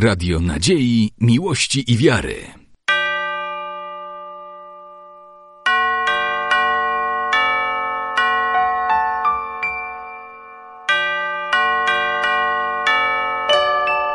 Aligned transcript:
Radio 0.00 0.40
Nadziei, 0.40 1.10
Miłości 1.20 1.92
i 1.92 1.96
Wiary. 1.96 2.36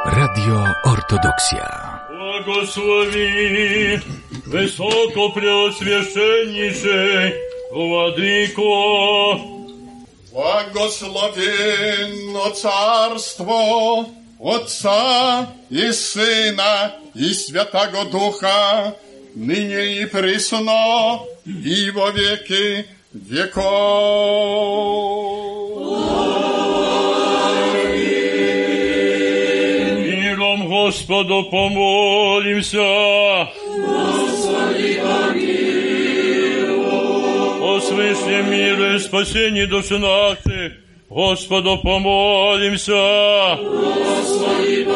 Radio 0.05 0.65
Ortodoksja. 0.83 1.99
Błogosławi 2.17 3.29
wysoko 4.47 5.29
preoswieszenicze, 5.33 7.31
Władyko. 7.73 8.63
Błogosławienno 10.31 12.51
carstwo 12.51 14.05
Отца 14.43 15.47
и 15.69 15.91
Сына 15.93 16.91
и 17.15 17.33
Святого 17.33 18.03
Духа, 18.11 18.93
ныне 19.35 20.01
и 20.01 20.05
присно, 20.05 21.21
и 21.45 21.89
во 21.91 22.09
веки 22.11 22.85
веков. 23.13 23.53
Миром 30.03 30.67
Господу 30.67 31.43
помолимся. 31.49 33.47
Господи, 33.87 34.99
О 37.61 37.79
свыше 37.79 38.43
мира 38.43 38.95
и 38.95 38.99
спасении 38.99 39.65
души 39.65 39.97
наших, 39.97 40.82
Господу 41.13 41.77
помолимся. 41.77 43.59
Господи, 43.61 44.87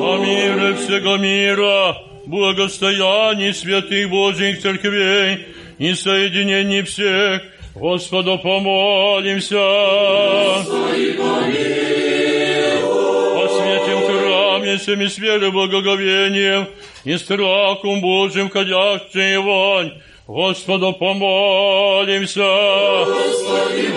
О 0.00 0.18
мире 0.24 0.74
всего 0.76 1.18
мира, 1.18 1.98
благостоянии 2.24 3.52
святых 3.52 4.08
Божьих 4.08 4.62
церквей 4.62 5.48
и 5.76 5.92
соединении 5.92 6.80
всех, 6.80 7.42
Господу 7.74 8.38
помолимся. 8.38 9.58
Господи, 10.56 11.18
О 13.36 13.48
святем 13.48 14.00
храме 14.06 14.78
всеми 14.78 15.08
с 15.08 15.18
верой, 15.18 15.50
благоговением 15.50 16.68
и 17.04 17.18
страхом 17.18 18.00
Божьим 18.00 18.48
ходящей 18.48 19.36
вонь, 19.36 19.92
Господу 20.26 20.92
помолимся. 20.92 22.44
Господи, 23.04 23.88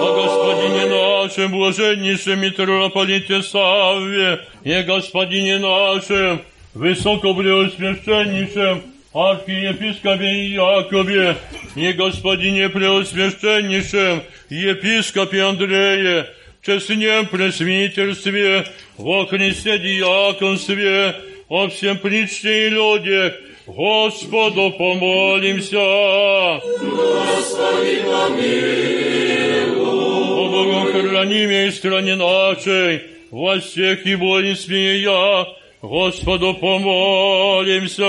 О 0.00 0.14
Господине 0.14 0.86
нашем, 0.86 1.50
блаженнейшем 1.52 2.40
митрополите 2.40 3.42
Савве, 3.42 4.40
и 4.64 4.82
Господине 4.82 5.58
нашем, 5.58 6.40
высокопреосвященнейшем 6.72 8.82
архиепископе 9.12 10.54
Якове, 10.54 11.36
и 11.74 11.92
Господине 11.92 12.70
преосвященнейшем 12.70 14.22
епископе 14.48 15.42
Андрее, 15.42 16.30
честнем 16.64 17.26
пресвитерстве, 17.26 18.64
во 18.96 19.26
Христе 19.26 19.78
диаконстве, 19.78 21.14
о 21.50 21.68
всем 21.68 21.98
причте 21.98 22.68
и 22.68 22.70
людях, 22.70 23.34
Господу 23.67 24.71
помолимся. 24.77 26.59
Господи, 26.81 28.03
помилуй. 28.03 29.73
О 29.79 30.49
богохранимой 30.49 31.71
стране 31.71 32.15
нашей, 32.15 33.03
во 33.31 33.59
всех 33.59 34.05
и 34.05 34.15
воинстве 34.15 35.01
я, 35.01 35.47
Господу 35.81 36.53
помолимся. 36.55 38.03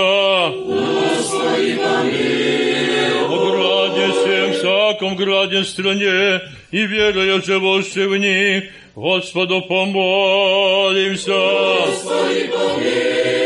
Господи, 0.49 1.77
помилуй. 1.77 2.25
О 3.29 3.51
граде 3.51 4.11
всем, 4.11 4.53
всяком 4.53 5.15
граде 5.15 5.63
стране, 5.63 6.41
и 6.71 6.85
верою 6.85 7.41
живущей 7.41 8.07
в 8.07 8.17
них, 8.17 8.65
Господу 8.95 9.61
помолимся. 9.61 11.31
Господи, 11.31 12.47
помилуй. 12.47 13.38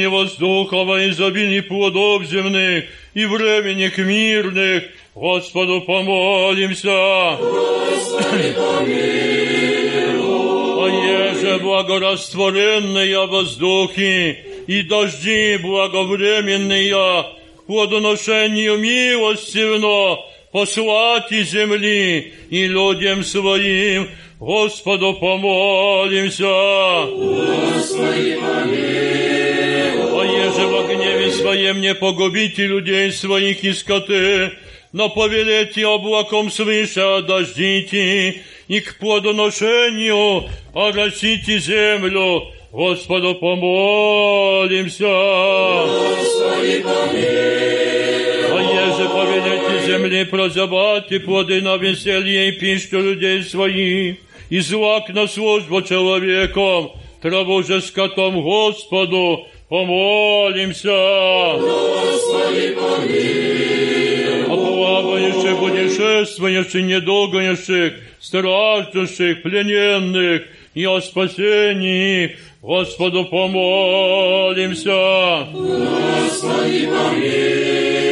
О 0.00 0.02
благорасходении 0.02 0.06
воздуха, 0.06 0.84
во 0.84 1.08
изобилии 1.08 1.60
плодов 1.60 2.24
земных 2.24 2.84
и 3.14 3.24
временных 3.26 3.98
мирных, 3.98 4.84
Господу 5.14 5.82
помолимся. 5.82 7.36
Господи, 7.38 8.54
помилуй. 8.56 9.70
О 10.78 10.88
еже 10.88 11.58
благорастворенные 11.58 13.26
воздухи 13.26 14.38
и 14.66 14.82
дожди 14.82 15.58
благовременные, 15.58 17.24
плодоношению 17.66 18.78
милостивно, 18.78 20.18
послати 20.52 21.42
земли 21.44 22.32
и 22.50 22.66
людям 22.66 23.24
своим, 23.24 24.08
Господу 24.38 25.14
помолимся. 25.14 27.06
Господи, 27.10 28.38
помилуй. 28.40 29.19
О 31.50 31.54
еже 31.54 31.72
во 31.72 31.74
гневе 31.74 31.74
своем 31.74 31.80
не 31.80 31.94
погубите 31.94 32.66
людей 32.66 33.12
своих 33.12 33.64
и 33.64 33.72
скоты, 33.72 34.52
но 34.92 35.08
повелите 35.08 35.86
облаком 35.86 36.50
свыше 36.50 37.22
дождите, 37.26 38.42
и 38.68 38.80
к 38.80 38.98
плодоношению 38.98 40.48
оросите 40.74 41.58
землю, 41.58 42.42
Господу 42.72 43.34
помолимся. 43.34 45.06
Господи, 45.86 46.82
помилуй. 46.82 47.70
А 48.52 48.60
еже 48.62 49.08
повелите 49.08 49.86
земли 49.86 50.24
прозябать 50.24 51.10
и 51.10 51.18
плоды 51.18 51.60
на 51.62 51.76
веселье 51.76 52.50
и 52.50 52.52
пищу 52.52 53.00
людей 53.00 53.42
своих, 53.42 54.18
и 54.50 54.60
злак 54.60 55.08
на 55.08 55.26
службу 55.26 55.82
человеком, 55.82 56.92
траву 57.20 57.62
же 57.64 57.80
скотом 57.80 58.40
Господу 58.40 59.48
помолимся. 59.70 60.90
Господи, 61.58 62.74
помилуй. 62.74 64.44
О 64.48 64.56
плавающих, 64.56 65.58
путешествующих, 65.58 66.82
недолгоющих, 66.82 67.94
страждущих, 68.20 69.42
плененных, 69.42 70.42
и 70.74 70.84
о 70.86 71.00
спасении 71.00 72.36
Господу 72.60 73.24
помолимся. 73.24 74.90
Господи, 75.52 76.86
помилуй. 76.86 78.10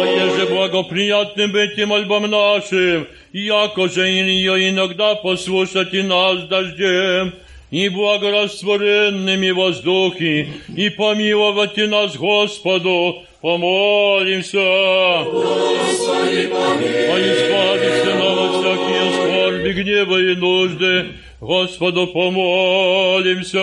О 0.00 0.04
еже 0.04 0.46
благоприятным 0.46 1.52
быть 1.52 1.78
и 1.78 1.84
мольбам 1.84 2.28
нашим, 2.28 3.06
яко 3.32 3.88
же 3.88 4.08
ее 4.08 4.68
иногда 4.70 5.14
послушайте 5.14 6.02
нас 6.02 6.42
дождем, 6.48 7.34
и 7.70 7.88
благорастворенными 7.88 9.50
воздухи, 9.50 10.52
и 10.76 10.90
помиловать 10.90 11.76
нас 11.76 12.16
Господу, 12.16 13.22
помолимся. 13.40 15.24
Господи, 15.24 16.48
помилуй. 16.48 17.06
А 17.08 17.18
избавиться 17.20 18.14
нам 18.16 18.38
от 18.38 18.52
всякие 18.60 19.12
скорби, 19.12 19.72
гнева 19.72 20.18
и 20.18 20.34
нужды, 20.34 21.06
Господу 21.40 22.06
помолимся. 22.08 23.58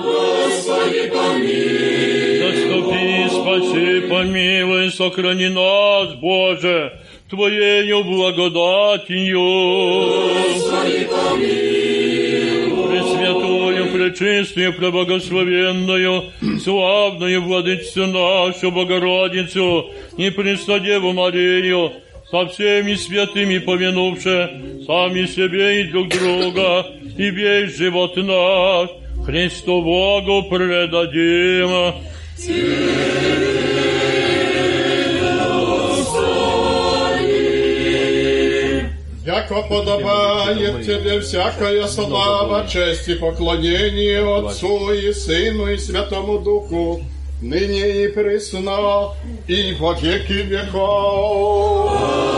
Господи, 0.00 1.10
помилуй. 1.10 2.38
Заступи, 2.38 3.28
спаси, 3.28 4.00
помилуй, 4.08 4.90
сохрани 4.92 5.48
нас, 5.48 6.14
Боже, 6.14 6.92
Твоею 7.28 8.04
благодатью. 8.04 9.40
Господи, 10.44 11.08
помилуй. 11.10 11.91
Пречистую, 14.02 14.72
преблагословенную, 14.72 16.24
славную 16.60 17.42
владычицу 17.42 18.06
нашу 18.06 18.72
Богородицу 18.72 19.92
и 20.16 20.30
Престодеву 20.30 21.12
Марию, 21.12 21.92
со 22.28 22.46
всеми 22.48 22.94
святыми 22.94 23.58
повинувши 23.58 24.50
сами 24.86 25.26
себе 25.26 25.82
и 25.82 25.84
друг 25.84 26.08
друга, 26.08 26.86
и 27.16 27.30
весь 27.30 27.76
живот 27.76 28.16
наш 28.16 28.90
Христу 29.24 29.82
Богу 29.82 30.48
предадим. 30.50 31.94
Яко 39.32 39.62
подобает 39.62 40.84
тебе 40.84 41.20
всякая 41.20 41.86
слава, 41.86 42.68
честь 42.68 43.08
и 43.08 43.14
поклонение 43.14 44.20
Отцу 44.20 44.92
и 44.92 45.10
Сыну 45.14 45.68
и 45.68 45.78
Святому 45.78 46.38
Духу, 46.38 47.00
ныне 47.40 48.04
и 48.04 48.08
присно, 48.08 49.14
и 49.48 49.74
во 49.80 49.94
веки 49.94 50.42
веков. 50.42 52.31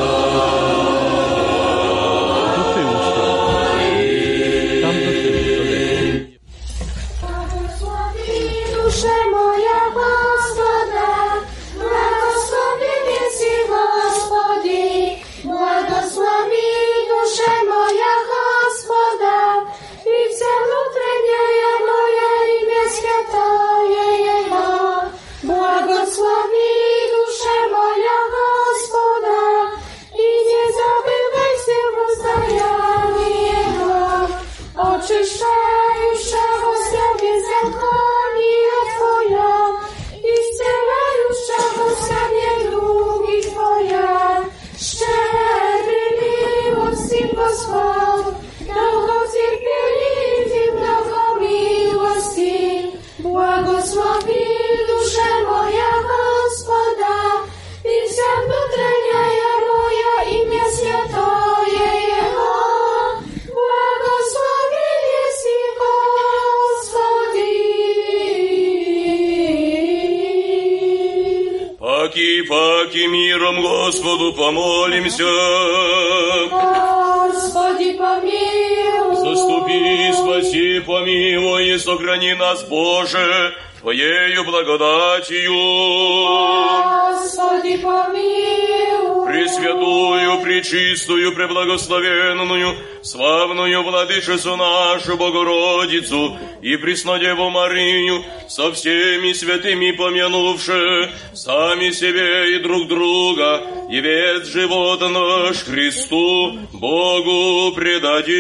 Владычицу 94.15 94.57
нашу 94.57 95.17
Богородицу 95.17 96.39
и 96.63 96.77
Преснодеву 96.77 97.51
Марию, 97.51 98.25
со 98.49 98.73
всеми 98.73 99.33
святыми 99.33 99.91
помянувши 99.93 101.11
сами 101.35 101.91
себе 101.91 102.57
и 102.57 102.59
друг 102.61 102.89
друга, 102.89 103.63
и 103.91 104.01
весь 104.01 104.47
живот 104.47 105.01
наш 105.01 105.65
Христу 105.65 106.59
Богу 106.73 107.75
предадим. 107.75 108.35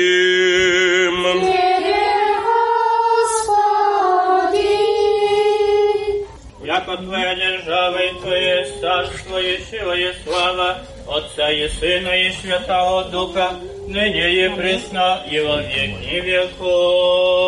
Яко 6.65 6.97
Твоя 6.97 7.35
держава 7.35 7.99
и 7.99 8.20
Твое 8.20 8.67
царство 8.81 9.38
и 9.41 9.59
сила 9.70 9.93
и 9.93 10.12
слава 10.25 10.79
Отца 11.06 11.50
и 11.50 11.69
Сына 11.69 12.09
и 12.09 12.32
Святого 12.32 13.05
Духа, 13.05 13.61
ныне 13.94 14.45
и 14.45 14.50
пресно 14.50 15.24
и 15.30 15.39
во 15.39 15.62
веки 15.62 16.19
веков. 16.19 17.43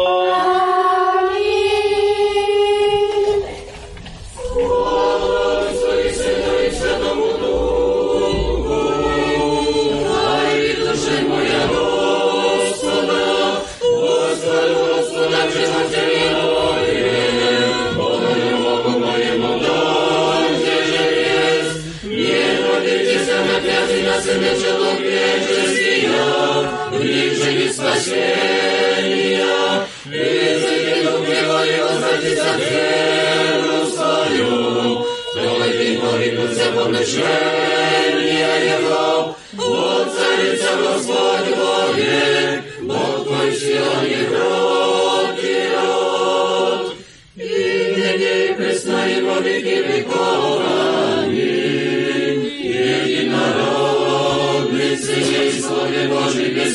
Паки, 56.56 56.72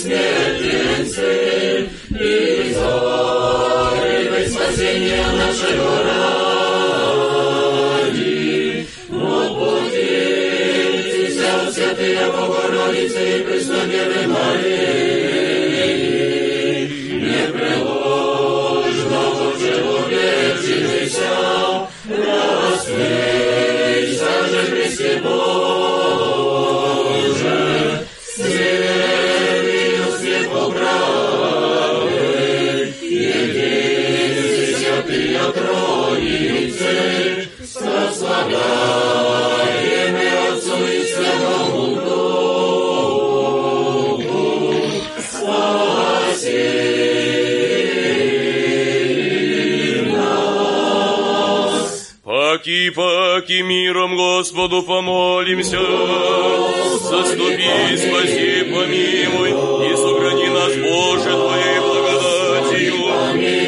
паки, 53.42 53.62
миром 53.64 54.16
Господу 54.16 54.84
помолимся. 54.84 55.80
Заступи, 57.10 57.98
спаси, 57.98 58.64
помилуй 58.72 59.50
и 59.50 59.96
сохрани 59.96 60.50
нас, 60.50 60.74
Боже, 60.76 61.32
Твоей 61.32 61.80
благодатью. 61.80 62.94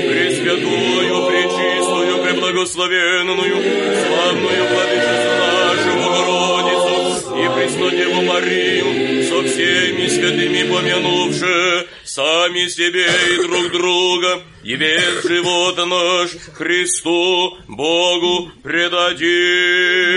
Пресвятую, 0.10 1.26
пречистую, 1.28 2.24
преблагословенную, 2.24 3.56
славную 4.06 4.64
владычицу 4.70 5.34
нашу 5.64 5.92
Богородицу 5.98 7.36
и 7.36 7.50
Преснодеву 7.56 8.22
Марию, 8.22 9.24
со 9.24 9.44
всеми 9.44 10.08
святыми 10.08 10.64
помянувши, 10.70 11.83
сами 12.14 12.68
себе 12.68 13.08
и 13.08 13.38
друг 13.42 13.72
друга, 13.72 14.44
и 14.64 14.76
весь 14.76 15.24
живот 15.24 15.78
наш 15.78 16.30
Христу 16.54 17.58
Богу 17.68 18.52
предадим. 18.62 20.14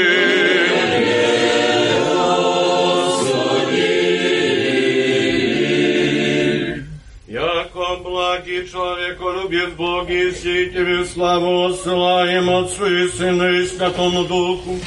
Благий 8.05 8.69
человеколюбив 8.69 9.77
Бог 9.77 10.09
и 10.11 10.31
сей 10.33 10.71
Тебе 10.71 11.05
славу 11.05 11.67
осылаем 11.67 12.49
Отцу 12.51 12.87
и 12.87 13.09
Сыну 13.09 13.53
и 13.53 13.67
Святому 13.67 14.25
Духу, 14.25 14.79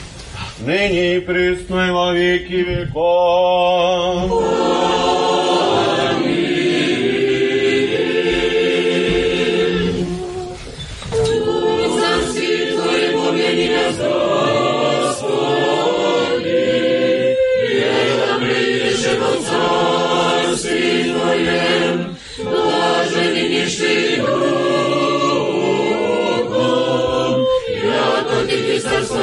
ныне 0.59 1.17
и 1.17 1.19
пресно 1.19 1.87
и 1.87 1.91
во 1.91 2.13
веки 2.13 2.63
веков. 2.69 4.29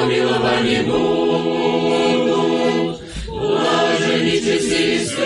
помилование 0.00 0.82
Богу, 0.84 2.28
блажени 3.26 4.36
чистые 4.38 4.98
сердцем, 5.04 5.20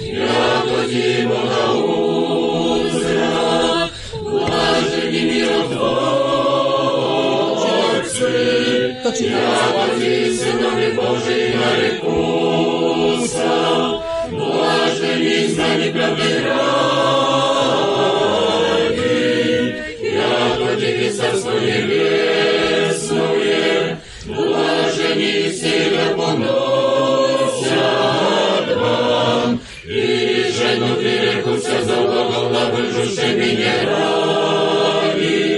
яко 0.00 0.78
Бога 1.24 1.64
узра, 2.74 3.34
блажени 4.20 5.22
миротворцы, 5.30 5.82
яко 9.20 9.84
ти 9.98 10.14
сынами 10.36 10.88
Божии 10.92 11.46
нарекутся, 11.56 13.52
блажени 14.30 15.36
знание 15.46 15.90
правды 15.92 16.30
рай. 16.44 17.31
Небесное, 21.60 23.22
блажени 24.26 25.52
силе 25.52 26.06
поносят 26.16 27.76
вам, 28.76 29.60
и 29.84 30.50
жену 30.56 30.94
веку 30.96 31.52
все 31.56 31.82
золото 31.84 32.48
на 32.48 32.64
выжившими 32.70 33.50
не 33.56 33.76
ради. 33.86 35.52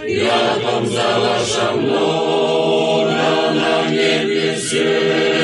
я 0.08 0.42
вам 0.64 0.84
за 0.88 1.10
ваше 1.20 1.66
много 1.76 3.14
на 3.54 3.90
небесе. 3.90 5.35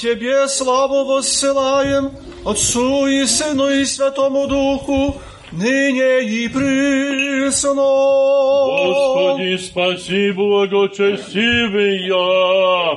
Тебе 0.00 0.46
славу 0.46 1.04
воссылаем, 1.04 2.12
Отцу 2.44 3.08
и 3.08 3.26
Сыну 3.26 3.68
и 3.68 3.84
Святому 3.84 4.46
Духу, 4.46 5.16
ныне 5.50 6.22
и 6.22 6.46
присно. 6.46 7.74
Господи, 7.74 9.56
спаси, 9.56 10.30
благочестивый 10.30 12.06
я. 12.06 12.96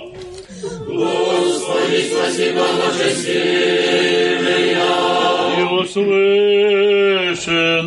Господи, 0.86 2.08
спаси, 2.08 2.52
благочестивый 2.52 4.74
я. 4.74 5.56
И 5.58 5.64
услышаны. 5.82 7.81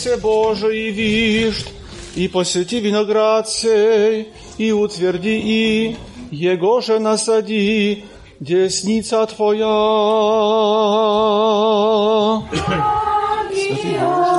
небесе 0.00 0.16
Божий 0.16 0.90
вишь, 0.90 1.66
и 2.14 2.28
посети 2.28 2.80
виноград 2.80 3.46
сей, 3.46 4.28
и 4.56 4.72
утверди 4.72 5.38
и, 5.38 5.96
его 6.30 6.80
же 6.80 6.98
насади, 6.98 8.06
десница 8.40 9.26
Твоя. 9.26 9.66
Святый 13.52 13.98
Боже. 14.00 14.29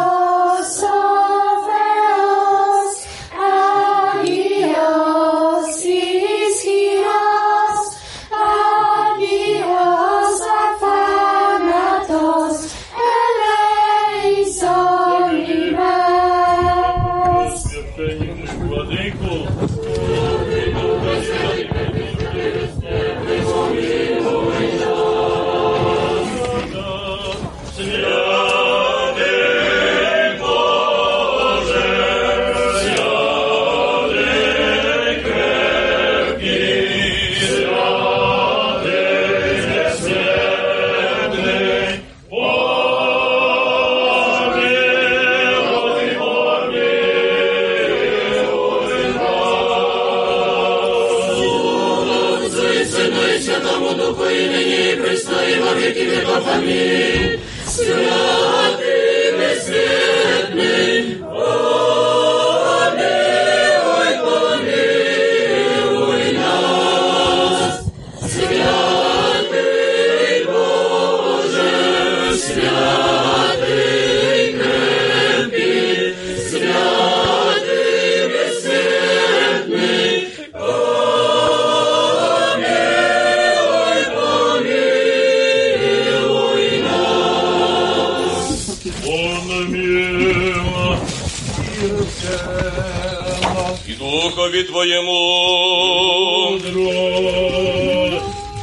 Твоему 94.83 96.59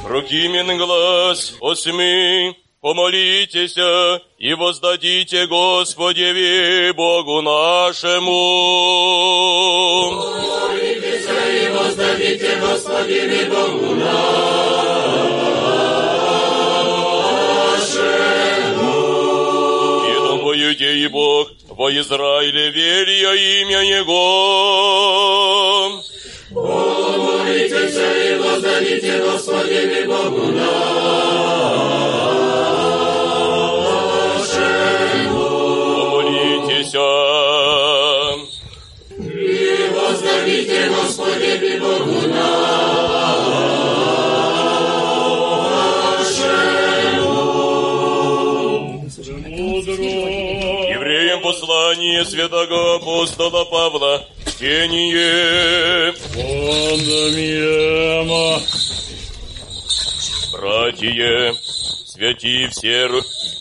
Рукимен 0.03 0.77
глаз 0.77 1.53
осьми, 1.61 2.53
помолитесь 2.81 3.77
и 4.37 4.53
воздадите 4.53 5.47
Господеви 5.47 6.91
Богу 6.91 7.41
нашему. 7.41 8.31
Помолитесь 10.11 11.25
и 11.25 11.69
воздадите 11.69 12.57
Господи 12.57 13.47
Богу 13.49 13.95
нашему. 13.95 15.29
И 20.05 20.13
думаете, 20.27 20.97
и 20.97 21.07
Бог 21.07 21.47
во 21.69 21.89
Израиле 21.93 22.71
верия 22.71 23.61
имя 23.61 23.81
Его. 23.99 25.38
Воздадите 28.79 29.19
Господи 29.19 30.05
Богу 30.07 30.51
нашему. 30.51 31.09
И 39.17 39.89
воздадите 39.93 40.89
Господи 40.89 41.79
Богу 41.79 42.27
нашему. 42.27 42.69
Евреям 50.89 51.41
послание 51.41 52.23
святого 52.25 52.95
апостола 52.95 53.65
Павла, 53.65 54.25
чтение. 54.45 56.13
Он 56.35 56.99
Братья, 60.99 61.53
святи 62.05 62.67
все, 62.67 63.09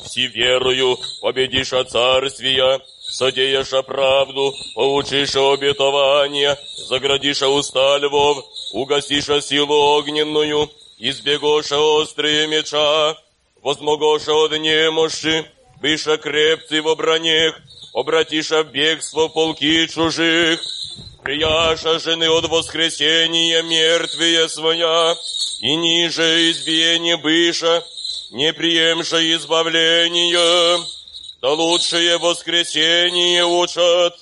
все 0.05 0.27
верою, 0.27 0.99
победиша 1.21 1.85
царствия, 1.85 2.81
содеяша 3.01 3.83
правду, 3.83 4.53
поучиша 4.75 5.53
обетования, 5.53 6.59
заградиша 6.89 7.47
уста 7.49 7.99
львов, 7.99 8.45
угасиша 8.73 9.41
силу 9.41 9.73
огненную, 9.73 10.69
избегоша 10.99 11.79
острые 11.79 12.49
меча, 12.49 13.17
возмогоша 13.63 14.33
от 14.33 14.59
немощи, 14.59 15.47
быша 15.81 16.17
крепцы 16.17 16.83
в 16.83 16.93
бронях, 16.97 17.55
обратиша 17.95 18.65
в 18.65 18.73
бегство 18.73 19.29
полки 19.29 19.87
чужих, 19.87 20.61
прияша 21.23 21.99
жены 21.99 22.29
от 22.31 22.49
воскресения 22.49 23.63
мертвые 23.63 24.49
своя, 24.49 25.17
и 25.61 25.75
ниже 25.75 26.51
избиение 26.51 27.17
быша, 27.17 27.85
не 28.31 28.53
приемша 28.53 29.19
избавления, 29.35 30.79
да 31.43 31.53
лучшее 31.53 32.19
воскресение 32.19 33.45
учат. 33.45 34.15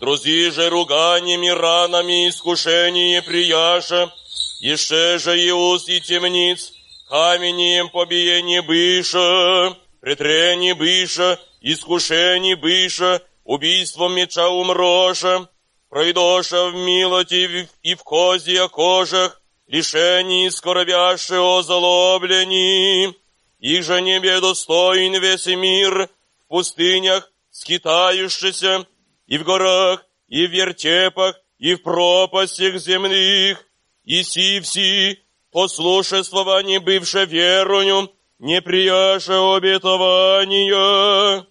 Друзи 0.00 0.50
же 0.50 0.68
руганиями, 0.68 1.48
ранами, 1.48 2.28
искушение 2.28 3.22
прияша, 3.22 4.12
еще 4.60 5.18
же 5.18 5.40
и 5.40 5.50
уст 5.50 5.88
и 5.88 6.00
темниц, 6.00 6.72
каменем 7.08 7.88
побиение 7.88 8.62
быша, 8.62 9.76
претрение 10.00 10.74
быша, 10.74 11.38
искушение 11.60 12.56
быша, 12.56 13.22
убийством 13.44 14.14
меча 14.14 14.48
умроша, 14.48 15.48
пройдоша 15.88 16.70
в 16.70 16.74
милоти 16.74 17.68
и 17.82 17.94
в 17.94 18.02
козья 18.02 18.68
кожах, 18.68 19.40
лишений 19.66 20.50
скоровяши 20.50 21.36
озлоблени, 21.36 23.14
их 23.58 23.84
же 23.84 24.00
небе 24.00 24.40
достоин 24.40 25.20
весь 25.20 25.46
мир, 25.46 26.08
в 26.44 26.48
пустынях 26.48 27.30
скитающийся, 27.50 28.86
и 29.26 29.38
в 29.38 29.44
горах, 29.44 30.04
и 30.28 30.46
в 30.46 30.50
вертепах, 30.50 31.40
и 31.58 31.74
в 31.74 31.82
пропастях 31.82 32.78
земных, 32.78 33.64
и 34.04 34.22
си 34.22 34.60
все 34.60 35.18
послушествование 35.52 36.80
бывше 36.80 37.26
верою, 37.26 38.10
не 38.38 38.62
прияше 38.62 39.32
обетования. 39.32 41.46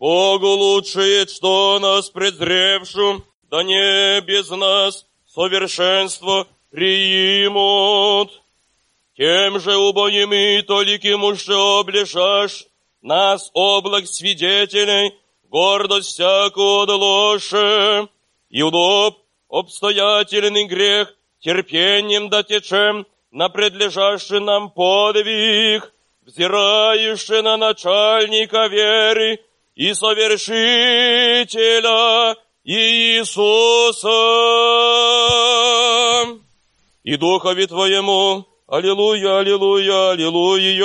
Богу 0.00 0.46
лучшее, 0.46 1.26
что 1.26 1.78
нас 1.78 2.08
презревшим, 2.08 3.22
да 3.50 3.62
не 3.62 4.22
без 4.22 4.48
нас 4.48 5.06
совершенство 5.26 6.48
приимут. 6.70 8.40
Тем 9.14 9.60
же 9.60 9.76
убоими 9.76 10.62
толиким 10.62 11.22
уж 11.22 11.46
облежашь 11.50 12.64
нас 13.02 13.50
облак 13.52 14.06
свидетелей, 14.06 15.12
гордость 15.50 16.14
всякую 16.14 16.84
отложи, 16.84 18.08
и 18.48 18.62
удоб 18.62 19.18
обстоятельный 19.50 20.64
грех 20.64 21.14
терпением 21.40 22.30
дотечем 22.30 23.06
на 23.30 23.50
предлежащий 23.50 24.40
нам 24.40 24.70
подвиг, 24.70 25.92
взирающий 26.22 27.42
на 27.42 27.58
начальника 27.58 28.66
веры 28.68 29.40
и 29.80 29.94
совершителя 29.94 30.46
Иисуса 32.64 34.08
и 37.02 37.16
Духове 37.16 37.66
Твоему. 37.66 38.44
Аллилуйя, 38.68 39.38
аллилуйя, 39.38 40.10
аллилуйя. 40.10 40.84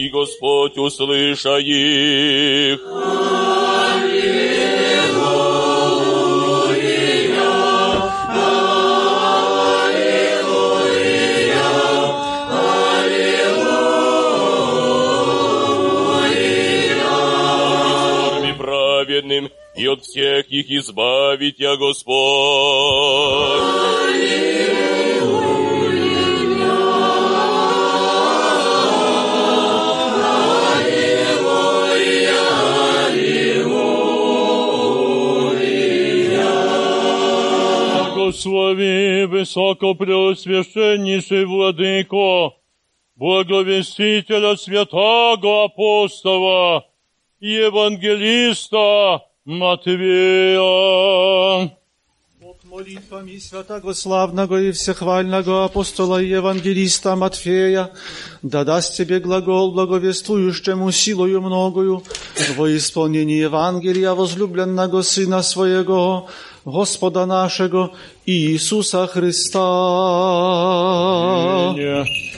И 0.00 0.08
Господь 0.08 0.78
услыша 0.78 1.58
их. 1.58 2.80
праведным, 18.56 19.50
и 19.74 19.86
от 19.86 20.02
всех 20.02 20.46
их 20.48 20.70
избавить 20.70 21.58
я 21.58 21.76
Господь. 21.76 22.10
Благослови 38.40 39.26
высокопреосвященнейший 39.26 41.44
Владыко, 41.44 42.54
благовестителя 43.14 44.56
святого 44.56 45.64
апостола 45.64 46.86
и 47.38 47.48
евангелиста 47.48 49.20
Матвея. 49.44 50.58
Бог 52.40 52.64
молитвами 52.64 53.36
святого 53.36 53.92
славного 53.92 54.58
и 54.58 54.72
всехвального 54.72 55.66
апостола 55.66 56.22
и 56.22 56.28
евангелиста 56.28 57.16
Матфея, 57.16 57.90
да 58.40 58.64
даст 58.64 58.96
тебе 58.96 59.20
глагол 59.20 59.72
благовествующему 59.72 60.90
силою 60.92 61.42
многою 61.42 62.02
во 62.56 62.74
исполнении 62.74 63.42
Евангелия 63.42 64.14
возлюбленного 64.14 65.02
Сына 65.02 65.42
Своего, 65.42 66.30
Господа 66.64 67.26
нашего 67.26 67.90
Иисуса 68.26 69.06
Христа. 69.06 69.58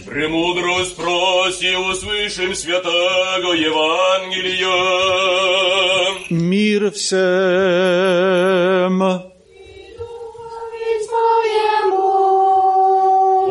Премудрость 0.06 0.96
проси, 0.96 1.74
услышим 1.76 2.54
святого 2.54 3.52
Евангелия. 3.52 4.68
Мир 6.30 6.90
всем! 6.92 7.32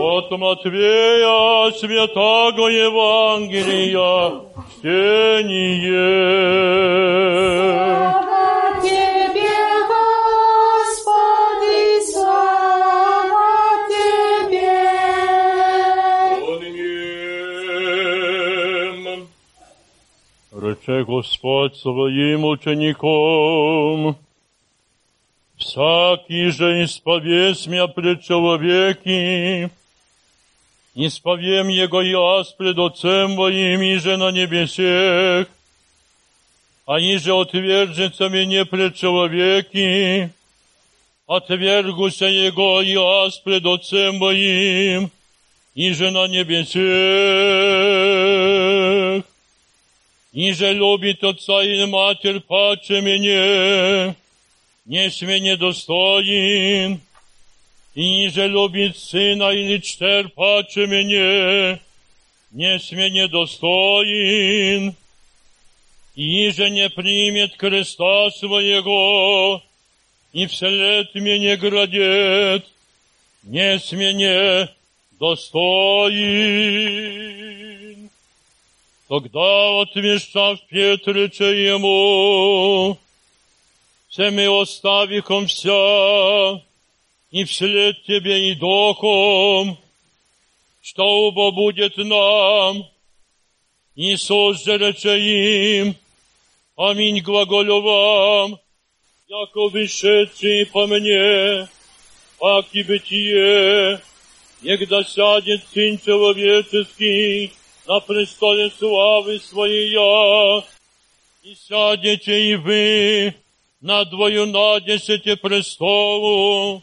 От 0.01 0.31
Матвея 0.31 1.71
святого 1.79 2.67
Евангелия 2.67 4.41
чтение. 4.81 5.71
Рече 20.80 21.04
Господь 21.04 21.76
своим 21.76 22.46
учеником, 22.46 24.16
всякий 25.58 26.48
же 26.48 26.82
исповесть 26.82 27.66
меня 27.66 27.86
пред 27.88 28.22
человеки, 28.22 29.70
исповем 30.94 31.68
Его 31.68 32.00
я 32.00 32.42
пред 32.56 32.78
Отцем 32.78 33.32
моим, 33.32 33.82
и 33.82 33.96
же 33.96 34.16
на 34.16 34.30
небесех, 34.30 35.46
а 36.86 37.00
иже 37.00 37.38
отвержется 37.38 38.30
мне 38.30 38.64
пред 38.64 38.94
человеки, 38.94 40.30
отвергуся 41.26 42.28
Его 42.28 42.80
я 42.80 43.28
пред 43.44 43.66
Отцем 43.66 44.16
моим, 44.16 45.10
и 45.74 45.92
же 45.92 46.10
на 46.10 46.26
небесех. 46.28 46.76
Ниже 50.32 50.72
любит 50.72 51.24
отца 51.24 51.62
и 51.62 51.84
матерь 51.86 52.40
паче 52.40 53.00
мне, 53.00 54.16
не 54.84 55.10
сме 55.10 55.40
недостоин, 55.40 57.00
и 57.94 58.00
ниже 58.00 58.46
любит 58.46 58.98
сына 58.98 59.50
или 59.50 59.78
чтер 59.78 60.28
паче 60.28 60.86
мне, 60.86 61.80
не 62.50 62.78
сме 62.78 63.10
недостоин, 63.10 64.94
и 66.14 66.22
ниже 66.22 66.70
не 66.70 66.90
примет 66.90 67.56
креста 67.56 68.30
своего, 68.30 69.62
и 70.32 70.46
вслед 70.46 71.14
мне 71.14 71.56
градет, 71.56 72.66
не 73.42 73.78
смене 73.78 74.68
достоин. 75.20 76.16
Тогда 79.10 79.82
отвещав 79.82 80.58
Петрича 80.68 81.44
ему, 81.44 82.98
все 84.08 84.30
мы 84.30 84.62
оставихом 84.62 85.46
вся, 85.46 86.62
и 87.30 87.44
вслед 87.44 88.02
тебе 88.04 88.50
и 88.50 88.54
духом, 88.54 89.78
что 90.82 91.04
оба 91.04 91.52
будет 91.52 91.96
нам, 91.98 92.88
Иисус 93.94 94.64
же 94.64 94.76
рече 94.76 95.18
им, 95.80 95.96
Аминь 96.76 97.22
глаголю 97.22 97.80
вам, 97.80 98.60
яко 99.28 99.68
вышедший 99.68 100.66
по 100.66 100.86
мне, 100.86 101.68
пак 102.38 102.66
и 102.72 102.82
бытие, 102.82 104.00
Егда 104.62 105.04
сядет 105.04 105.62
Сын 105.72 105.98
Человеческий 105.98 107.52
на 107.91 107.99
престоле 107.99 108.71
славы 108.79 109.39
Своей, 109.39 109.97
и 111.43 111.55
сядете 111.55 112.51
и 112.51 112.55
вы 112.55 113.35
на 113.81 114.05
двою 114.05 114.45
надесете 114.45 115.35
престолу, 115.35 116.81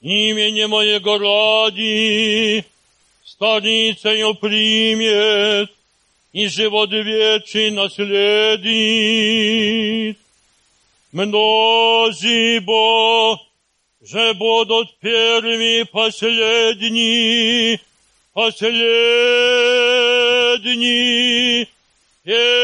имени 0.00 0.64
моего 0.66 1.18
ради, 1.18 2.64
старицею 3.24 4.34
примет, 4.34 5.70
и 6.32 6.48
живот 6.48 6.90
вечный 6.90 7.70
наследит. 7.70 8.66
Мнози 11.12 12.58
бо, 12.60 13.40
же 14.02 14.34
будут 14.34 14.98
первыми 14.98 15.84
последние, 15.84 17.80
последний 18.34 19.26
первым. 22.22 22.56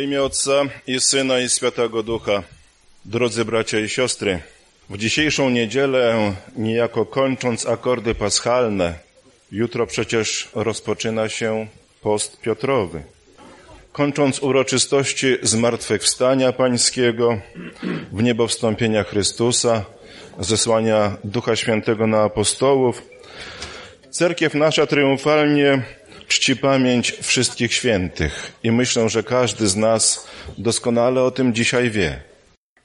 Imię 0.00 0.22
Ojca 0.22 0.62
i 0.86 1.00
Syna 1.00 1.40
i 1.40 1.48
Świętego 1.48 2.02
Ducha. 2.02 2.42
Drodzy 3.04 3.44
bracia 3.44 3.78
i 3.78 3.88
siostry, 3.88 4.40
w 4.90 4.98
dzisiejszą 4.98 5.50
niedzielę, 5.50 6.34
niejako 6.56 7.06
kończąc 7.06 7.66
akordy 7.66 8.14
paschalne, 8.14 8.94
jutro 9.52 9.86
przecież 9.86 10.48
rozpoczyna 10.54 11.28
się 11.28 11.66
post 12.02 12.40
Piotrowy. 12.40 13.02
Kończąc 13.92 14.42
uroczystości 14.42 15.36
zmartwychwstania 15.42 16.52
Pańskiego, 16.52 17.40
w 18.12 18.22
niebo 18.22 18.46
wstąpienia 18.46 19.04
Chrystusa, 19.04 19.84
zesłania 20.38 21.16
Ducha 21.24 21.56
Świętego 21.56 22.06
na 22.06 22.22
apostołów, 22.22 23.02
Cerkiew 24.10 24.54
nasza 24.54 24.86
triumfalnie 24.86 25.82
czci 26.30 26.56
pamięć 26.56 27.12
wszystkich 27.22 27.74
świętych 27.74 28.52
i 28.62 28.72
myślę, 28.72 29.08
że 29.08 29.22
każdy 29.22 29.68
z 29.68 29.76
nas 29.76 30.28
doskonale 30.58 31.22
o 31.22 31.30
tym 31.30 31.54
dzisiaj 31.54 31.90
wie. 31.90 32.20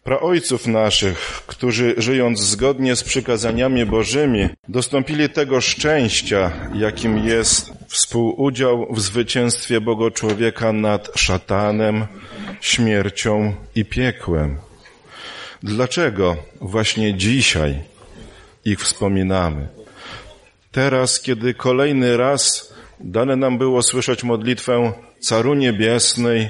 Praojców 0.04 0.68
naszych, 0.68 1.44
którzy 1.48 1.96
żyjąc 1.98 2.40
zgodnie 2.40 2.96
z 2.96 3.04
przykazaniami 3.04 3.86
Bożymi, 3.86 4.50
dostąpili 4.70 5.30
tego 5.30 5.62
szczęścia, 5.62 6.52
jakim 6.74 7.18
jest 7.18 7.74
współudział 7.88 8.88
w 8.94 9.02
zwycięstwie 9.02 9.82
Boga 9.82 10.12
człowieka 10.12 10.74
nad 10.74 11.12
szatanem, 11.16 12.06
śmiercią 12.62 13.54
i 13.76 13.86
piekłem. 13.86 14.58
Dlaczego 15.64 16.36
właśnie 16.62 17.14
dzisiaj 17.14 17.82
ich 18.66 18.80
wspominamy? 18.80 19.68
Teraz, 20.72 21.22
kiedy 21.22 21.54
kolejny 21.54 22.18
raz 22.18 22.75
dane 23.00 23.36
nam 23.36 23.58
było 23.58 23.84
słyszeć 23.84 24.24
modlitwę 24.24 24.94
Caru 25.20 25.54
Niebiesnej, 25.54 26.50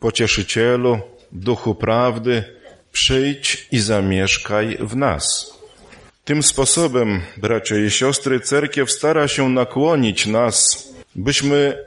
Pocieszycielu, 0.00 0.98
Duchu 1.32 1.74
Prawdy, 1.74 2.44
przyjdź 2.92 3.68
i 3.72 3.78
zamieszkaj 3.78 4.76
w 4.80 4.96
nas. 4.96 5.54
Tym 6.24 6.42
sposobem, 6.42 7.20
bracia 7.36 7.76
i 7.76 7.90
siostry, 7.90 8.40
cerkiew 8.40 8.90
stara 8.90 9.28
się 9.28 9.48
nakłonić 9.48 10.26
nas, 10.26 10.88
byśmy 11.14 11.78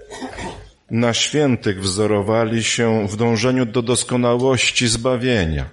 na 0.92 1.14
świętych 1.14 1.82
wzorowali 1.82 2.64
się 2.64 3.08
w 3.08 3.16
dążeniu 3.16 3.66
do 3.66 3.82
doskonałości 3.82 4.88
zbawienia, 4.88 5.70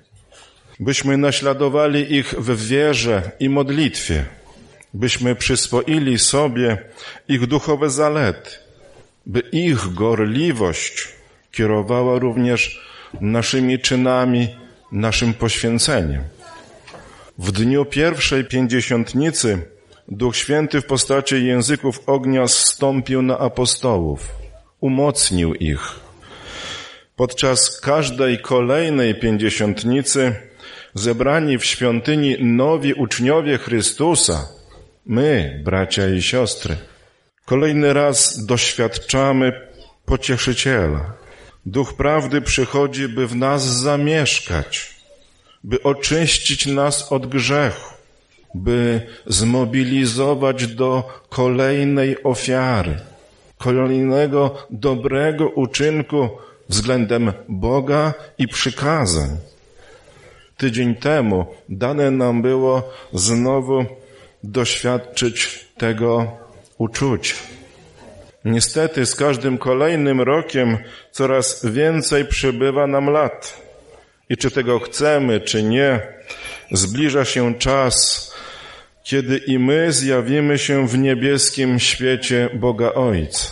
byśmy 0.81 1.17
naśladowali 1.17 2.15
ich 2.15 2.35
w 2.39 2.67
wierze 2.69 3.31
i 3.41 3.49
modlitwie, 3.49 4.25
byśmy 4.95 5.35
przyswoili 5.35 6.19
sobie 6.19 6.79
ich 7.29 7.47
duchowe 7.47 7.91
zalety, 7.91 8.51
by 9.27 9.41
ich 9.41 9.95
gorliwość 9.95 11.09
kierowała 11.53 12.19
również 12.19 12.81
naszymi 13.21 13.79
czynami, 13.79 14.49
naszym 14.93 15.35
poświęceniem. 15.35 16.23
W 17.39 17.53
dniu 17.53 17.85
pierwszej 17.85 18.45
pięćdziesiątnicy 18.45 19.59
Duch 20.09 20.37
Święty 20.37 20.81
w 20.81 20.87
postaci 20.87 21.47
języków 21.47 22.01
ognia 22.07 22.49
zstąpił 22.49 23.23
na 23.23 23.39
apostołów, 23.39 24.29
umocnił 24.81 25.55
ich. 25.55 26.01
Podczas 27.17 27.81
każdej 27.81 28.39
kolejnej 28.39 29.15
pięćdziesiątnicy 29.15 30.35
zebrani 30.95 31.59
w 31.59 31.65
świątyni 31.65 32.37
nowi 32.41 32.95
uczniowie 32.95 33.59
Chrystusa, 33.59 34.49
my, 35.07 35.61
bracia 35.65 36.09
i 36.09 36.23
siostry, 36.23 36.77
kolejny 37.45 37.93
raz 37.93 38.47
doświadczamy 38.47 39.69
pocieszyciela. 40.05 41.13
Duch 41.67 41.95
prawdy 41.95 42.41
przychodzi, 42.41 43.09
by 43.09 43.27
w 43.27 43.37
nas 43.37 43.63
zamieszkać, 43.63 44.95
by 45.65 45.83
oczyścić 45.83 46.67
nas 46.67 47.13
od 47.13 47.27
grzechu, 47.27 47.95
by 48.55 49.01
zmobilizować 49.27 50.67
do 50.67 51.21
kolejnej 51.29 52.23
ofiary, 52.23 53.01
kolejnego 53.59 54.67
dobrego 54.71 55.49
uczynku 55.49 56.29
względem 56.69 57.33
Boga 57.49 58.15
i 58.39 58.49
przykazań. 58.49 59.37
Tydzień 60.57 60.95
temu 60.95 61.47
dane 61.69 62.11
nam 62.11 62.43
było 62.43 62.93
znowu 63.13 63.85
doświadczyć 64.51 65.65
tego 65.79 66.37
uczucia. 66.79 67.35
Niestety 68.45 69.07
z 69.07 69.15
każdym 69.15 69.59
kolejnym 69.59 70.21
rokiem 70.21 70.79
coraz 71.11 71.67
więcej 71.67 72.25
przybywa 72.25 72.87
nam 72.87 73.11
lat. 73.11 73.63
I 74.29 74.37
czy 74.37 74.51
tego 74.51 74.81
chcemy, 74.81 75.41
czy 75.41 75.63
nie, 75.63 76.01
zbliża 76.73 77.25
się 77.25 77.55
czas, 77.55 78.31
kiedy 79.03 79.37
i 79.39 79.59
my 79.59 79.93
zjawimy 79.93 80.59
się 80.59 80.89
w 80.89 80.99
niebieskim 80.99 81.81
świecie 81.81 82.49
Boga 82.55 82.93
Ojca. 82.93 83.49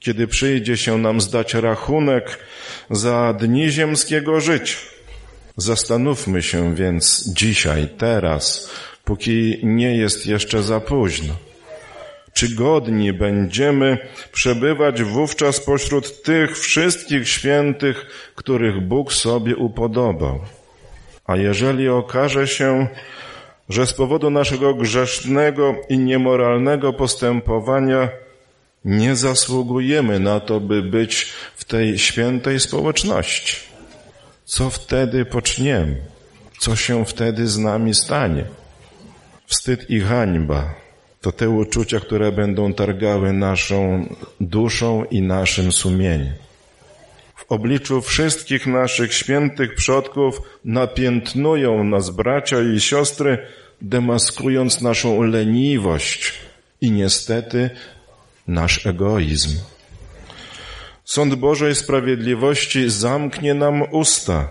Kiedy 0.00 0.26
przyjdzie 0.26 0.76
się 0.76 0.98
nam 0.98 1.20
zdać 1.20 1.54
rachunek 1.54 2.38
za 2.90 3.32
dni 3.32 3.70
ziemskiego 3.70 4.40
życia. 4.40 4.76
Zastanówmy 5.56 6.42
się 6.42 6.74
więc 6.74 7.28
dzisiaj, 7.28 7.88
teraz, 7.98 8.70
póki 9.04 9.58
nie 9.62 9.96
jest 9.96 10.26
jeszcze 10.26 10.62
za 10.62 10.80
późno. 10.80 11.34
Czy 12.32 12.54
godni 12.54 13.12
będziemy 13.12 13.98
przebywać 14.32 15.02
wówczas 15.02 15.60
pośród 15.60 16.22
tych 16.22 16.58
wszystkich 16.58 17.28
świętych, 17.28 18.06
których 18.34 18.80
Bóg 18.80 19.12
sobie 19.12 19.56
upodobał? 19.56 20.40
A 21.26 21.36
jeżeli 21.36 21.88
okaże 21.88 22.46
się, 22.46 22.88
że 23.68 23.86
z 23.86 23.92
powodu 23.92 24.30
naszego 24.30 24.74
grzesznego 24.74 25.74
i 25.88 25.98
niemoralnego 25.98 26.92
postępowania 26.92 28.08
nie 28.84 29.16
zasługujemy 29.16 30.20
na 30.20 30.40
to, 30.40 30.60
by 30.60 30.82
być 30.82 31.32
w 31.56 31.64
tej 31.64 31.98
świętej 31.98 32.60
społeczności, 32.60 33.56
co 34.44 34.70
wtedy 34.70 35.24
poczniemy? 35.24 35.96
Co 36.58 36.76
się 36.76 37.04
wtedy 37.04 37.48
z 37.48 37.58
nami 37.58 37.94
stanie? 37.94 38.44
Wstyd 39.46 39.90
i 39.90 40.00
hańba 40.00 40.74
to 41.20 41.32
te 41.32 41.50
uczucia, 41.50 42.00
które 42.00 42.32
będą 42.32 42.72
targały 42.72 43.32
naszą 43.32 44.06
duszą 44.40 45.04
i 45.04 45.22
naszym 45.22 45.72
sumieniem. 45.72 46.34
W 47.36 47.52
obliczu 47.52 48.00
wszystkich 48.00 48.66
naszych 48.66 49.14
świętych 49.14 49.74
przodków 49.74 50.40
napiętnują 50.64 51.84
nas 51.84 52.10
bracia 52.10 52.56
i 52.60 52.80
siostry, 52.80 53.38
demaskując 53.80 54.80
naszą 54.80 55.22
leniwość 55.22 56.32
i 56.80 56.90
niestety 56.90 57.70
nasz 58.48 58.86
egoizm. 58.86 59.58
Sąd 61.04 61.34
Bożej 61.34 61.74
Sprawiedliwości 61.74 62.90
zamknie 62.90 63.54
nam 63.54 63.82
usta, 63.90 64.48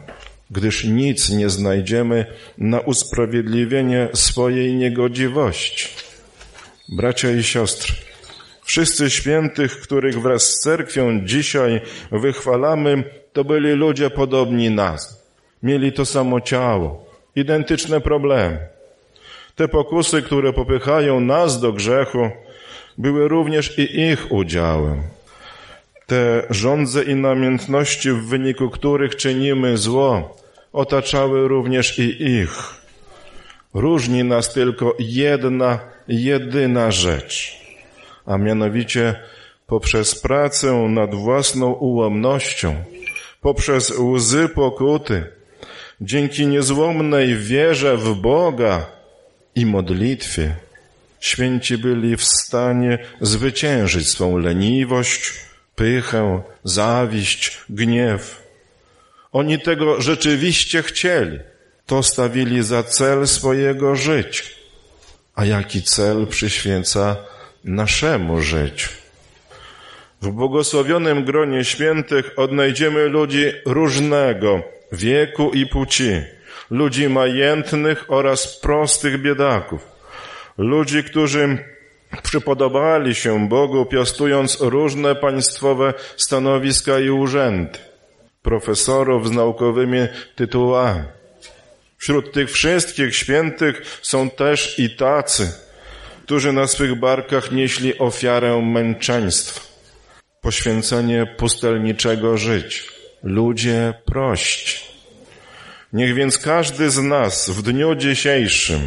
gdyż 0.52 0.84
nic 0.84 1.30
nie 1.30 1.50
znajdziemy 1.50 2.26
na 2.58 2.80
usprawiedliwienie 2.80 4.08
swojej 4.14 4.76
niegodziwości. 4.76 5.90
Bracia 6.90 7.32
i 7.32 7.44
siostry, 7.44 7.94
wszyscy 8.64 9.10
świętych, 9.10 9.82
których 9.82 10.22
wraz 10.22 10.44
z 10.44 10.60
cerkwią 10.60 11.26
dzisiaj 11.26 11.82
wychwalamy, 12.12 13.04
to 13.34 13.44
byli 13.44 13.72
ludzie 13.72 14.10
podobni 14.10 14.70
nas. 14.70 15.24
Mieli 15.64 15.94
to 15.94 16.06
samo 16.06 16.42
ciało, 16.42 17.06
identyczne 17.36 18.02
problemy. 18.02 18.60
Te 19.56 19.68
pokusy, 19.68 20.22
które 20.22 20.54
popychają 20.54 21.20
nas 21.20 21.60
do 21.60 21.74
grzechu, 21.74 22.30
były 22.98 23.28
również 23.28 23.80
i 23.80 24.00
ich 24.00 24.32
udziałem. 24.32 25.04
Te 26.08 26.44
żądze 26.50 27.04
i 27.04 27.16
namiętności, 27.16 28.12
w 28.12 28.26
wyniku 28.26 28.70
których 28.70 29.16
czynimy 29.16 29.78
zło, 29.78 30.38
otaczały 30.74 31.48
również 31.48 32.00
i 32.00 32.24
ich. 32.24 32.84
Różni 33.74 34.24
nas 34.24 34.54
tylko 34.54 34.96
jedna, 35.00 35.80
jedyna 36.08 36.92
rzecz, 36.92 37.60
a 38.26 38.38
mianowicie 38.38 39.16
poprzez 39.68 40.22
pracę 40.22 40.74
nad 40.74 41.16
własną 41.16 41.72
ułomnością, 41.72 42.76
poprzez 43.42 43.90
łzy 43.90 44.50
pokuty, 44.50 45.24
dzięki 46.02 46.48
niezłomnej 46.48 47.38
wierze 47.38 47.98
w 47.98 48.16
Boga 48.16 48.86
i 49.56 49.66
modlitwie, 49.66 50.56
święci 51.20 51.78
byli 51.78 52.18
w 52.18 52.24
stanie 52.24 52.98
zwyciężyć 53.22 54.10
swą 54.10 54.38
leniwość, 54.38 55.34
pychę, 55.76 56.42
zawiść, 56.64 57.62
gniew. 57.70 58.44
Oni 59.32 59.60
tego 59.60 60.02
rzeczywiście 60.02 60.84
chcieli. 60.84 61.40
To 61.86 62.04
stawili 62.04 62.64
za 62.64 62.84
cel 62.84 63.28
swojego 63.28 63.96
życia. 63.96 64.44
A 65.36 65.46
jaki 65.46 65.84
cel 65.84 66.28
przyświeca 66.28 67.16
naszemu 67.64 68.42
życiu? 68.42 68.90
W 70.22 70.30
błogosławionym 70.30 71.26
gronie 71.26 71.64
świętych 71.64 72.32
odnajdziemy 72.36 73.08
ludzi 73.08 73.52
różnego 73.66 74.64
wieku 74.92 75.52
i 75.54 75.66
płci, 75.66 76.22
ludzi 76.70 77.10
majętnych 77.10 78.06
oraz 78.08 78.60
prostych 78.60 79.22
biedaków, 79.22 79.88
ludzi, 80.58 81.04
którzy 81.04 81.58
przypodobali 82.22 83.16
się 83.16 83.50
Bogu, 83.50 83.86
piastując 83.86 84.58
różne 84.62 85.16
państwowe 85.16 85.94
stanowiska 86.18 87.00
i 87.00 87.10
urzędy, 87.10 87.80
profesorów 88.42 89.28
z 89.28 89.32
naukowymi 89.32 90.08
tytułami. 90.36 91.04
Wśród 91.98 92.34
tych 92.34 92.52
wszystkich 92.52 93.16
świętych 93.16 94.00
są 94.02 94.30
też 94.30 94.80
i 94.80 94.96
tacy, 94.96 95.52
którzy 96.24 96.54
na 96.54 96.68
swych 96.68 97.00
barkach 97.00 97.52
nieśli 97.52 97.98
ofiarę 97.98 98.62
męczeństwa, 98.62 99.62
poświęcenie 100.42 101.26
pustelniczego 101.38 102.38
życia, 102.38 102.84
ludzie 103.24 103.94
prości. 104.06 104.94
Niech 105.94 106.14
więc 106.14 106.38
każdy 106.38 106.90
z 106.90 106.98
nas 106.98 107.50
w 107.50 107.62
dniu 107.62 107.96
dzisiejszym 107.96 108.80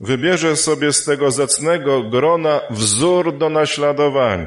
wybierze 0.00 0.56
sobie 0.56 0.92
z 0.92 1.04
tego 1.04 1.30
zacnego 1.30 2.02
grona 2.02 2.60
wzór 2.70 3.38
do 3.38 3.48
naśladowania. 3.48 4.46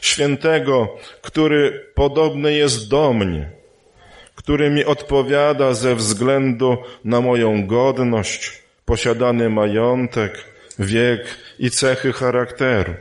Świętego, 0.00 0.96
który 1.22 1.86
podobny 1.94 2.52
jest 2.52 2.88
do 2.88 3.12
mnie, 3.12 3.50
który 4.34 4.70
mi 4.70 4.84
odpowiada 4.84 5.74
ze 5.74 5.94
względu 5.94 6.76
na 7.04 7.20
moją 7.20 7.66
godność, 7.66 8.62
posiadany 8.84 9.50
majątek, 9.50 10.44
wiek 10.78 11.26
i 11.58 11.70
cechy 11.70 12.12
charakteru. 12.12 12.94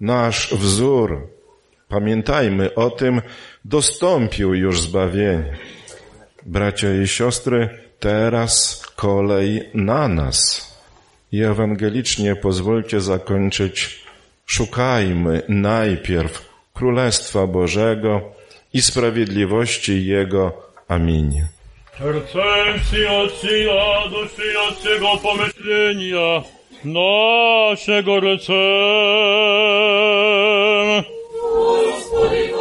Nasz 0.00 0.54
wzór, 0.54 1.28
pamiętajmy 1.88 2.74
o 2.74 2.90
tym, 2.90 3.22
dostąpił 3.64 4.54
już 4.54 4.80
zbawienia. 4.80 5.54
Bracia 6.46 6.94
i 7.02 7.06
siostry, 7.06 7.87
teraz 7.99 8.83
kolej 8.95 9.69
na 9.73 10.07
nas. 10.07 10.37
I 11.31 11.43
ewangelicznie 11.43 12.35
pozwólcie 12.35 13.01
zakończyć. 13.01 14.03
Szukajmy 14.45 15.41
najpierw 15.49 16.49
Królestwa 16.73 17.47
Bożego 17.47 18.21
i 18.73 18.81
sprawiedliwości 18.81 20.05
Jego. 20.05 20.53
Amin. 20.87 21.47
Sercem 21.97 22.79
przyjaciół, 22.81 24.09
duszy 24.09 24.53
Jacego 24.53 25.17
pomyślenia, 25.23 26.43
naszego 26.83 28.19
recem. 28.19 28.53
Господи, 31.53 32.53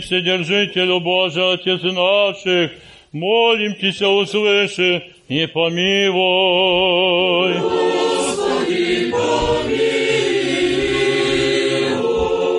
Вседержителю 0.00 1.00
Божий, 1.00 1.52
Отец 1.54 1.82
наших, 1.82 2.72
молим 3.12 3.74
Тебя, 3.74 4.08
услыши 4.08 5.04
и 5.28 5.46
помилуй. 5.46 6.20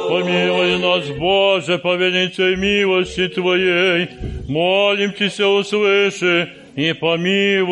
Помилуй 0.10 0.78
нас, 0.80 1.08
Боже, 1.18 1.78
по 1.78 1.96
величой 1.96 2.56
милости 2.56 3.28
Твоей, 3.28 4.08
молим 4.48 5.12
Тебя, 5.14 5.50
услыши 5.50 6.50
и 6.76 6.94
помилуй. 6.94 7.68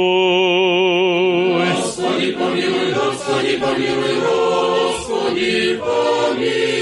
Господи, 1.74 2.32
помилуй, 2.34 2.93
Господи, 2.93 3.58
помилуй, 3.58 4.16
Господи, 4.22 5.78
помилуй. 5.78 6.78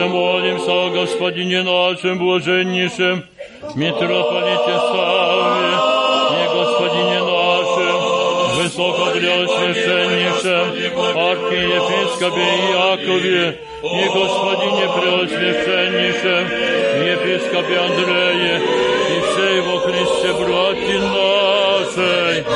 Еще 0.00 0.06
молимся 0.06 0.72
о 0.72 0.88
Господине 0.88 1.62
нашем 1.62 2.18
блаженнейшем, 2.18 3.26
митрополите 3.74 4.72
Савве, 4.72 5.76
и 6.32 6.48
Господине 6.56 7.20
нашем, 7.20 8.00
высокопреосвященнейшем, 8.56 10.66
архиепископе 11.14 12.46
Иакове, 12.72 13.60
и 13.82 14.04
Господине 14.08 14.88
преосвященнейшем, 14.96 16.44
епископе 17.12 17.76
Андрее, 17.76 18.56
и 18.56 19.20
всей 19.20 19.60
во 19.60 19.76
Христе 19.80 20.32
братья 20.40 21.00
нашей. 21.02 22.46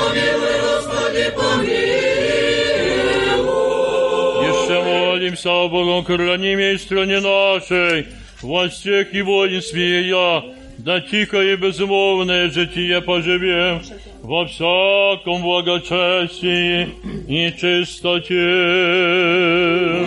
Еще 5.26 5.32
молимся 5.32 5.50
о 5.50 5.70
Богом 5.70 6.04
хранимой 6.04 6.78
стране 6.78 7.20
нашей, 7.20 8.06
во 8.44 8.70
всех 8.70 9.12
и 9.12 9.24
воинстве 9.24 10.08
я, 10.08 10.44
да 10.78 11.02
тихо 11.02 11.42
и 11.42 11.56
безмолвное 11.56 12.52
житие 12.52 13.02
поживем 13.02 13.82
во 14.22 14.46
всяком 14.46 15.42
благочестии 15.42 16.90
и 17.28 17.52
чистоте. 17.58 18.36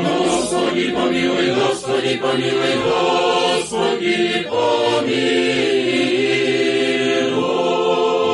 Господи, 0.05 0.93
помилуй, 0.93 1.55
Господи, 1.55 2.16
помилуй, 2.19 2.77
Господи, 2.85 4.47
помилуй. 4.49 5.49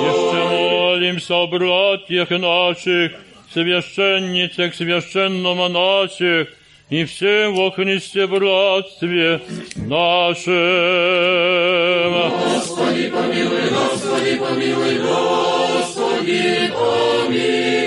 Еще 0.05 0.41
молимся 0.51 1.35
о 1.35 1.47
братьях 1.47 2.29
наших, 2.29 3.13
священницах, 3.51 4.75
священномонасях 4.75 6.49
и 6.90 7.06
всем 7.06 7.56
во 7.56 7.72
Христе 7.72 8.26
братстве 8.26 9.42
нашем. 9.76 10.54
Господи, 12.32 13.10
помилуй, 13.10 13.70
Господи, 13.70 14.36
помилуй, 14.38 14.98
Господи, 15.00 16.72
помилуй. 16.74 17.80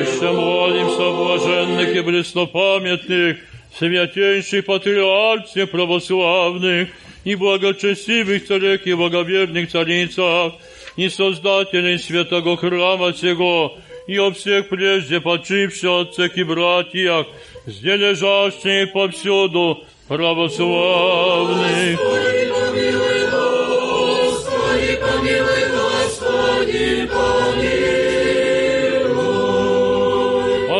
Еще 0.00 0.30
молимся 0.32 1.02
о 1.02 1.12
блаженных 1.12 1.94
и 1.94 2.02
преснопамятных, 2.02 3.36
святейших 3.78 4.64
патриархе 4.64 5.66
православных 5.66 6.88
и 7.24 7.34
благочестивых 7.36 8.46
царях 8.46 8.86
и 8.86 8.94
благоверных 8.94 9.70
царицах, 9.70 10.54
и 10.96 11.08
создателей 11.08 11.98
святого 11.98 12.56
храма 12.56 13.12
сего, 13.12 13.78
и 14.11 14.17
о 14.19 14.31
всех 14.31 14.67
прежде 14.67 15.21
почивших 15.21 15.89
отцах 15.89 16.37
и 16.37 16.43
братьях, 16.43 17.27
где 17.65 17.95
лежащих 17.95 18.91
повсюду 18.91 19.85
православных. 20.09 21.97
Господи, 21.97 22.51
помилуй, 22.51 23.21
Господи, 23.31 24.99
помилуй, 25.01 25.63
Господи, 25.79 27.07
помилуй. 27.13 28.01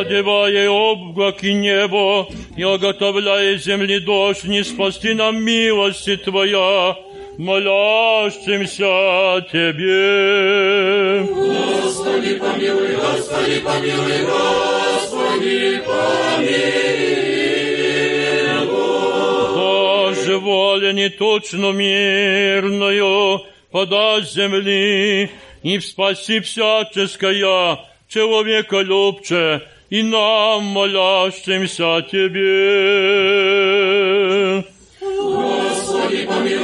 Одевая 0.01 0.69
облаки 0.69 1.53
небо 1.53 2.27
и 2.57 2.63
оготовляя 2.63 3.55
земли 3.55 3.99
дождь, 3.99 4.43
не 4.43 4.61
спасти 4.65 5.13
нам 5.13 5.41
милости 5.41 6.17
Твоя, 6.17 6.97
молящимся 7.40 9.44
Тебе. 9.52 11.22
Господи, 11.22 12.34
помилуй, 12.38 12.96
Господи, 12.96 13.61
помилуй, 13.61 14.24
Господи, 14.24 15.80
помилуй. 15.86 16.86
Боже, 19.54 20.38
воля 20.38 20.92
неточно 20.92 21.72
мирную 21.72 23.40
подаст 23.70 24.32
земли, 24.32 25.30
и 25.62 25.78
в 25.78 25.84
спаси 25.84 26.40
всяческая 26.40 27.78
человека 28.09 28.80
любче, 28.80 29.62
и 29.90 30.02
нам, 30.02 30.64
молящимся 30.64 32.02
Тебе. 32.11 32.46
Господи, 35.00 36.26
помилуй, 36.26 36.59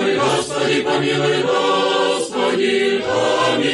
Господи, 0.67 0.83
помилуй, 0.83 1.43
Господи, 1.43 3.05
помилуй. 3.07 3.73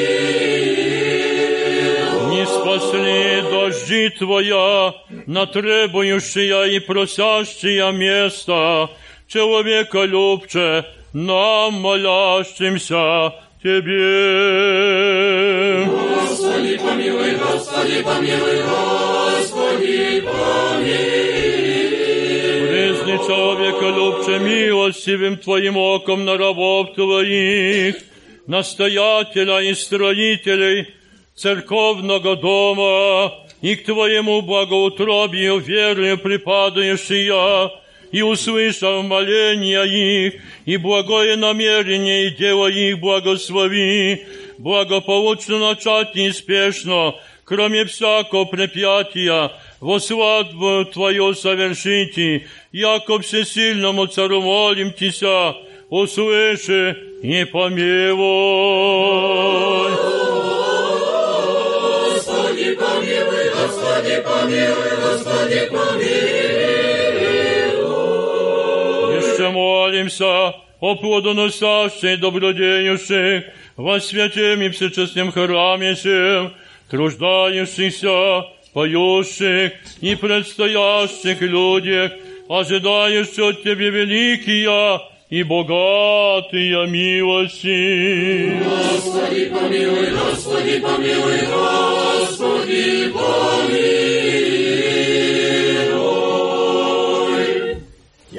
Не 2.31 2.45
спасли 2.47 3.43
дожди 3.51 4.11
Твоя 4.11 4.95
на 5.27 5.47
требующие 5.47 6.77
и 6.77 6.81
просящие 6.81 7.91
место, 7.93 8.91
человека 9.29 10.05
любче, 10.05 10.85
нам 11.15 11.73
молящимся 11.81 13.33
Тебе. 13.63 14.07
Господи, 15.87 16.77
помилуй, 16.77 17.35
Господи, 17.37 18.03
помилуй, 18.03 18.63
Господи, 18.63 20.21
помилуй. 20.21 20.72
Призни 23.23 23.23
человека 23.27 23.89
любче 23.91 24.39
милостивым 24.39 25.37
Твоим 25.37 25.77
оком 25.77 26.25
на 26.25 26.37
рабов 26.37 26.95
Твоих, 26.95 27.97
настоятеля 28.47 29.61
и 29.61 29.75
строителей 29.75 30.89
церковного 31.35 32.35
дома, 32.37 33.35
и 33.61 33.77
к 33.77 33.85
Твоему 33.85 34.43
благоутробию 34.43 35.59
верою 35.59 36.19
припадающие, 36.19 37.71
и 38.11 38.23
услышав 38.23 39.05
моления 39.05 39.83
их, 39.85 40.41
и 40.65 40.77
благое 40.77 41.37
намерение, 41.37 42.27
и 42.27 42.37
дело 42.37 42.67
их 42.67 42.99
благослови, 42.99 44.27
благополучно 44.59 45.59
начать 45.59 46.15
неспешно, 46.17 47.15
кроме 47.45 47.85
всякого 47.85 48.45
препятия, 48.45 49.53
во 49.83 49.99
свадьбу 50.01 50.85
Твою 50.93 51.35
совершите, 51.35 52.47
яко 52.73 53.19
всесильному 53.19 54.07
цару 54.07 54.41
молим 54.43 54.93
Тися, 54.93 55.55
услыши 55.91 56.97
и 57.23 57.45
помилуй. 57.45 58.19
Господи, 62.13 62.75
помилуй, 62.75 63.51
Господи, 63.51 64.23
помилуй, 64.25 64.97
Господи, 65.03 65.69
помилуй. 65.71 66.19
Еще 69.17 69.51
молимся 69.51 70.55
о 70.81 70.95
плодоносящей 70.97 72.17
добродеющих 72.17 73.45
во 73.77 74.01
святем 74.01 74.63
и 74.63 74.71
всечестном 74.71 75.33
храме 75.33 75.97
сем, 75.97 76.55
труждающихся, 76.91 78.45
поющих 78.73 79.73
и 80.01 80.15
предстоящих 80.15 81.41
людях, 81.41 82.13
ожидающих 82.49 83.39
от 83.39 83.63
Тебе 83.63 83.91
великие 83.91 85.01
и 85.31 85.43
богатые 85.43 86.87
милости. 86.87 88.53
Господи, 88.65 89.47
помилуй, 89.47 90.11
Господи, 90.11 90.81
помилуй, 90.81 91.41
Господи, 91.47 93.13
помилуй. 93.13 94.42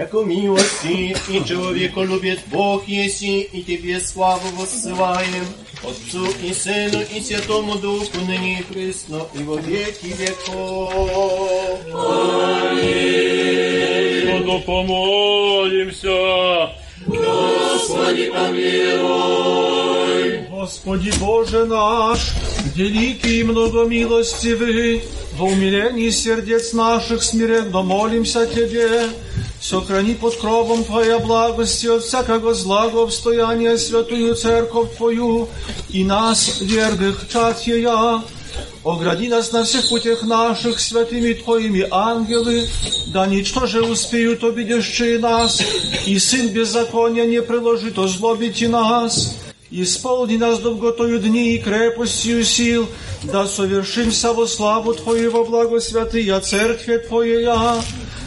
Яко 0.04 0.24
милости 0.24 1.16
и 1.30 1.44
человеку 1.46 2.04
любит 2.04 2.42
Бог 2.52 2.88
еси, 2.88 3.42
и 3.42 3.64
Тебе 3.64 4.00
славу 4.00 4.48
воссылаем, 4.56 5.46
Отцу 5.84 6.28
и 6.44 6.54
Сыну 6.54 7.02
и 7.02 7.20
Святому 7.22 7.76
Духу, 7.76 8.20
ныне 8.28 8.60
и 8.60 8.64
присно, 8.64 9.26
и 9.34 9.44
во 9.44 9.58
веки 9.58 10.08
веков. 10.08 11.74
Господу 14.50 14.60
помолимся. 14.66 16.10
Господи, 17.07 18.31
помилуй. 18.31 19.95
Господи 20.51 21.13
Боже 21.21 21.67
наш, 21.67 22.33
великий 22.75 23.41
и 23.41 23.45
многомилостивый, 23.45 25.03
во 25.37 25.47
умилении 25.47 26.11
сердец 26.11 26.73
наших 26.73 27.23
смиренно 27.23 27.83
молимся 27.83 28.47
Тебе, 28.47 29.09
сохрани 29.61 30.15
под 30.15 30.37
кровом 30.37 30.85
Твоя 30.85 31.19
благости 31.19 31.87
от 31.87 32.03
всякого 32.05 32.55
злого 32.55 33.03
обстояния 33.03 33.77
святую 33.77 34.35
церковь 34.37 34.97
Твою 34.97 35.49
и 35.91 36.05
нас, 36.05 36.61
верных 36.61 37.29
Татья, 37.29 38.23
Огради 38.85 39.29
нас 39.29 39.51
на 39.51 39.65
всех 39.65 39.89
путях 39.89 40.25
наших 40.25 40.79
святыми 40.79 41.33
Твоими 41.33 41.87
ангелы, 41.91 42.69
да 43.07 43.27
ничто 43.27 43.67
же 43.67 43.81
успеют 43.81 44.45
обидящие 44.45 45.19
нас, 45.19 45.63
и 46.05 46.19
сын 46.19 46.49
беззакония 46.49 47.25
не 47.25 47.41
приложит 47.41 47.99
озлобить 47.99 48.61
и 48.61 48.67
нас. 48.67 49.37
Исполни 49.71 50.37
нас 50.37 50.59
долготою 50.59 51.19
дни 51.19 51.55
и 51.55 51.59
крепостью 51.59 52.45
сил, 52.45 52.87
да 53.23 53.47
совершимся 53.47 54.35
во 54.35 54.47
славу 54.47 54.93
Твою 54.93 55.31
во 55.31 55.45
благо 55.45 55.81
святыя 55.81 56.39
Церкви 56.41 56.99
Твоя. 56.99 57.77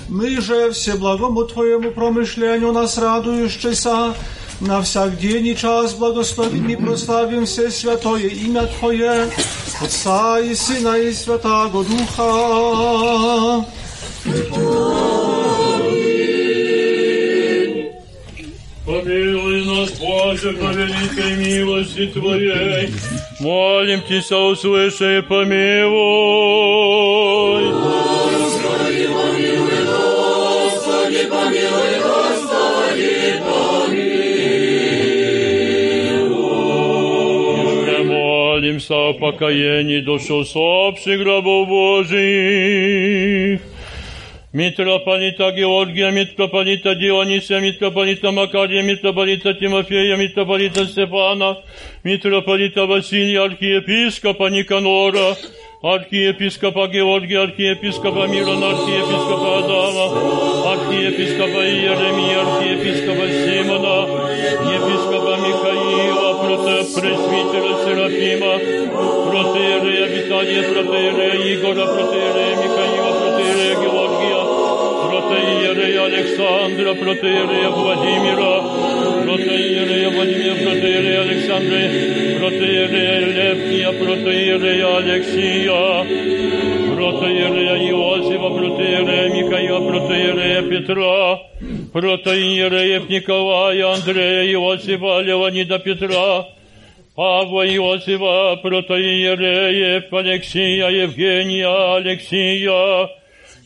Мы 0.10 0.42
же 0.42 0.72
все 0.72 0.96
благому 0.96 1.46
Твоему 1.46 1.92
промышлению 1.92 2.72
нас 2.72 2.98
радующийся, 2.98 4.16
на 4.61 4.81
всяк 4.83 5.19
день 5.19 5.49
и 5.49 5.57
час 5.57 5.95
благословим 5.95 6.69
и 6.69 6.77
прославим 6.77 7.47
все 7.47 7.71
святое 7.71 8.29
имя 8.29 8.67
Твое, 8.79 9.29
Отца 9.81 10.39
и 10.41 10.55
Сына 10.55 10.97
и 10.99 11.13
Святаго 11.13 11.85
Духа. 11.85 13.67
Помилуй 18.87 19.65
нас, 19.65 19.91
Боже, 19.99 20.53
по 20.53 20.71
великой 20.73 21.37
милости 21.37 22.07
Твоей. 22.07 22.93
Молим 23.41 24.01
Тебя, 24.03 24.39
услыши 24.39 25.19
и 25.19 25.23
помилуй. 25.23 25.83
Молимся 38.90 39.10
о 39.10 39.14
покаянии 39.14 40.02
душ 40.02 40.30
усопших 40.30 41.20
гробов 41.20 41.68
Божьих. 41.68 43.62
митрополита 44.54 45.52
Георгия, 45.52 46.12
митрополита 46.12 46.96
Дионисия, 46.96 47.60
митрополита 47.60 48.32
Макария, 48.32 48.84
митрополита 48.84 49.54
Тимофея, 49.54 50.18
митрополита 50.18 50.86
Стефана, 50.86 51.58
митрополита 52.04 52.86
Василия, 52.86 53.44
архиепископа 53.44 54.50
Никанора, 54.50 55.36
архиепископа 55.84 56.88
Георгия, 56.88 57.44
архиепископа 57.44 58.28
Мирона, 58.28 58.70
архиепископа 58.70 59.58
Адама, 59.60 60.06
архиепископа 60.74 61.62
Иеремия, 61.66 62.42
архиепископа 62.42 63.28
Симона, 63.28 63.98
епископа 64.76 65.38
Михаила, 65.46 66.30
протопресвитера 66.42 67.87
Серафима, 68.08 68.58
протеерея 69.30 70.08
Виталия, 70.08 70.64
протеерея 70.64 71.56
Игора, 71.56 71.86
протеерея 71.88 72.56
Михаила, 72.56 73.12
протеерея 73.20 73.76
Георгия, 73.82 74.44
протеерея 75.10 76.06
Александра, 76.06 76.94
протеерея 76.94 77.70
Владимира, 77.70 78.62
протеерея 79.26 80.10
Владимира, 80.12 80.56
протеерея 80.56 81.22
Александра, 81.22 81.80
протеерея 82.40 83.20
Левкия, 83.38 83.92
протеерея 83.92 84.98
Алексия, 84.98 86.06
протеерея 86.96 87.90
Иосифа, 87.90 88.50
протеерея 88.50 89.30
Михаила, 89.34 89.80
протеерея 89.90 90.62
Петра, 90.62 91.42
протеереев 91.92 93.10
Николая, 93.10 93.94
Андрея, 93.94 94.54
Иосифа, 94.54 95.20
Леонида 95.20 95.80
Петра, 95.80 96.57
Павла 97.17 97.67
Иосифа, 97.67 98.57
протоиереев 98.63 100.13
Алексия, 100.13 100.89
Евгения, 100.89 101.97
Алексия, 101.97 103.09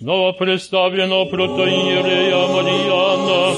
новопредставленного 0.01 1.27
протоиерея 1.27 2.49
Марияна, 2.49 3.55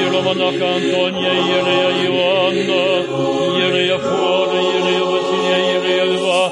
иеромонаха 0.00 0.74
Антония, 0.74 1.32
иерея 1.34 1.90
Иоанна, 2.04 2.84
иерея 3.56 3.98
Флора, 3.98 4.60
иерея 4.60 5.04
Василия, 5.04 5.58
иерея 5.66 6.06
Льва, 6.12 6.50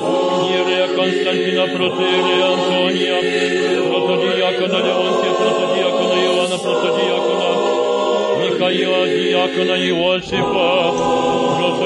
иерея 0.49 0.89
Константина, 0.95 1.67
протоиерея 1.67 2.47
Антония, 2.55 3.19
протодиакона 3.91 4.79
Леонтия, 4.87 5.33
протодиакона 5.35 6.17
Иоанна, 6.25 6.59
протодиакона 6.59 7.51
Михаила, 8.41 9.07
диакона 9.09 9.77
Иосифа, 9.89 10.71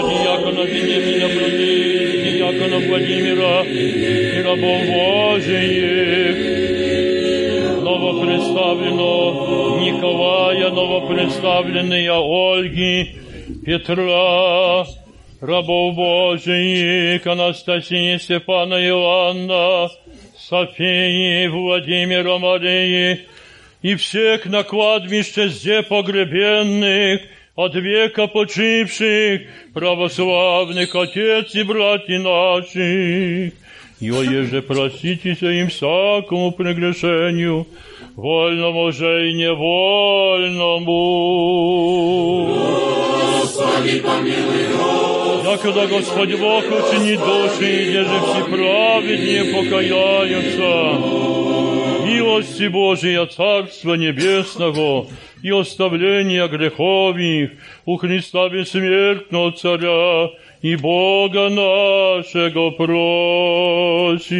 протодиакона 0.03 0.63
Вениамина, 0.65 1.27
протодиакона 1.29 2.77
Владимира 2.87 3.63
и 3.63 4.41
рабов 4.41 4.81
Божиих, 4.87 6.35
новопредставленного 7.83 9.79
Николая, 9.79 10.69
новопредставленная 10.69 12.19
Ольги, 12.19 13.15
Петра, 13.65 14.85
рабов 15.41 15.95
Божиих, 15.95 17.25
Анастасии, 17.25 18.17
Степана, 18.17 18.75
Иоанна, 18.75 19.89
Софии, 20.37 21.47
Владимира, 21.47 22.37
Марии, 22.39 23.21
и 23.81 23.95
всех 23.95 24.45
на 24.45 24.63
кладбище 24.63 25.49
зде 25.49 25.81
погребенных, 25.83 27.21
от 27.55 27.75
века 27.75 28.27
почивших, 28.27 29.41
православных 29.73 30.95
отец 30.95 31.53
и 31.55 31.63
братья 31.63 32.19
наших. 32.19 33.53
И 33.99 34.05
еже 34.05 34.61
проститесь 34.61 35.41
им 35.41 35.69
всякому 35.69 36.51
прегрешению, 36.51 37.67
вольному 38.15 38.91
же 38.91 39.29
и 39.29 39.33
невольному. 39.33 40.89
Господи, 43.41 43.99
помилуй, 43.99 44.67
Господи. 44.75 45.51
Якогда 45.51 45.87
Господь 45.87 46.39
Бог 46.39 46.63
учинит 46.65 47.19
души, 47.19 47.85
где 47.89 48.03
же 48.03 48.19
все 48.19 48.43
праведнее 48.49 49.43
покаяются. 49.53 50.73
Милости 52.05 52.67
Божия 52.67 53.25
Царства 53.27 53.93
Небесного 53.93 55.07
и 55.43 55.51
оставления 55.51 56.47
грехов 56.47 57.17
их 57.17 57.51
у 57.85 57.97
Христа 57.97 58.49
Бессмертного 58.49 59.51
Царя 59.51 60.31
и 60.61 60.75
Бога 60.75 61.49
нашего 61.49 62.71
просим. 62.71 64.31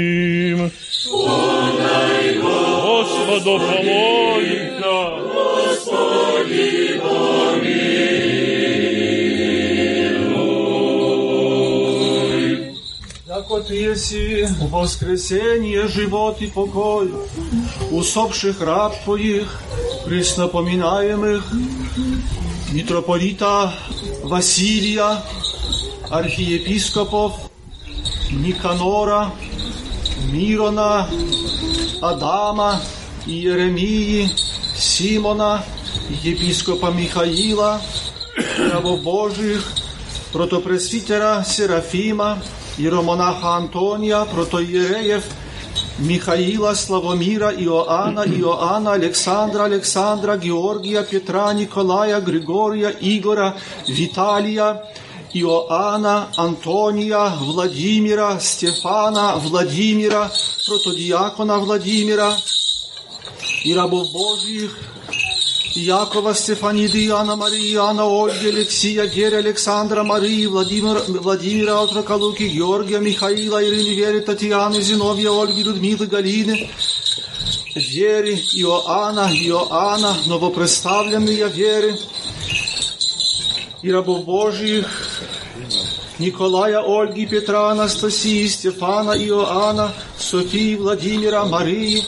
Господу 2.41 3.59
помолимся. 3.59 4.93
Господи, 5.75 6.92
Ты 13.67 13.75
еси 13.75 14.47
воскресение, 14.59 15.87
живот 15.87 16.41
и 16.41 16.47
покой, 16.47 17.13
усопших 17.91 18.59
раб 18.61 18.93
Твоих, 19.03 19.61
преснопоминаемых, 20.05 21.45
митрополита 22.71 23.73
Василия, 24.23 25.23
архиепископов 26.09 27.49
Никанора, 28.31 29.31
Мирона, 30.31 31.09
Адама, 32.01 32.81
Иеремии, 33.25 34.29
Симона, 34.75 35.63
епископа 36.09 36.91
Михаила, 36.91 37.81
Божьих, 39.03 39.71
протопресвитера 40.33 41.45
Серафима, 41.47 42.41
иеромонаха 42.77 43.55
Антония, 43.57 44.25
протоиереев 44.25 45.23
Михаила, 45.99 46.75
Славомира, 46.75 47.51
Иоанна, 47.51 48.25
Иоанна, 48.39 48.93
Александра, 48.93 49.63
Александра, 49.63 50.37
Георгия, 50.37 51.03
Петра, 51.03 51.53
Николая, 51.53 52.19
Григория, 52.21 52.95
Игора, 53.01 53.55
Виталия, 53.87 54.81
Иоанна, 55.33 56.27
Антония, 56.37 57.33
Владимира, 57.39 58.39
Стефана, 58.39 59.35
Владимира, 59.37 60.29
протодиакона 60.67 61.59
Владимира 61.59 62.35
и 63.63 63.75
рабов 63.75 64.11
Божьих, 64.11 64.92
Якова, 65.75 66.33
Стефаниды, 66.33 67.03
Иоанна, 67.07 67.35
Марии, 67.35 67.73
Иоанна, 67.73 68.05
Ольги, 68.05 68.47
Алексия, 68.49 69.07
Геря, 69.07 69.37
Александра, 69.37 70.03
Марии, 70.03 70.45
Владимира, 70.45 71.01
Владимира, 71.07 71.81
Отрока 71.81 72.11
Луки, 72.11 72.43
Георгия, 72.43 72.99
Михаила, 72.99 73.63
Ирины, 73.63 73.95
Веры, 73.95 74.21
Татьяны, 74.21 74.81
Зиновья, 74.81 75.31
Ольги, 75.31 75.63
Людмилы, 75.63 76.05
Галины, 76.05 76.69
Веры, 77.73 78.35
Иоанна, 78.53 79.31
Иоанна, 79.33 80.15
новопредставленные 80.27 81.49
Веры, 81.49 81.97
и 83.81 83.91
рабов 83.91 84.25
Божьих, 84.25 84.87
Николая, 86.19 86.81
Ольги, 86.81 87.25
Петра, 87.25 87.71
Анастасии, 87.71 88.47
Стефана, 88.47 89.11
Иоанна, 89.11 89.91
Софии, 90.17 90.75
Владимира, 90.75 91.45
Марии, 91.45 92.03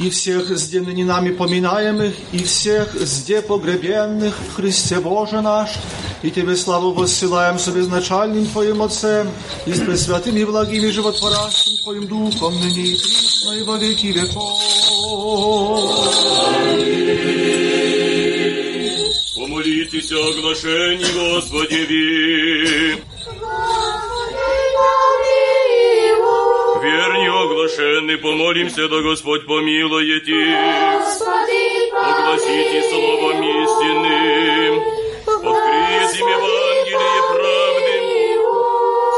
и 0.00 0.10
всех 0.10 0.56
зде 0.56 0.80
ныне 0.80 1.04
нами 1.04 1.30
поминаемых, 1.30 2.14
и 2.32 2.38
всех 2.44 2.94
зде 2.94 3.42
погребенных 3.42 4.34
в 4.38 4.54
Христе 4.56 5.00
Боже 5.00 5.40
наш, 5.40 5.70
и 6.22 6.30
Тебе 6.30 6.56
славу 6.56 6.92
воссылаем 6.92 7.58
с 7.58 7.68
безначальным 7.68 8.46
Твоим 8.46 8.82
Отцем, 8.82 9.30
и 9.66 9.72
с 9.72 9.80
пресвятым 9.80 10.36
и 10.36 10.44
благим 10.44 10.84
и 10.84 10.90
животворящим 10.90 11.82
Твоим 11.82 12.06
Духом, 12.06 12.54
ныне 12.54 12.82
и 12.82 12.94
присно, 12.94 13.52
и 13.52 13.62
во 13.62 13.78
веки 13.78 14.06
веков. 14.06 14.60
Помолитесь 19.36 20.12
о 20.12 20.28
оглашении 20.28 21.36
Господеви. 21.36 22.16
Верни 22.76 22.89
Оглашенный, 27.71 28.17
помолимся, 28.17 28.87
да 28.87 29.01
Господь 29.01 29.45
помилует 29.45 30.27
их. 30.27 30.55
Огласите 31.93 32.83
словом 32.89 33.41
истинным, 33.43 34.83
открыть 35.27 36.19
им 36.19 36.27
Евангелие 36.27 37.21
правды, 37.29 37.97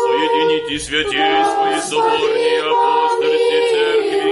соедините 0.03 0.79
святей 0.79 1.43
свои 1.45 1.79
соборные 1.81 2.61
апостольские 2.63 3.61
церкви, 3.71 4.31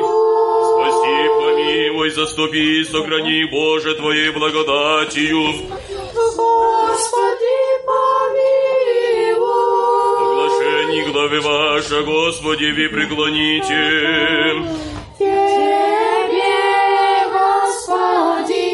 спаси, 0.69 1.17
помилуй, 1.39 2.09
заступи, 2.11 2.83
сохрани, 2.85 3.45
Боже, 3.45 3.95
Твоей 3.95 4.31
благодатью. 4.31 5.71
славе 11.21 11.39
ваше, 11.39 12.03
Господи, 12.05 12.65
ви 12.65 12.91
преклоните. 12.91 13.91
Тебе, 15.17 16.51
Господи. 17.35 18.67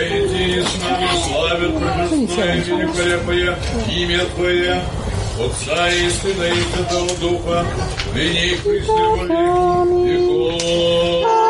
Иди 0.00 0.62
с 0.62 0.82
нами, 0.82 1.08
славят 1.26 1.74
прекрасное, 1.78 2.56
великолепое 2.56 3.56
имя 3.96 4.24
Твое, 4.34 4.82
Отца 5.44 5.88
и 5.88 6.10
Сына 6.10 6.44
и 6.44 6.62
Святого 6.74 7.14
Духа, 7.20 7.66
ныне 8.14 8.46
и 8.46 8.56
Христовой 8.56 9.28
веков. 10.04 11.45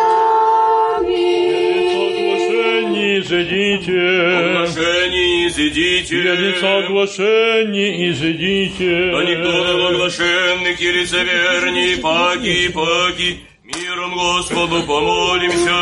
Веков. 3.30 3.88
Оглашение 3.88 5.48
изыдите. 5.48 5.48
Оглашение 5.48 5.48
изыдите. 5.48 6.14
Лица 6.14 6.78
оглашение 6.78 8.10
изыдите. 8.10 9.10
Да 9.12 9.24
никто 9.24 9.50
на 9.64 9.88
оглашенных 9.88 10.80
и 10.80 10.92
лицеверней, 10.92 11.96
паки 11.98 12.66
и 12.66 12.68
паки, 12.68 13.40
миром 13.64 14.14
Господу 14.14 14.82
помолимся. 14.82 15.80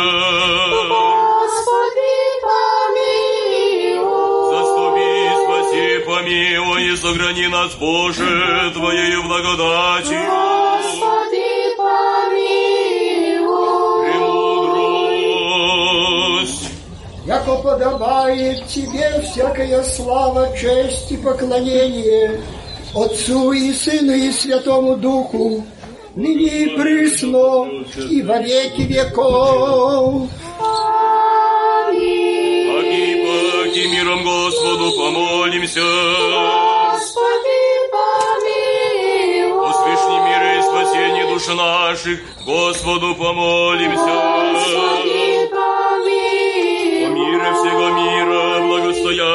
Господи, 1.34 2.14
помилуй. 2.47 4.24
Заступи, 4.53 5.12
спаси, 5.42 5.88
помилуй, 6.07 6.92
и 6.92 6.97
сохрани 6.97 7.49
нас, 7.49 7.74
Боже, 7.76 8.70
Твоею 8.74 9.22
благодатью. 9.24 10.53
Яко 17.27 17.57
подобает 17.57 18.66
Тебе 18.66 19.22
всякая 19.22 19.83
слава, 19.83 20.55
честь 20.57 21.11
и 21.11 21.16
поклонение 21.16 22.43
Отцу 22.95 23.53
и 23.53 23.72
Сыну 23.72 24.12
и 24.12 24.31
Святому 24.31 24.97
Духу, 24.97 25.64
ныне 26.14 26.64
и 26.64 26.77
присно, 26.77 27.66
и 28.09 28.22
во 28.22 28.39
веки 28.39 28.83
веков. 28.83 30.29
Аминь. 31.89 32.68
Паки, 32.72 33.25
паки, 33.25 33.87
миром 33.89 34.22
Господу 34.22 34.93
помолимся. 34.97 35.81
Господи, 36.93 37.61
помилуй. 37.91 39.66
О 39.66 39.72
свишнем 39.72 40.22
мире 40.27 40.59
и 40.59 40.62
спасении 40.62 41.25
душ 41.33 41.49
наших, 41.49 42.20
Господу 42.47 43.14
помолимся. 43.16 44.14
Господи, 44.53 45.24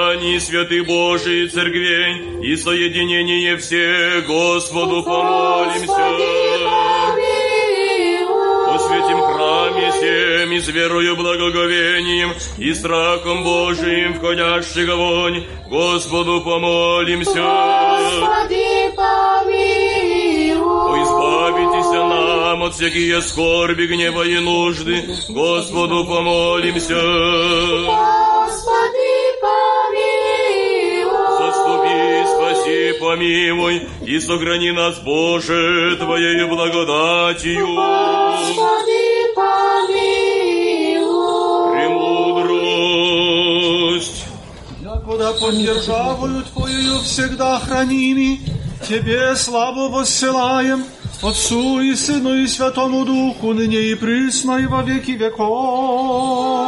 благостоянии 0.10 0.40
святых 0.40 0.86
Божий 0.88 1.48
церквей 1.48 2.42
и 2.42 2.56
соединение 2.56 3.58
всех, 3.58 4.26
Господу 4.26 5.04
помолимся. 5.04 5.86
Господи, 5.86 6.66
помилуй. 6.66 8.40
О 8.70 8.80
святем 8.80 9.22
храме 9.22 9.92
всем 9.92 10.52
и 10.52 10.60
с 10.60 10.68
верою 10.68 11.16
благоговением 11.16 12.34
и 12.58 12.74
страхом 12.74 13.44
Божиим 13.44 14.16
входящих 14.16 14.90
огонь, 14.90 15.46
Господу 15.70 16.42
помолимся. 16.42 17.32
Господи, 17.32 18.92
помилуй. 18.96 20.60
О, 20.62 21.04
избавитесь 21.04 21.92
нам 21.92 22.64
от 22.64 22.74
всякие 22.74 23.22
скорби, 23.22 23.86
гнева 23.86 24.24
и 24.24 24.40
нужды, 24.40 25.04
Господу 25.30 26.06
помолимся. 26.06 26.96
Господи, 27.86 29.29
спаси, 32.40 32.94
помилуй, 33.00 33.88
и 34.06 34.20
сохрани 34.20 34.72
нас, 34.72 35.00
Боже, 35.00 35.98
Твоею 35.98 36.48
благодатью. 36.48 37.68
Господи, 37.68 39.34
помилуй. 39.36 40.70
Премудрость. 41.74 43.00
Якуда 44.82 45.34
под 45.34 45.58
державою 45.58 46.44
Твоею 46.54 47.00
всегда 47.00 47.60
храними, 47.60 48.40
Тебе 48.88 49.36
славу 49.36 49.90
воссылаем, 49.90 50.86
Отцу 51.22 51.82
и 51.82 51.96
Сыну 51.96 52.36
и 52.36 52.48
Святому 52.48 53.04
Духу, 53.06 53.54
ныне 53.54 53.82
и 53.92 53.96
присно 53.96 54.58
и 54.58 54.66
во 54.66 54.82
веки 54.84 55.12
веков. 55.12 56.60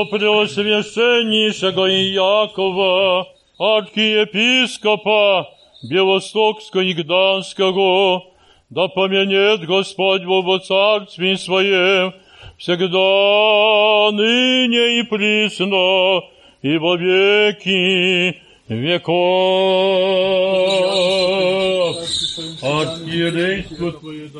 Высокопреосвященнейшего 0.00 1.90
Иакова, 1.90 3.28
архиепископа 3.58 5.50
Белостокского 5.82 6.80
и 6.80 6.94
Гданского, 6.94 8.24
да 8.70 8.88
помянет 8.88 9.66
Господь 9.66 10.24
во 10.24 10.58
Царстве 10.58 11.36
Своем, 11.36 12.14
всегда, 12.56 14.10
ныне 14.12 15.00
и 15.00 15.02
присно, 15.02 16.22
и 16.62 16.78
во 16.78 16.96
веки 16.96 18.40
веков. 18.68 19.59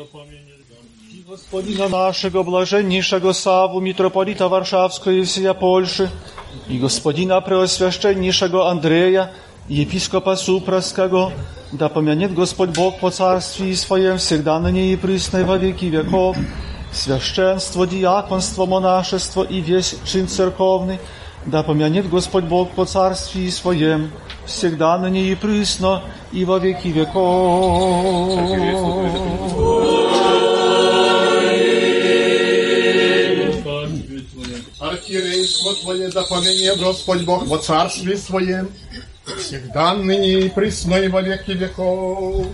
помянет. 0.10 0.56
Господина 1.28 1.88
нашего 1.88 2.42
блаженнейшего 2.42 3.32
Саву, 3.32 3.80
митрополита 3.80 4.48
Варшавского 4.48 5.12
и 5.12 5.22
всея 5.22 5.54
Польши, 5.54 6.08
и 6.68 6.78
господина 6.78 7.40
преосвященнейшего 7.40 8.70
Андрея, 8.70 9.32
епископа 9.68 10.36
Суpraskiego, 10.36 11.32
да 11.72 11.88
помянет 11.88 12.32
Господь 12.32 12.70
Бог 12.70 13.00
по 13.00 13.10
царстве 13.10 13.74
Своем 13.74 14.18
всегда 14.18 14.60
на 14.60 14.70
ней 14.70 14.92
и 14.92 14.96
присно 14.96 15.42
во 15.44 15.56
веки 15.56 15.86
веков, 15.86 16.36
священство, 16.92 17.86
диаконство, 17.86 18.66
монашество 18.66 19.42
и 19.42 19.60
весь 19.60 19.96
чин 20.04 20.28
церковный, 20.28 21.00
да 21.44 21.62
помянет 21.64 22.08
Господь 22.08 22.44
Бог 22.44 22.70
по 22.70 22.84
царстве 22.84 23.50
Своем, 23.50 24.12
всегда 24.46 24.96
на 24.98 25.10
ней 25.10 25.32
и 25.32 25.34
присно, 25.34 26.02
и 26.32 26.44
во 26.44 26.58
веки 26.58 26.88
веков. 26.88 28.36
Архиерейство 35.11 35.73
Твое 35.75 36.09
да 36.09 36.23
помене 36.23 36.73
Господь 36.75 37.23
Бог 37.23 37.45
во 37.45 37.57
Царстве 37.57 38.15
Своем, 38.15 38.69
всегда 39.37 39.93
ныне 39.93 40.45
и 40.45 40.49
присно 40.49 40.95
и 40.95 41.09
во 41.09 41.21
веки 41.21 41.51
веков. 41.51 42.45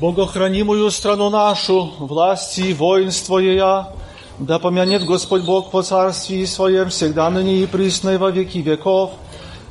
Богохранимую 0.00 0.88
страну 0.92 1.28
нашу, 1.28 1.92
власти 1.98 2.60
и 2.60 2.74
воинство 2.74 3.38
ея, 3.38 3.88
да 4.38 4.60
помянет 4.60 5.04
Господь 5.04 5.42
Бог 5.42 5.72
по 5.72 5.82
царстве 5.82 6.46
Своем 6.46 6.88
всегда 6.90 7.30
ныне 7.30 7.56
и 7.56 7.66
присно 7.66 8.10
и 8.10 8.16
во 8.16 8.30
веки 8.30 8.58
веков, 8.58 9.10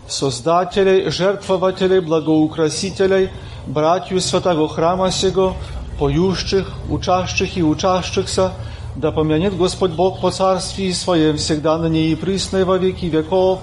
создателей, 0.10 1.10
жертвователей, 1.10 2.02
благоукрасителей, 2.02 3.30
братью 3.68 4.20
святого 4.20 4.68
храма 4.68 5.12
сего, 5.12 5.56
поющих, 5.98 6.68
учащих 6.90 7.56
и 7.56 7.64
учащихся, 7.64 8.52
да 8.96 9.12
помянет 9.12 9.58
Господь 9.58 9.92
Бог 9.92 10.20
по 10.20 10.32
царстве 10.32 10.94
Своем 10.94 11.38
всегда 11.38 11.78
на 11.78 11.88
ней 11.88 12.12
и 12.12 12.16
присно 12.16 12.66
во 12.66 12.78
веки 12.78 13.06
веков, 13.06 13.60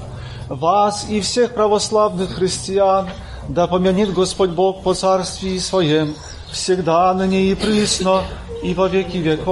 вас 0.48 1.06
и 1.08 1.20
всех 1.20 1.54
православных 1.54 2.34
христиан, 2.34 3.08
да 3.48 3.66
помянет 3.66 4.12
Господь 4.12 4.50
Бог 4.50 4.82
по 4.82 4.94
царстве 4.94 5.60
Своем 5.60 6.14
всегда 6.50 7.12
на 7.14 7.26
ней 7.26 7.52
и 7.52 7.54
присно 7.54 8.22
и 8.62 8.74
во 8.74 8.88
веки 8.88 9.18
веков. 9.18 9.48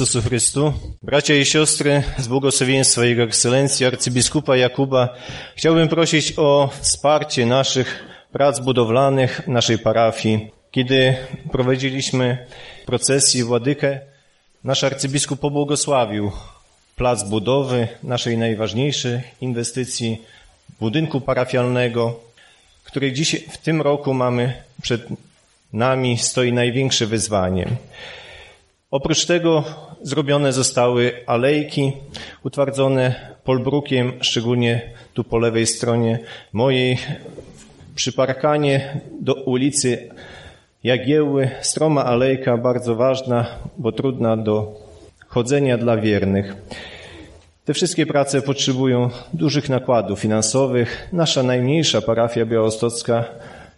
Jezusu 0.00 0.22
Chrystu. 0.22 0.72
Bracia 1.02 1.34
i 1.34 1.44
siostry, 1.44 2.02
z 2.18 2.28
błogosławieństwa 2.28 3.04
Jego 3.04 3.22
Ekscelencji 3.22 3.86
arcybiskupa 3.86 4.56
Jakuba 4.56 5.08
chciałbym 5.56 5.88
prosić 5.88 6.32
o 6.36 6.70
wsparcie 6.80 7.46
naszych 7.46 8.04
prac 8.32 8.60
budowlanych 8.60 9.48
naszej 9.48 9.78
parafii. 9.78 10.50
Kiedy 10.70 11.16
prowadziliśmy 11.52 12.46
procesję 12.86 13.44
Władykę, 13.44 14.00
nasz 14.64 14.84
arcybiskup 14.84 15.40
pobłogosławił 15.40 16.32
plac 16.96 17.24
budowy 17.24 17.88
naszej 18.02 18.38
najważniejszej 18.38 19.20
inwestycji, 19.40 20.22
budynku 20.80 21.20
parafialnego, 21.20 22.20
który 22.84 23.12
dziś 23.12 23.36
w 23.50 23.58
tym 23.58 23.82
roku 23.82 24.14
mamy 24.14 24.62
przed 24.82 25.02
nami, 25.72 26.18
stoi 26.18 26.52
największe 26.52 27.06
wyzwanie. 27.06 27.66
Oprócz 28.90 29.26
tego 29.26 29.64
zrobione 30.02 30.52
zostały 30.52 31.12
alejki 31.26 31.92
utwardzone 32.44 33.14
polbrukiem, 33.44 34.12
szczególnie 34.20 34.80
tu 35.14 35.24
po 35.24 35.38
lewej 35.38 35.66
stronie 35.66 36.18
mojej, 36.52 36.98
przy 37.94 38.12
parkanie 38.12 39.00
do 39.20 39.34
ulicy 39.34 40.08
Jagiełły. 40.84 41.50
Stroma 41.60 42.04
alejka, 42.04 42.56
bardzo 42.56 42.94
ważna, 42.94 43.46
bo 43.78 43.92
trudna 43.92 44.36
do 44.36 44.74
chodzenia 45.28 45.78
dla 45.78 45.96
wiernych. 45.96 46.56
Te 47.64 47.74
wszystkie 47.74 48.06
prace 48.06 48.42
potrzebują 48.42 49.10
dużych 49.32 49.68
nakładów 49.68 50.20
finansowych. 50.20 51.08
Nasza 51.12 51.42
najmniejsza 51.42 52.00
parafia 52.00 52.46
białostocka 52.46 53.24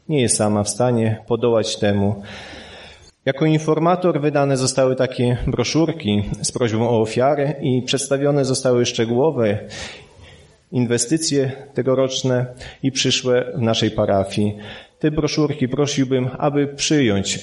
nie 0.09 0.23
jest 0.23 0.37
sama 0.37 0.63
w 0.63 0.69
stanie 0.69 1.19
podołać 1.27 1.77
temu. 1.77 2.23
Jako 3.25 3.47
informator 3.47 4.21
wydane 4.21 4.57
zostały 4.57 4.97
takie 4.97 5.37
broszurki 5.47 6.23
z 6.43 6.53
prośbą 6.53 6.89
o 6.89 7.01
ofiary 7.01 7.55
i 7.61 7.83
przedstawione 7.83 8.45
zostały 8.45 8.87
szczegółowe 8.87 9.59
inwestycje 10.73 11.53
tegoroczne 11.75 12.47
i 12.83 12.93
przyszłe 12.93 13.53
w 13.55 13.61
naszej 13.61 13.91
parafii. 13.91 14.57
Te 14.99 15.11
broszurki 15.11 15.69
prosiłbym, 15.69 16.31
aby 16.39 16.67
przyjąć 16.67 17.39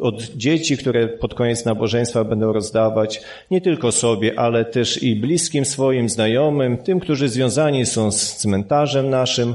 od 0.00 0.22
dzieci, 0.22 0.76
które 0.76 1.08
pod 1.08 1.34
koniec 1.34 1.64
nabożeństwa 1.64 2.24
będą 2.24 2.52
rozdawać 2.52 3.22
nie 3.50 3.60
tylko 3.60 3.92
sobie, 3.92 4.38
ale 4.38 4.64
też 4.64 5.02
i 5.02 5.16
bliskim 5.16 5.64
swoim 5.64 6.08
znajomym, 6.08 6.78
tym, 6.78 7.00
którzy 7.00 7.28
związani 7.28 7.86
są 7.86 8.12
z 8.12 8.36
cmentarzem 8.36 9.10
naszym, 9.10 9.54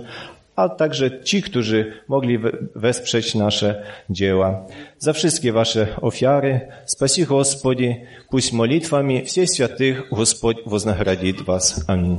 a 0.57 0.68
także 0.68 1.22
ci, 1.24 1.43
którzy 1.43 1.93
mogli 2.09 2.39
wesprzeć 2.74 3.35
nasze 3.35 3.83
dzieła. 4.11 4.66
За 4.99 5.12
wszystkie 5.12 5.53
wasze 5.53 5.87
ofiary, 6.01 6.61
спаси 6.87 7.24
Господи, 7.24 8.07
пусть 8.31 8.53
молитвами 8.53 9.22
всех 9.24 9.49
святых 9.51 10.09
Господь 10.11 10.59
вознаградит 10.66 11.41
вас. 11.47 11.85
Аминь. 11.89 12.18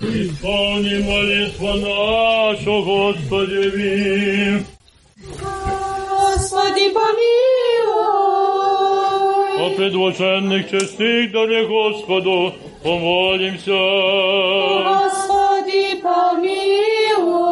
Исполни 0.00 0.98
молитва 0.98 1.74
нашу, 1.74 2.84
Господи, 2.84 3.70
ви. 3.70 4.62
О 5.42 6.38
помилуй. 6.94 7.36
предложенных 9.76 10.70
честных 10.70 11.32
даре 11.32 11.66
Господу 11.66 12.54
помолимся. 12.82 13.72
Господи, 14.84 16.00
помилуй. 16.02 17.49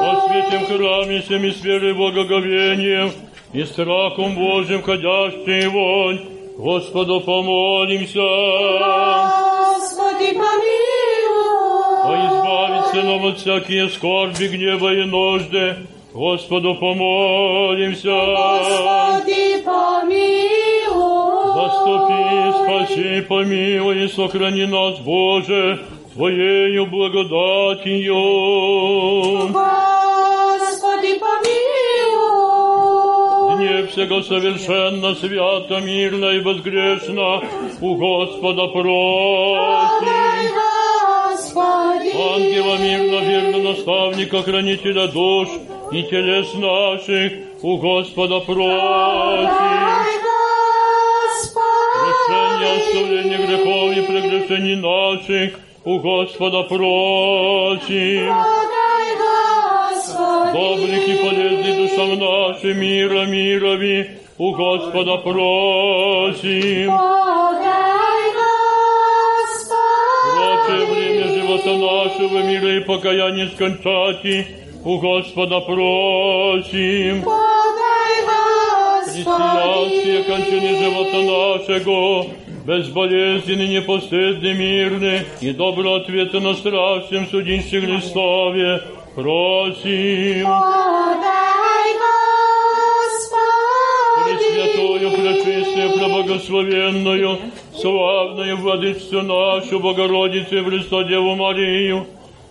О 0.00 0.28
святем 0.28 0.64
храме 0.64 1.20
всем 1.20 1.44
и 1.44 1.50
с 1.50 1.62
верой 1.62 1.92
благоговением 1.92 3.12
и 3.52 3.64
страхом 3.64 4.34
Божьим 4.34 4.82
ходящий 4.82 5.66
вонь, 5.66 6.20
Господу 6.56 7.20
помолимся. 7.20 8.20
Господи, 9.76 10.32
помилуй. 10.32 10.90
избавиться 12.28 13.02
нам 13.02 13.26
от 13.26 13.38
всякие 13.38 13.88
скорби, 13.90 14.48
гнева 14.48 14.94
и 14.94 15.04
нужды, 15.04 15.76
Господу 16.14 16.74
помолимся. 16.76 18.08
Господи, 18.10 19.62
помилуй. 19.64 20.80
Заступи, 21.54 22.52
спаси, 22.58 23.20
помилуй 23.28 24.04
и 24.04 24.08
сохрани 24.08 24.66
нас, 24.66 24.98
Боже, 25.00 25.80
Твоею 26.14 26.86
благодатью. 26.86 28.14
Господи, 29.52 29.89
всего 33.90 34.22
совершенно, 34.22 35.14
свято, 35.14 35.80
мирно 35.80 36.26
и 36.30 36.40
безгрешно 36.40 37.42
у 37.80 37.94
Господа 37.96 38.68
просим. 38.68 40.08
Господи. 41.30 42.10
Ангела 42.34 42.76
мирно, 42.78 43.20
верно, 43.24 43.58
наставника, 43.70 44.42
хранителя 44.42 45.06
душ 45.08 45.48
и 45.92 46.02
телес 46.04 46.54
наших 46.54 47.32
у 47.62 47.76
Господа 47.78 48.40
просим. 48.40 49.50
Прощение, 52.02 52.72
оставление 52.80 53.38
грехов 53.46 53.96
и 53.96 54.02
прегрешений 54.02 54.76
наших 54.76 55.58
у 55.84 55.98
Господа 55.98 56.62
просим. 56.62 58.34
Добрых 60.49 61.07
и 61.07 61.15
полезных 61.17 61.77
душам 61.77 62.17
нашим 62.17 62.79
мира 62.79 63.25
мирови 63.25 64.09
у 64.37 64.51
Господа 64.53 65.17
просим. 65.17 66.91
Прочее 70.33 70.85
время 70.91 71.27
живота 71.35 71.73
нашего 71.77 72.39
мира 72.43 72.75
и 72.77 72.79
покаяния 72.79 73.47
скончати 73.49 74.47
у 74.83 74.97
Господа 74.97 75.59
просим. 75.59 77.23
Христианские 79.05 80.23
кончины 80.23 80.75
живота 80.81 81.21
нашего, 81.21 82.27
безболезненный, 82.65 83.67
непостыдный, 83.67 84.53
мирный 84.53 85.21
и 85.39 85.51
добро 85.51 85.95
ответы 85.95 86.39
на 86.39 86.53
страшном 86.55 87.27
судище 87.27 87.79
Христове, 87.81 88.81
Просим. 89.14 90.46
Пресвятую, 94.24 95.10
пречистую, 95.10 95.90
преблагословенную, 95.98 97.38
славную 97.80 98.56
владычцу 98.56 99.22
нашу, 99.22 99.80
Богородицу 99.80 100.58
и 100.58 100.64
Христо 100.64 101.02
Деву 101.02 101.34
Марию, 101.34 102.06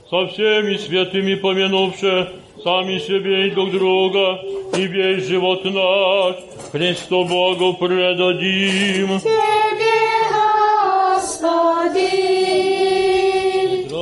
со 0.09 0.27
всеми 0.27 0.75
святыми 0.77 1.35
помянувши 1.35 2.29
сами 2.63 2.99
себе 2.99 3.47
и 3.47 3.51
друг 3.51 3.71
друга, 3.71 4.39
и 4.75 4.87
весь 4.87 5.27
живот 5.27 5.63
наш 5.65 6.35
Христу 6.71 7.25
Богу 7.25 7.73
предадим. 7.73 9.19
Тебе, 9.19 9.99
Господи. 11.15 12.98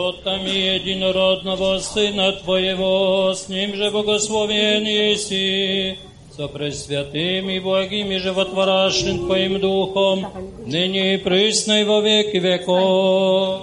Ротами 0.07 0.51
единородного 0.51 1.79
Сына 1.79 2.33
Твоего, 2.33 3.35
с 3.35 3.49
Ним 3.49 3.75
же 3.75 3.91
благословен 3.91 4.85
еси, 4.85 5.99
со 6.37 6.49
пресвятым 6.49 7.51
и 7.51 7.59
благим 7.61 8.11
и 8.11 8.19
животворящим 8.19 9.27
Твоим 9.27 9.61
Духом, 9.61 10.27
ныне 10.67 11.15
и 11.15 11.19
присно 11.19 11.81
и 11.81 11.85
во 11.85 12.01
веки 12.01 12.39
веков. 12.39 13.63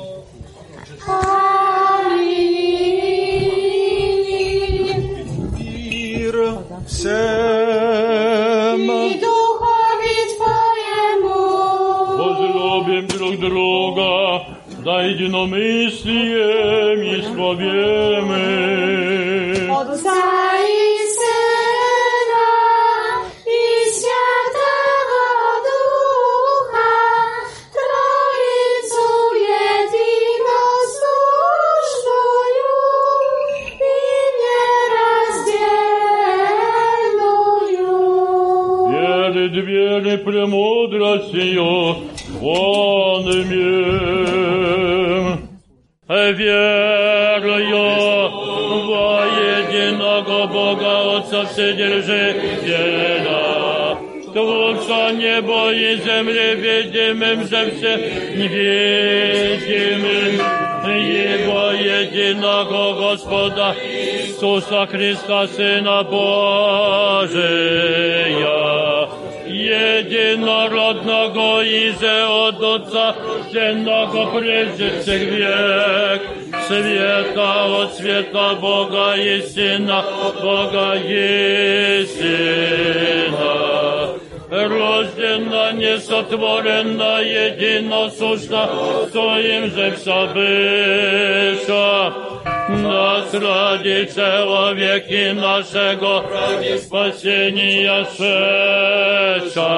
Аминь. 1.08 2.60
Мир 5.58 6.60
всем. 6.88 7.20
И 8.82 9.20
Духови 9.20 10.18
Твоему. 10.38 11.40
Возлюбим 12.18 13.08
друг 13.08 13.40
друга, 13.40 14.53
za 14.85 15.03
jednomysliem 15.03 17.05
i 17.05 17.23
sławiemy. 17.35 18.45
Otca 19.73 20.21
i 20.69 20.71
Syna 21.17 22.51
i 23.47 23.59
Świętego 23.97 25.23
Ducha, 25.67 26.95
Trojicu 27.77 29.09
jedino 29.49 30.61
służbują 30.97 32.75
i 33.93 33.95
nierazdzielną. 34.41 37.35
Wiele 38.93 39.45
dwie 39.49 40.19
premudrością, 40.19 41.95
One 42.43 43.35
mnie 43.45 44.24
wierują 46.33 47.95
w 48.71 48.73
jedynego 49.41 50.49
Boga, 50.53 50.99
Otca 50.99 51.45
Wszechdzielżyciela. 51.45 53.45
Twórca 54.31 55.13
niebo 55.13 55.73
i 55.73 56.01
ziemię 56.05 56.57
widzimym, 56.57 57.47
że 57.47 57.71
wsze 57.71 57.99
widzimym 58.35 60.39
Jego 61.09 61.73
jedynego 61.73 62.95
Gospoda 62.95 63.75
Jezusa 64.45 64.87
Chrysta, 64.87 65.47
Syna 65.47 66.05
Bożego 66.05 67.35
единородного 69.54 71.64
Изе 71.64 72.24
от 72.24 72.62
Отца, 72.62 73.16
Сенного 73.52 74.40
прежде 74.40 75.00
всех 75.00 75.22
век, 75.22 76.22
света 76.68 77.66
от 77.66 77.94
света 77.96 78.56
Бога 78.60 79.16
и 79.16 79.42
Сына, 79.42 80.04
Бога 80.42 80.96
и 80.96 82.06
Сына. 82.06 83.60
Рождена, 84.52 85.72
несотворена, 85.74 87.22
единосущна, 87.22 88.68
Своим 89.12 89.72
же 89.72 89.92
вся 89.92 90.26
быша. 92.64 92.64
Нас 92.70 93.34
ради 93.34 94.10
человеки 94.14 95.32
нашего, 95.34 96.24
ради 96.30 96.78
спасения 96.78 98.06
шедшего 99.36 99.72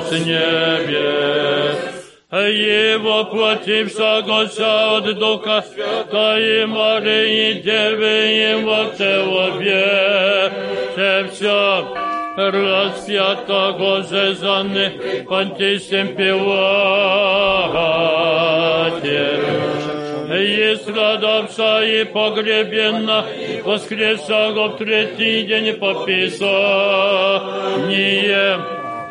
с 0.00 0.10
небес. 0.12 1.76
Его 2.30 3.24
платившегося 3.24 4.96
от 4.98 5.18
Духа 5.18 5.64
Святой 5.72 6.66
Марии 6.66 7.62
Девы 7.62 8.16
Его 8.52 8.90
человеке 8.98 10.52
все 11.32 11.86
распятого 12.36 14.02
же 14.02 14.34
за 14.34 14.62
них 14.62 15.26
Понтисем 15.26 16.14
Пилате. 16.14 16.68
И 20.35 20.75
страдавша 20.75 21.83
и 21.83 22.05
погребена, 22.05 23.25
воскресшего 23.63 24.69
в 24.69 24.77
третий 24.77 25.43
день 25.43 25.73
по 25.73 26.05
Писанию, 26.05 26.53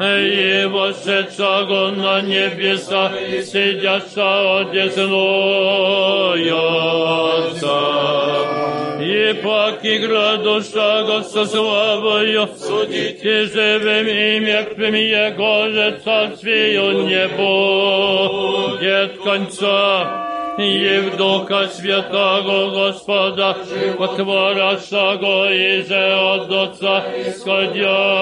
и 0.00 0.66
вошедшего 0.66 1.90
на 1.90 2.22
небеса, 2.22 3.12
сидящего 3.42 4.60
одесную 4.62 5.02
Отца. 7.46 7.78
И 9.00 9.34
паки 9.42 9.98
градушага 9.98 11.22
со 11.22 11.44
славою, 11.44 12.48
судите 12.56 13.46
живым 13.46 14.06
и 14.08 14.40
мертвым 14.40 14.94
Его 14.94 15.68
же 15.70 16.00
царствию 16.04 17.02
не 17.06 17.28
будет 17.36 19.18
конца. 19.22 20.32
и 20.57 20.99
в 20.99 21.17
Духа 21.17 21.67
Святого 21.67 22.71
Господа, 22.71 23.57
потворящего 23.97 25.51
изе 25.51 26.13
от 26.13 26.51
Отца 26.51 27.03
исходящего. 27.28 28.17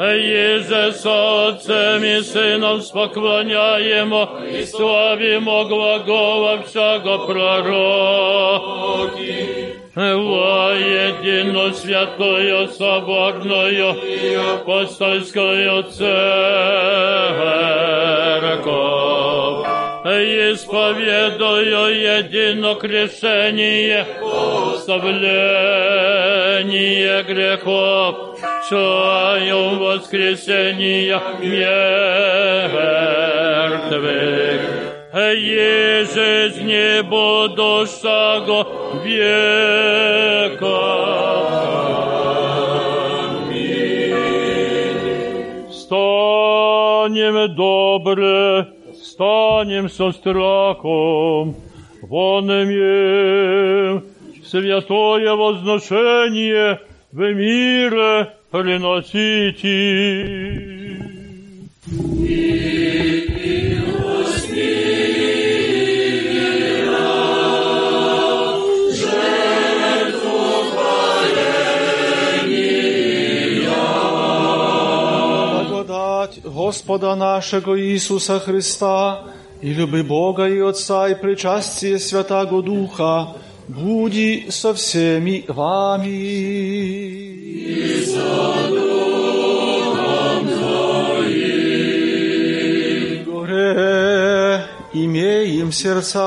Еже 0.00 0.92
с 0.92 1.06
Отцем 1.06 2.04
и 2.04 2.20
Сыном 2.20 2.82
споклоняемо 2.82 4.40
и 4.46 4.64
славимо 4.66 5.64
глагола 5.64 6.62
всяго 6.64 7.18
пророки. 7.26 8.56
Во 9.94 10.74
едино 10.74 11.72
святое 11.72 12.66
соборное 12.68 13.96
апостольское 14.54 15.82
церковь. 15.84 17.26
Исповедую 20.11 22.19
едино 22.19 22.75
крещение, 22.75 24.05
оставление 24.75 27.23
грехов, 27.23 28.37
чаю 28.69 29.79
воскресения 29.79 31.21
мертвых. 31.39 32.11
И 35.13 36.05
жизни 36.13 37.01
будущего 37.01 38.67
века. 39.03 40.79
Станем 45.71 47.55
добре, 47.55 48.67
станем 49.21 49.87
со 49.87 50.11
страхом, 50.11 51.55
вон 52.01 52.45
имеем 52.49 54.03
святое 54.43 55.35
возношение 55.35 56.79
в 57.11 57.19
мире 57.31 58.33
приносите. 58.49 59.61
Господа 76.71 77.15
нашего 77.15 77.77
Иисуса 77.77 78.39
Христа 78.39 79.25
и 79.61 79.73
люби 79.73 80.03
Бога 80.03 80.47
и 80.47 80.61
Отца 80.61 81.09
и 81.09 81.15
причастие 81.15 81.99
Святаго 81.99 82.61
Духа 82.61 83.35
буди 83.67 84.47
со 84.49 84.73
всеми 84.73 85.43
вами. 85.49 86.15
Горе 93.25 94.63
имеем 94.93 95.73
сердца. 95.73 96.21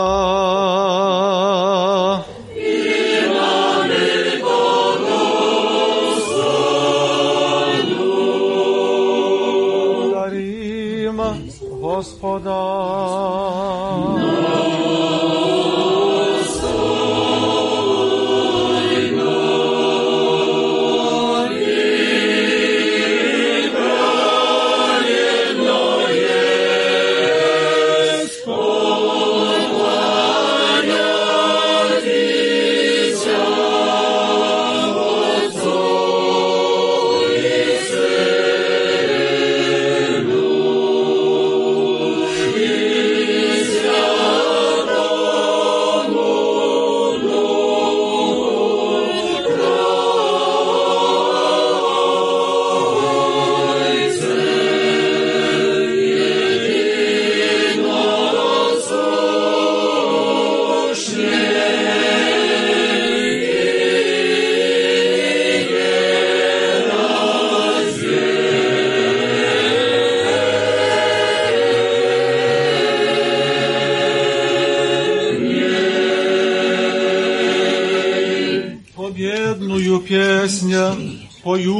Господа. 11.93 12.49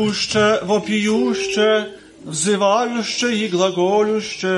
поюще, 0.03 0.59
вопиюще, 0.63 1.87
взывающе 2.25 3.45
и 3.45 3.47
глаголюще. 3.47 4.57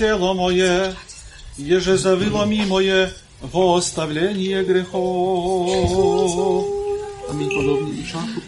Тело 0.00 0.32
мое, 0.32 0.96
еже 1.58 1.98
завыло 1.98 2.46
мое 2.46 3.10
во 3.42 3.76
оставление 3.76 4.64
грехов. 4.64 5.68
Аминь, 7.28 7.50
подобный 7.54 7.96
и 7.96 8.04
чашу 8.10 8.40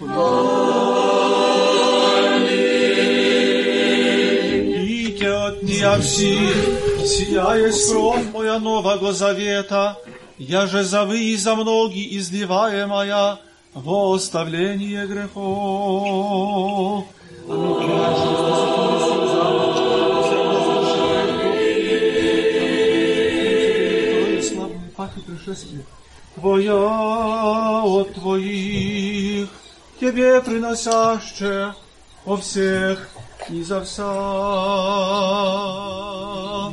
Пейте 4.78 5.28
от 5.28 5.62
нее 5.62 6.00
все, 6.00 6.38
сия 7.06 7.70
кровь 7.90 8.32
моя 8.32 8.58
нового 8.58 9.12
завета, 9.12 9.98
я 10.38 10.66
же 10.66 10.84
за 10.84 11.04
вы 11.04 11.18
и 11.32 11.36
за 11.36 11.54
многие 11.54 12.16
изливаемая 12.16 13.38
во 13.74 14.14
оставление 14.14 15.06
грехов. 15.06 17.04
Славную 17.46 18.81
пришествие 25.52 25.84
Твоя 26.34 27.82
от 27.84 28.14
Твоих, 28.14 29.48
Тебе 30.00 30.40
приносяще 30.40 31.74
о 32.24 32.36
всех 32.36 33.08
и 33.50 33.62
за 33.62 33.82
вся. 33.82 34.04
О 36.44 36.72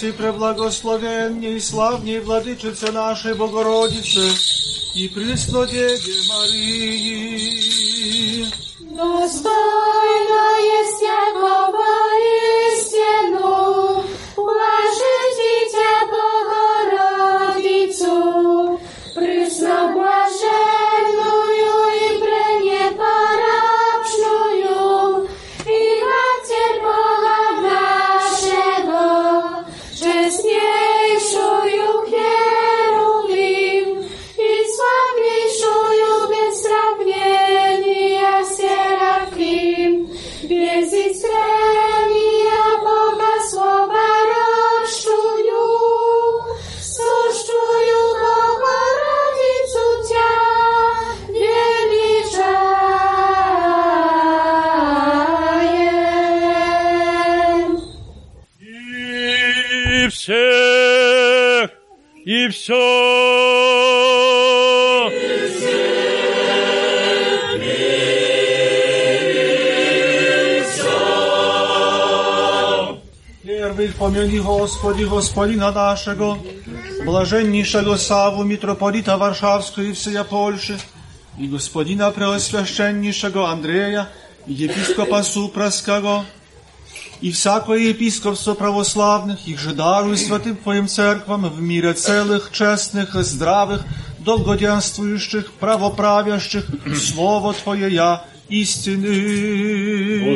пречисти, 0.00 0.12
преблагословенней, 0.12 1.60
славней 1.60 2.20
Владычице 2.20 2.90
нашей 2.92 3.34
Богородице 3.34 4.30
и 4.94 5.08
Преснодеве 5.08 6.22
Марии. 6.28 7.19
Господи, 74.70 75.02
Господина 75.02 75.72
нашего, 75.72 76.38
блаженнейшего 77.04 77.96
Саву, 77.96 78.44
митрополита 78.44 79.16
Варшавского 79.16 79.82
и 79.82 79.92
всея 79.92 80.22
Польши, 80.22 80.78
и 81.36 81.48
господина 81.48 82.12
преосвященнейшего 82.12 83.50
Андрея, 83.50 84.08
епископа 84.46 85.24
Супраского, 85.24 86.24
и 87.20 87.32
всякое 87.32 87.88
епископство 87.88 88.54
православных, 88.54 89.48
их 89.48 89.58
же 89.58 89.74
даруй 89.74 90.16
святым 90.16 90.54
Твоим 90.56 90.86
церквам 90.86 91.48
в 91.48 91.60
мире 91.60 91.92
целых, 91.92 92.52
честных, 92.52 93.14
здравых, 93.24 93.84
долгоденствующих, 94.20 95.52
правоправящих, 95.54 96.64
Слово 96.96 97.54
Твое 97.54 97.92
я 97.92 98.24
истины. 98.48 99.08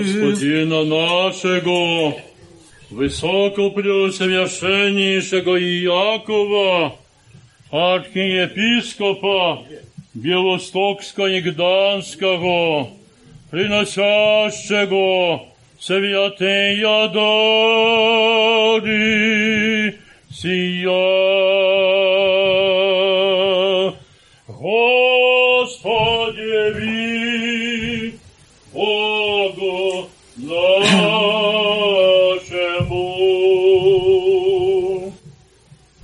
Господина 0.00 0.82
нашего, 0.84 2.33
высокопреосвященнейшего 2.93 5.59
Иакова, 5.59 6.95
архиепископа 7.71 9.65
Белостокского 10.13 11.27
и 11.27 11.41
Гданского, 11.41 12.91
приносящего 13.51 15.43
святые 15.79 17.09
дары 17.13 18.89
сия. 20.31 21.92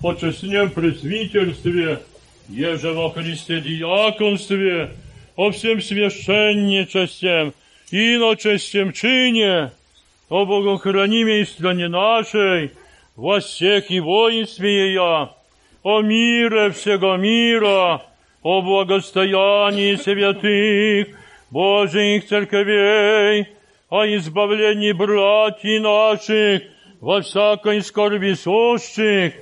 По 0.03 0.15
честнем 0.15 0.71
пресвительстве, 0.71 2.01
еже 2.49 2.93
во 2.93 3.11
Христе 3.11 3.61
диаконстве, 3.61 4.93
о 5.37 5.51
всем 5.51 5.83
священничестве, 5.83 7.53
иночестем 7.91 8.95
чине, 8.95 9.73
о 10.31 10.47
богохранимой 10.47 11.45
стране 11.45 11.89
нашей, 11.89 12.71
во 13.15 13.41
всех 13.41 13.91
и 13.91 14.01
воинстве 14.01 14.95
я, 14.95 15.35
о 15.83 16.01
мире 16.01 16.71
всего 16.71 17.17
мира, 17.17 18.03
о 18.43 18.63
благостоянии 18.63 19.97
святых 19.97 21.09
Божьих 21.51 22.27
церквей, 22.27 23.49
о 23.91 24.07
избавлении 24.07 24.93
братьев 24.93 25.83
наших 25.83 26.63
во 27.01 27.21
всякой 27.21 27.83
скорби 27.83 28.33
сущих, 28.33 29.35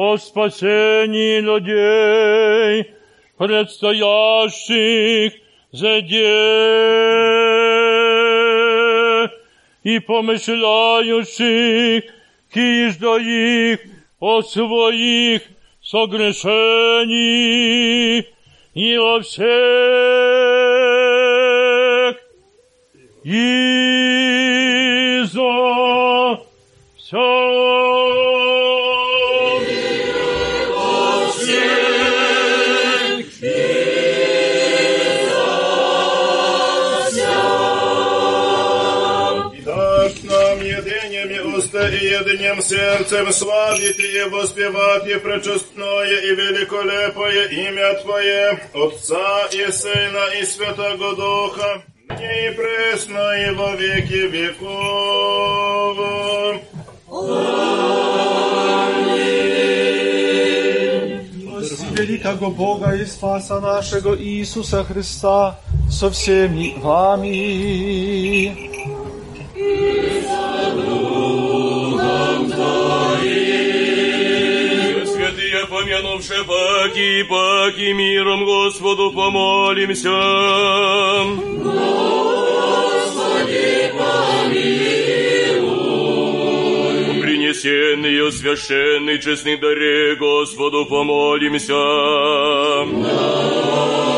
о 0.00 0.16
спасении 0.16 1.40
людей, 1.40 2.92
предстоящих 3.36 5.32
за 5.72 6.00
день 6.02 6.18
и 9.82 9.98
помышляющих, 9.98 12.04
киж 12.54 12.96
до 12.98 13.18
их 13.18 13.80
о 14.20 14.42
своих 14.42 15.42
согрешений 15.82 18.28
и 18.74 18.96
о 18.96 19.20
всех 19.20 19.48
и 23.24 25.22
за 25.24 26.40
все. 26.96 27.67
сердцем 42.67 43.31
славить 43.31 43.99
и 43.99 44.29
воспевать 44.29 45.07
и 45.07 45.15
пречестное 45.19 46.21
и 46.21 46.35
великолепое 46.35 47.47
имя 47.47 47.93
Твое, 48.01 48.59
Отца 48.73 49.47
и 49.51 49.71
Сына 49.71 50.25
и 50.39 50.43
Святого 50.45 51.15
Духа, 51.15 51.83
ныне 52.09 52.47
и 52.47 52.51
пресно 52.51 53.33
и 53.45 53.51
во 53.55 53.75
веки 53.75 54.27
веков. 54.27 55.97
Прости 61.57 61.85
великого 61.91 62.51
Бога 62.51 62.91
и 62.95 63.05
Спаса 63.05 63.59
нашего 63.59 64.15
Иисуса 64.21 64.83
Христа 64.83 65.59
со 65.89 66.09
всеми 66.09 66.75
вами. 66.79 68.51
Помянувши 76.18 76.44
паки 76.44 77.24
паки, 77.28 77.94
миром 77.94 78.44
Господу 78.44 79.12
помолимся. 79.12 80.10
Господи, 81.64 83.12
Принесенный, 87.22 88.32
священный, 88.32 89.18
честный 89.20 89.56
даре 89.56 90.16
Господу 90.16 90.86
помолимся. 90.86 91.74
Якого 92.92 94.17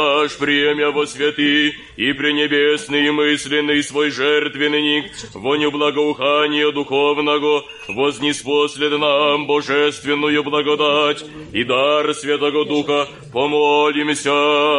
Бог 0.00 0.20
наш, 0.20 0.36
премя 0.36 0.90
во 0.90 1.06
святы, 1.06 1.74
и 1.96 2.12
пренебесный 2.12 3.06
и 3.06 3.10
мысленный 3.10 3.82
свой 3.82 4.10
жертвенник, 4.10 5.10
воню 5.34 5.70
благоухания 5.70 6.70
духовного, 6.72 7.64
вознеспослед 7.88 8.98
нам 8.98 9.46
божественную 9.46 10.42
благодать 10.42 11.24
и 11.52 11.64
дар 11.64 12.14
Святого 12.14 12.64
Духа, 12.64 13.08
помолимся. 13.32 14.30
О, 14.32 14.72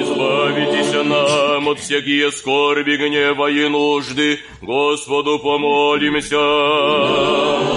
избавитесь 0.00 0.92
нам 1.04 1.68
от 1.68 1.78
всякие 1.80 2.30
скорби, 2.32 2.96
гнева 2.96 3.50
и 3.50 3.68
нужды, 3.68 4.38
Господу 4.62 5.38
помолимся. 5.38 6.36
Заступи, 6.38 7.67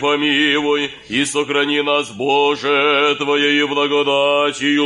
помилуй, 0.00 0.90
и 1.08 1.24
сохрани 1.24 1.82
нас, 1.82 2.10
Боже, 2.10 3.14
Твоею 3.18 3.68
благодатью. 3.68 4.84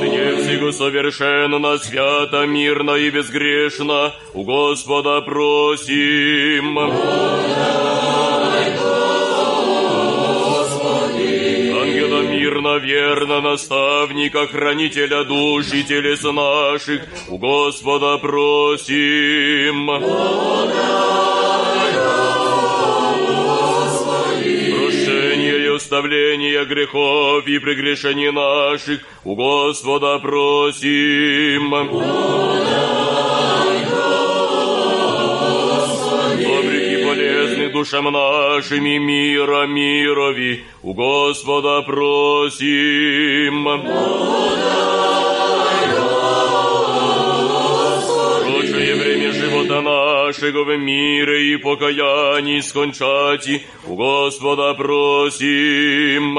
Дне 0.00 0.36
всего 0.36 0.72
совершенно, 0.72 1.78
свято, 1.78 2.46
мирно 2.46 2.92
и 2.92 3.10
безгрешно, 3.10 4.12
у 4.34 4.44
Господа 4.44 5.20
просим. 5.22 6.78
Ангела 6.78 8.21
мирно, 12.52 12.78
верно, 12.78 13.40
наставника, 13.40 14.46
хранителя 14.46 15.24
душ 15.24 15.72
и 15.72 15.82
телес 15.84 16.22
наших, 16.22 17.02
у 17.28 17.38
Господа 17.38 18.18
просим. 18.18 19.86
Прощение 24.76 25.64
и 25.64 25.76
оставление 25.76 26.64
грехов 26.64 27.46
и 27.46 27.58
прегрешений 27.58 28.30
наших, 28.30 29.00
у 29.24 29.34
Господа 29.34 30.18
просим. 30.18 31.70
Добрых 31.70 32.61
душам 37.72 38.04
нашим 38.12 38.86
и 38.86 38.98
мира 38.98 39.66
мирови, 39.66 40.64
у 40.82 40.94
Господа 40.94 41.82
просим. 41.82 43.64
Прочее 48.44 48.94
время 48.94 49.32
живота 49.32 49.80
нашего 49.80 50.64
в 50.64 50.76
мире 50.76 51.54
и 51.54 51.56
покаянии 51.56 52.60
скончати, 52.60 53.62
у 53.86 53.96
Господа 53.96 54.74
просим. 54.74 56.38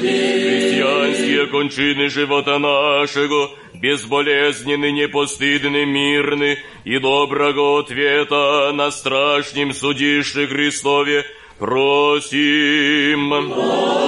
Христианские 0.00 1.46
кончины 1.46 2.08
живота 2.08 2.58
нашего, 2.58 3.50
безболезненны, 3.80 4.90
непостыдны, 4.92 5.84
мирны, 5.84 6.58
и 6.84 6.98
доброго 6.98 7.80
ответа 7.80 8.72
на 8.72 8.90
страшнем 8.90 9.72
судище 9.72 10.46
Христове 10.46 11.24
просим. 11.58 13.30
Господи! 13.48 13.98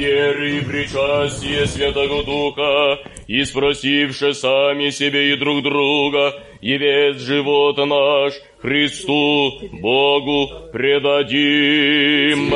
веры 0.00 0.58
и 0.58 0.60
причастие 0.62 1.66
Святого 1.66 2.24
Духа, 2.24 2.98
и 3.30 3.44
спросивши 3.44 4.34
сами 4.34 4.90
себе 4.90 5.32
и 5.32 5.36
друг 5.36 5.62
друга, 5.62 6.34
и 6.60 6.76
весь 6.76 7.20
живот 7.20 7.76
наш 7.76 8.32
Христу, 8.60 9.52
Богу 9.70 10.50
предадим. 10.72 12.52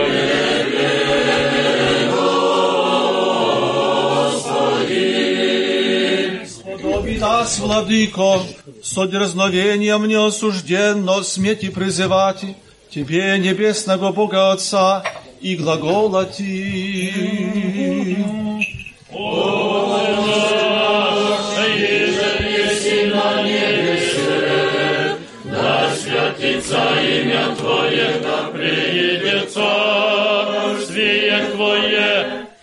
Сподоби 6.45 7.19
нас, 7.19 7.61
Владыко, 7.61 8.41
со 8.83 9.07
дерзновением 9.07 10.09
неосужденно 10.09 11.23
сметь 11.23 11.63
и 11.63 11.71
призывать 11.71 12.45
Тебе, 12.91 13.39
небесного 13.39 14.11
Бога 14.11 14.51
Отца, 14.51 15.05
и 15.41 15.55
глаголати. 15.55 17.13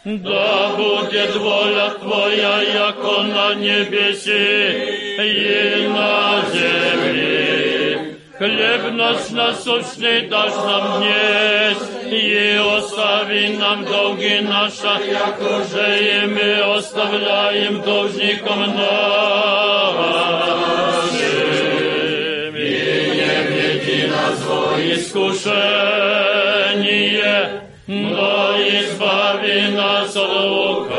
да 0.05 0.68
будет 0.76 1.36
воля 1.36 1.90
Твоя, 2.01 2.62
яко 2.62 3.22
на 3.22 3.55
небеси 3.55 4.76
и 5.18 5.88
на 5.88 6.43
земле. 6.52 7.36
Хлеб 8.38 8.93
наш 8.93 9.30
насущный 9.30 10.28
дашь 10.28 10.55
нам 10.55 11.01
днесь, 11.01 11.84
и 12.12 12.60
остави 12.76 13.56
нам 13.56 13.84
долги 13.84 14.40
наши, 14.40 14.94
уже 15.40 15.88
и 16.05 16.26
мы 16.26 16.51
оставляем 16.76 17.80
должникам 17.80 18.60
нашим. 18.76 19.26
И 22.56 22.60
не 23.16 23.36
веди 23.48 24.01
нас 24.06 24.38
во 24.44 24.60
искушение, 24.94 25.66
но 27.90 28.56
избави 28.59 29.72
нас 29.72 30.16
от 30.16 30.90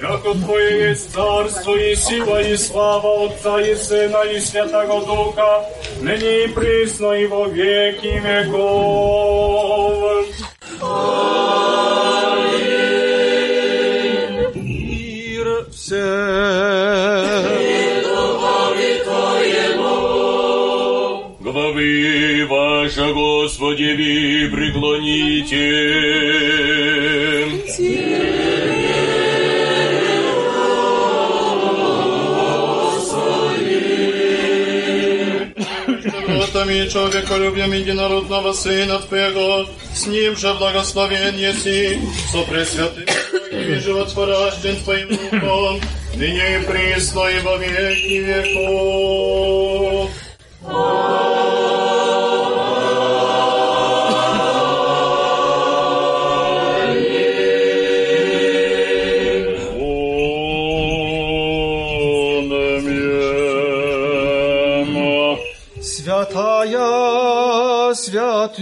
Яко 0.00 0.34
Твое 0.34 0.90
есть 0.90 1.12
царство 1.12 1.74
и 1.74 1.94
сила 1.94 2.42
и 2.42 2.56
слава 2.56 3.26
Отца 3.26 3.60
и 3.60 3.74
Сына 3.74 4.22
и 4.24 4.40
Святого 4.40 5.04
Духа, 5.06 5.64
ныне 6.00 6.44
и 6.44 6.48
присно 6.48 7.12
и 7.12 7.26
во 7.26 7.46
веки 7.46 8.20
веков. 8.24 10.26
Мир 14.54 15.66
всем. 15.72 17.09
Ваша, 22.97 23.13
Господи, 23.13 23.93
ви 23.93 24.51
преклоните. 24.51 25.57
Братами 36.27 36.89
человеколюбием 36.89 37.71
единородного 37.71 38.53
Сына 38.53 38.99
Твоего, 38.99 39.65
с 39.93 40.07
Ним 40.07 40.35
же 40.35 40.53
благословен 40.53 41.37
еси, 41.37 41.99
со 42.31 42.41
пресвятым 42.43 43.05
и 43.51 43.75
животворящим 43.79 44.75
Твоим 44.83 45.09
Духом, 45.09 45.79
ныне 46.15 46.59
и 46.59 46.65
присно 46.65 47.27
и 47.29 47.39
во 47.39 47.57
веки 47.57 48.19
веков. 48.27 50.09
Святая 67.90 68.56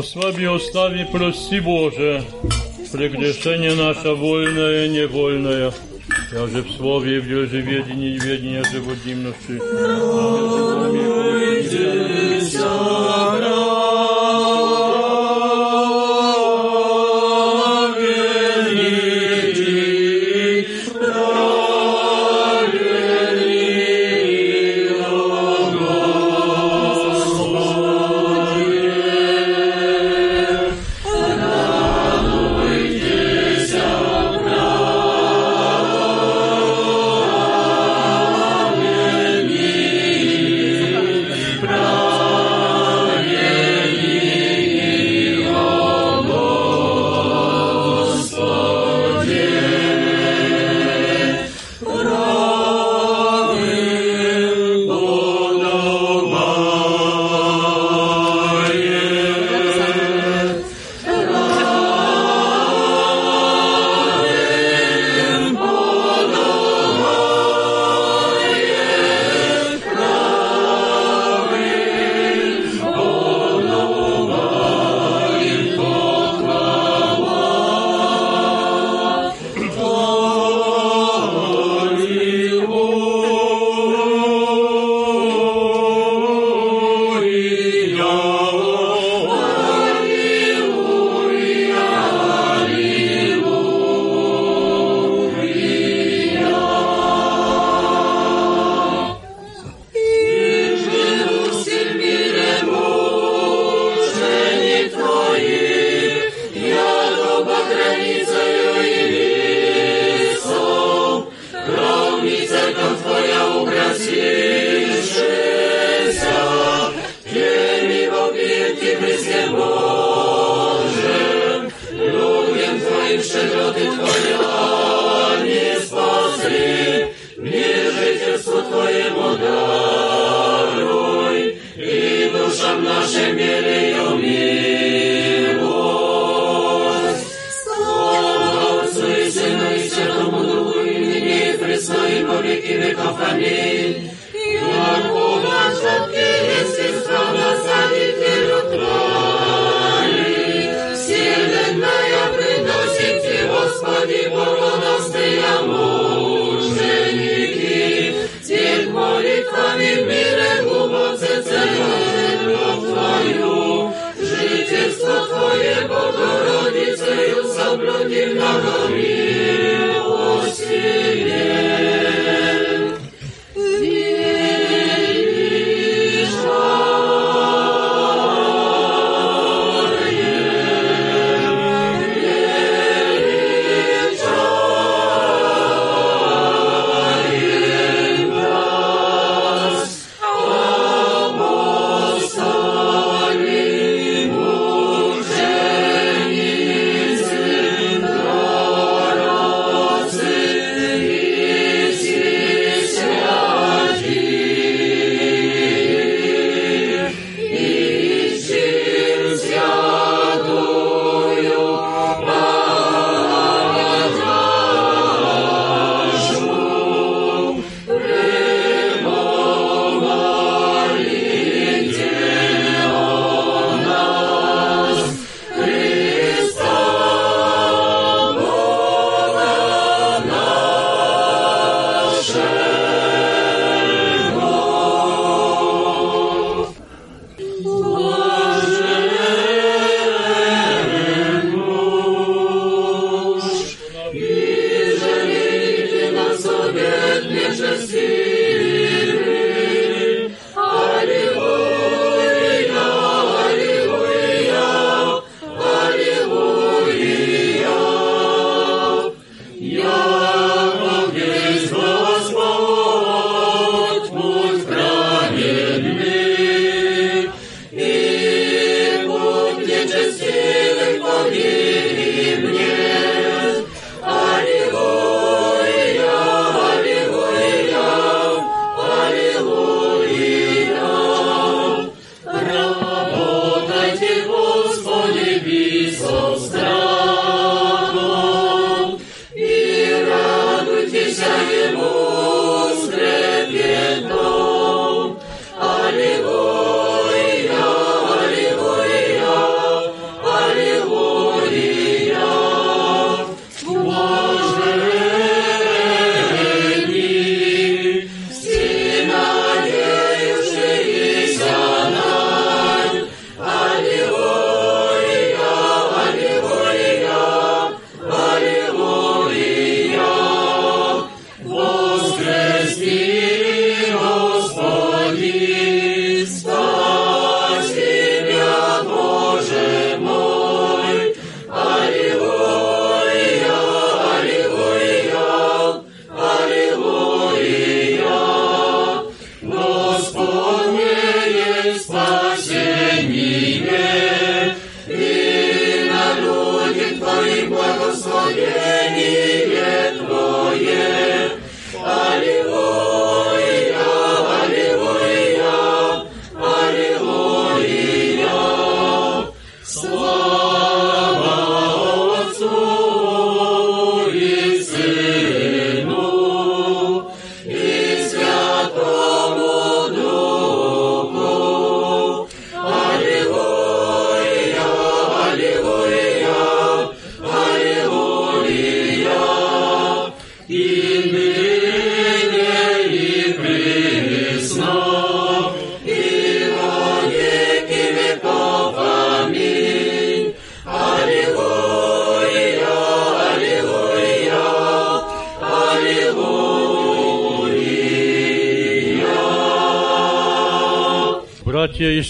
Ослаби, 0.00 0.46
остави, 0.46 1.06
прости, 1.12 1.60
Боже, 1.60 2.24
прегрешение 2.90 3.74
наше 3.74 4.14
вольное 4.14 4.88
невольное. 4.88 5.74
Я 6.32 6.46
же 6.46 6.62
в 6.62 6.70
слове, 6.70 7.20
в 7.20 7.24
ведении, 7.24 8.18
в 8.18 8.24
ведении 8.24 8.62
живодимности. 8.72 9.60
Молитвами 9.60 11.04
в 11.06 12.09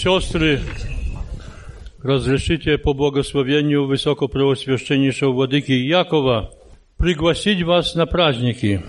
сестры, 0.00 0.60
разрешите 2.02 2.78
по 2.78 2.94
благословению 2.94 3.84
Высокопреосвященнейшего 3.84 5.32
Владыки 5.32 5.72
Якова 5.72 6.50
пригласить 6.96 7.62
вас 7.62 7.94
на 7.94 8.06
праздники. 8.06 8.82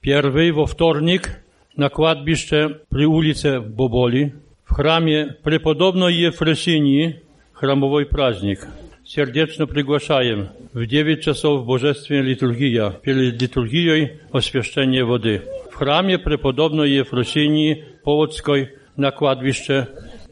Первый 0.00 0.52
во 0.52 0.64
вторник 0.64 1.38
на 1.76 1.90
кладбище 1.90 2.78
при 2.88 3.04
улице 3.04 3.60
Боболи 3.60 4.32
в 4.64 4.72
храме 4.72 5.36
преподобной 5.42 6.14
Ефросинии 6.14 7.20
храмовой 7.52 8.06
праздник. 8.06 8.66
Сердечно 9.04 9.66
приглашаем 9.66 10.48
в 10.72 10.86
9 10.86 11.22
часов 11.22 11.66
божественная 11.66 12.22
литургия, 12.22 12.88
перед 13.02 13.42
литургией 13.42 14.12
освящение 14.32 15.04
воды. 15.04 15.42
В 15.70 15.74
храме 15.74 16.18
преподобной 16.18 16.90
Ефросинии 16.92 17.84
Полоцкой 18.02 18.70
na 18.96 19.12
kładwiście 19.12 19.86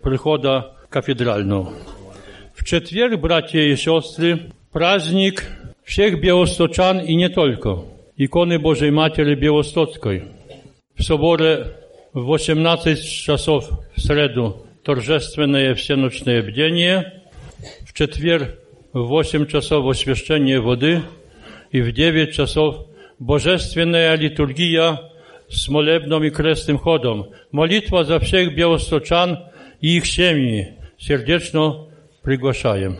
przychoda 0.04 0.64
katedralną. 0.90 1.66
W 2.54 2.62
четверг, 2.62 3.16
bracia 3.16 3.62
i 3.62 3.76
siostry, 3.76 4.38
праздник 4.72 5.46
всех 5.84 6.20
białostoczan 6.20 7.06
i 7.06 7.16
nie 7.16 7.30
tylko, 7.30 7.84
ikony 8.18 8.58
Bożej 8.58 8.92
Matери 8.92 9.36
Białostockiej. 9.36 10.22
W 10.98 11.04
soborę 11.04 11.64
w 12.14 12.30
18 12.30 12.96
czasów 13.24 13.64
w 13.96 14.02
sredu 14.02 14.52
торжественное 14.82 15.74
всеночное 15.74 16.42
бдение, 16.42 17.12
в 17.86 17.92
четверг 17.92 18.48
в 18.92 19.08
8 19.08 19.46
часов 19.46 19.86
освящение 19.86 20.60
воды 20.60 21.02
и 21.72 21.80
в 21.80 21.92
9 21.92 22.34
часов 22.34 22.86
божественная 23.18 24.14
литургия 24.16 24.98
z 25.48 25.68
molebną 25.68 26.22
i 26.22 26.30
kresnym 26.30 26.78
chodom. 26.78 27.24
Molitwa 27.52 28.04
za 28.04 28.18
wszystkich 28.18 28.54
białostoczan 28.54 29.36
i 29.80 29.98
ich 29.98 30.06
семьи. 30.06 30.74
Сердечно 30.98 31.86
приглашаем. 32.22 32.98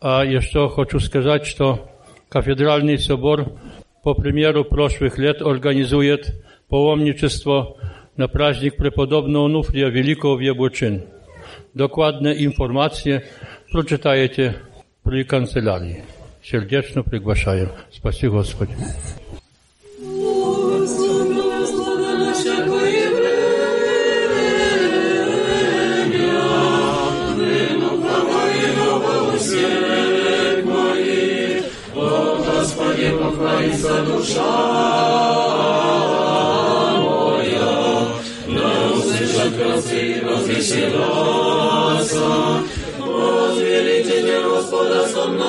А 0.00 0.24
еще 0.24 0.68
хочу 0.68 1.00
сказать, 1.00 1.46
что 1.46 1.90
кафедральный 2.28 2.98
собор 2.98 3.52
по 4.02 4.14
примеру 4.14 4.64
прошлых 4.64 5.18
лет 5.18 5.42
организует 5.42 6.42
паломничество 6.68 7.76
на 8.16 8.28
праздник 8.28 8.76
преподобного 8.76 9.48
Нуфрия 9.48 9.88
Великого 9.88 10.36
в 10.36 10.40
Яблочин. 10.40 11.02
Dokładne 11.74 12.34
informacje 12.34 13.22
przeczytajecie 13.72 14.54
при 15.02 15.24
канцелярии. 15.24 16.02
Сердечно 16.42 17.02
приглашаем. 17.02 17.68
Спаси 17.90 18.28
Господи. 18.28 18.72
Душа 34.05 34.55
моя, 36.99 38.05
да 38.47 38.69
услышат 38.93 39.53
красы 39.57 40.21
развеселятся, 40.23 42.29
возвеличите 42.99 44.37
Господа 44.43 45.01
со 45.07 45.23
мною, 45.27 45.43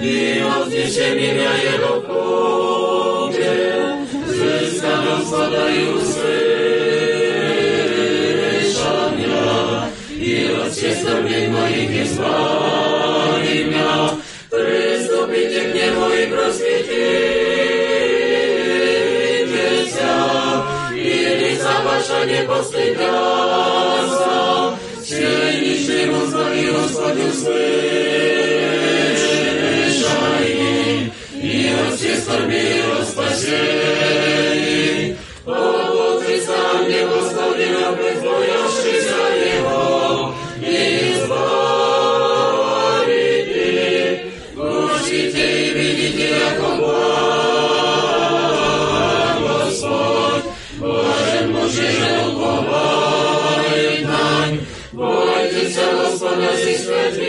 и 0.00 0.42
вознесе 0.42 1.08
меня 1.14 1.52
Его 1.74 1.94
круге, 2.00 3.54
взыска 4.26 4.92
Господа 5.08 5.62
и 5.70 5.72
услышат 5.94 6.36
меня, 11.26 11.68
и 11.68 11.86
от 15.26 15.50
всех 15.50 15.72
скорбей 15.72 15.90
моих 15.94 16.28
избавь. 16.30 17.36
ваша 21.84 22.24
не 22.26 22.42
постыдятся, 22.44 23.14
Сильнейший 25.04 26.06
Господи, 26.10 26.70
Господи, 26.70 27.22
услышай, 27.30 27.66
и 31.34 31.70
от 31.72 31.94
всех 31.94 32.18
спасей. 33.04 33.56
О, 35.46 35.50
Бог 35.92 36.24
Христа, 36.24 36.58
мне, 36.84 37.06
Boże, 51.66 51.90
upowaj 52.30 54.02
nań, 54.02 54.58
bojcie 54.92 55.70
się 55.74 55.86
Gospoda 56.02 56.50
i 56.54 56.74
świętego, 56.78 57.24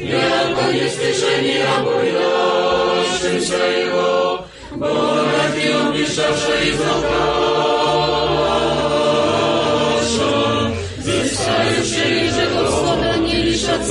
jako 0.00 0.62
niesłyszeni, 0.72 1.54
a 1.62 1.82
bojącym 1.84 3.36
się 3.46 3.64
Jego, 3.78 4.42
bo 4.76 4.88
nas 5.14 5.52
nie 5.56 5.70
obliczawszy 5.78 6.54
i 6.68 6.70
zaprasza, 6.76 7.10
zyskajuszy, 10.98 12.06
że 12.34 12.44
Gospoda 12.54 13.16
nie 13.16 13.38
lisza, 13.44 13.78
co. 13.78 13.90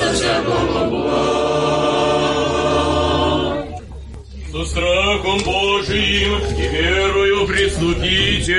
страхом 4.70 5.40
Божиим 5.44 6.38
и 6.58 6.68
верою 6.68 7.48
приступите. 7.48 8.56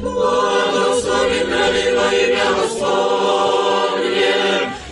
Благослови 0.00 1.40
пролива 1.40 2.08
имя 2.24 2.46
Господне, 2.60 4.36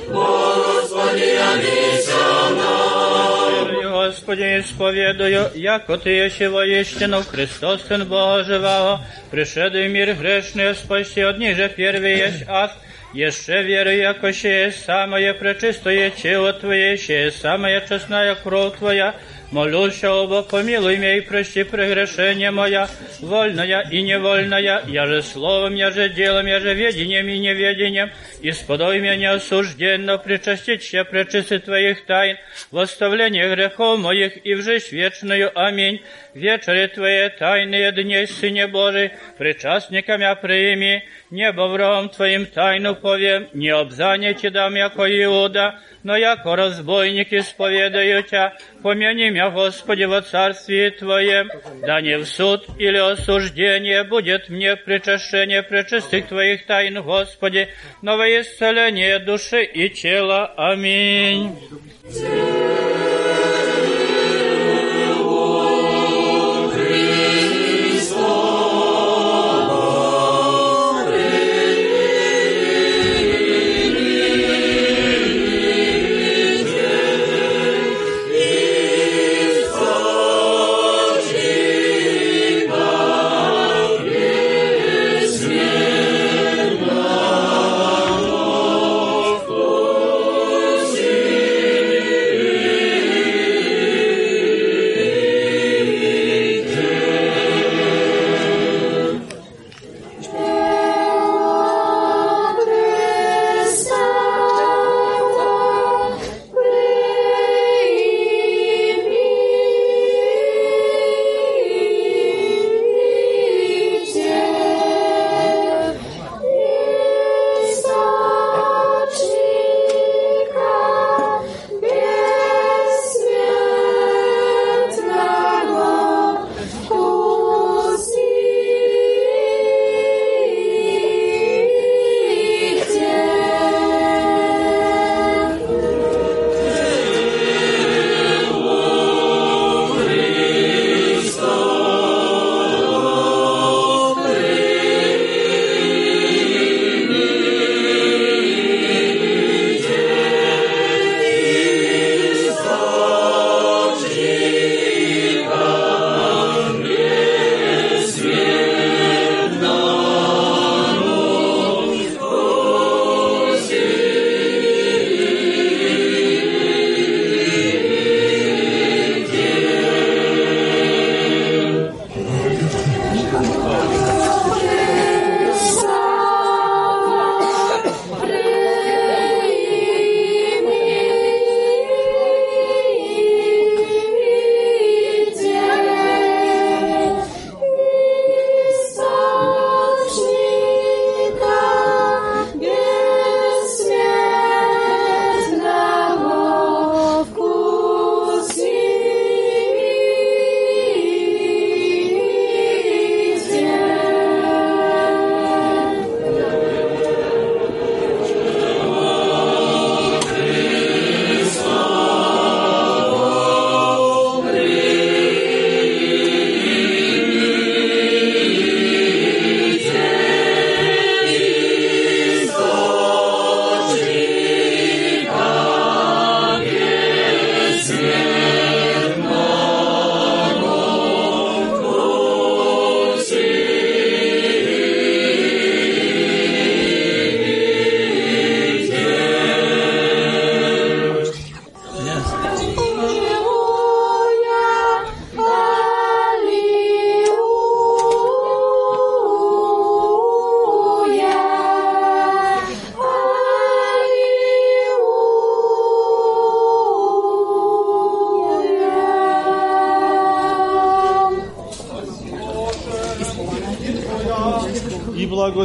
Благослови 0.08 1.30
Алися 1.50 2.50
нам. 2.56 3.92
Господи, 3.92 4.60
исповедую, 4.60 5.50
яко 5.54 5.96
Ты 5.98 6.10
еще 6.10 6.48
воистину 6.48 7.22
Христос, 7.22 7.82
Сын 7.88 8.04
Бога 8.04 8.44
живого, 8.44 9.00
пришедший 9.30 9.88
мир 9.88 10.14
грешный, 10.14 10.74
спаси 10.74 11.20
от 11.20 11.38
них 11.38 11.56
же 11.56 11.68
первый 11.68 12.18
есть 12.18 12.44
ад, 12.48 12.72
еще 13.13 13.63
верю, 13.63 13.91
яко 13.91 14.33
ще 14.33 14.65
есть 14.65 14.85
самое 14.85 15.33
пречистое 15.33 16.09
тело 16.09 16.53
Твое, 16.53 16.97
ще 16.97 17.25
есть 17.25 17.41
самая 17.41 17.85
честная 17.87 18.35
кровь 18.35 18.77
Твоя, 18.77 19.15
молюся 19.51 20.11
оба, 20.11 20.43
помилуй 20.43 20.97
меня 20.97 21.17
и 21.17 21.21
прости 21.21 21.63
прегрешение 21.63 22.51
моя, 22.51 22.89
вольная 23.19 23.81
и 23.89 24.01
невольная, 24.01 24.83
я 24.87 25.05
же 25.05 25.23
словом, 25.23 25.75
я 25.75 25.91
же 25.91 26.09
делом, 26.09 26.45
я 26.45 26.59
же 26.59 26.73
ведением 26.73 27.27
и 27.27 27.39
неведением, 27.39 28.11
исподой 28.41 28.99
меня 28.99 29.15
неосужденно 29.15 30.17
причаститься 30.17 31.03
пречисти 31.03 31.59
Твоих 31.59 32.05
тайн, 32.05 32.37
в 32.71 32.77
оставление 32.79 33.53
грехов 33.53 33.99
моих 33.99 34.45
и 34.45 34.53
в 34.55 34.61
жизнь 34.61 34.95
вечную. 34.95 35.51
Аминь. 35.55 36.01
Вечери 36.33 36.87
Твои 36.87 37.29
тайные 37.29 37.91
дней, 37.91 38.27
Сыне 38.27 38.67
Божий, 38.67 39.11
причастниками 39.37 40.27
прими, 40.39 41.03
небо 41.31 41.67
врагом 41.67 42.09
Твоим 42.09 42.45
тайну 42.45 42.95
повем, 42.95 43.47
не 43.53 43.69
обзание 43.69 44.33
Ти 44.35 44.49
дам, 44.49 44.75
яко 44.75 45.05
Иуда, 45.23 45.79
но 46.03 46.15
яко 46.15 46.55
разбойник 46.55 47.33
исповедаю 47.33 48.23
Тя, 48.23 48.53
помяни 48.83 49.29
меня, 49.29 49.49
Господи, 49.49 50.03
во 50.03 50.21
Царстве 50.21 50.91
Твоем, 50.91 51.49
да 51.81 52.01
не 52.01 52.17
в 52.19 52.25
суд 52.27 52.67
или 52.77 52.97
осуждение 52.97 54.03
будет 54.03 54.49
мне 54.49 54.75
причащение 54.75 55.63
пречистых 55.63 56.27
Твоих 56.27 56.67
тайн, 56.67 57.01
Господи, 57.01 57.69
но 58.03 58.15
во 58.15 58.27
исцеление 58.40 59.18
души 59.18 59.62
и 59.64 59.88
тела. 59.88 60.52
Аминь. 60.56 61.56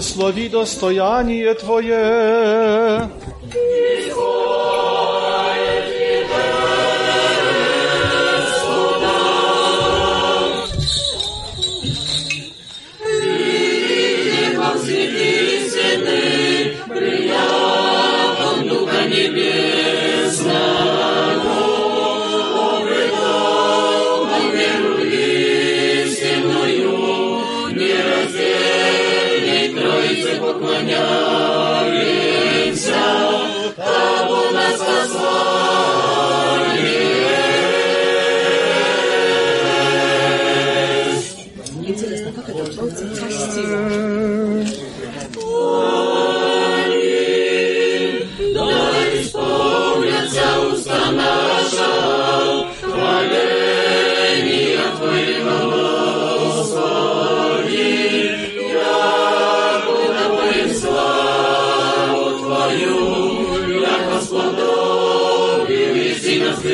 благослови 0.06 0.48
достояние 0.48 1.54
Твое. 1.54 3.10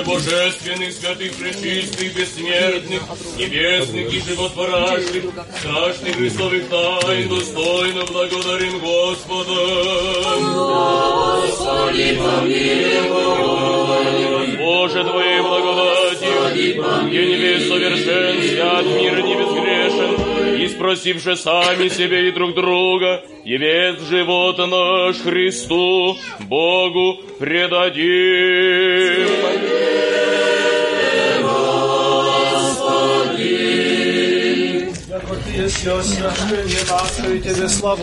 приимше 0.00 0.04
божественных, 0.04 0.92
святых, 0.92 1.32
пречистых, 1.36 2.14
бессмертных, 2.14 3.02
небесных 3.38 4.12
и 4.12 4.20
животворящих, 4.20 5.24
страшных 5.58 6.16
Христовых 6.16 6.68
тайн, 6.68 7.28
достойно 7.28 8.04
благодарим 8.06 8.78
Господа. 8.78 9.54
Господи, 11.42 12.18
помилуй. 12.18 13.70
Боже, 14.58 15.04
Твоей 15.04 15.40
благодатью, 15.40 16.54
день 17.10 17.34
весь 17.36 17.68
совершен, 17.68 18.42
свят 18.42 18.84
мир 18.86 19.22
не 19.22 19.34
безгрешен, 19.34 20.62
и 20.62 20.68
спросивши 20.68 21.36
сами 21.36 21.88
себе 21.88 22.28
и 22.28 22.32
друг 22.32 22.54
друга, 22.54 23.22
весь 23.44 24.00
живот 24.08 24.58
наш 24.58 25.16
Христу, 25.22 26.16
Богу 26.40 27.20
предадим. 27.38 28.69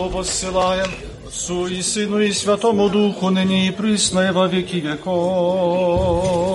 Воссылаем, 0.10 0.92
Отцу 1.28 1.68
и 1.68 1.82
Сыну 1.82 2.20
и 2.20 2.32
Святому 2.32 2.90
Духу, 2.90 3.30
ныне 3.30 3.68
и 3.68 3.72
присно 3.72 4.30
и 4.30 4.32
во 4.32 4.48
веки 4.48 4.78
веков. 4.78 6.47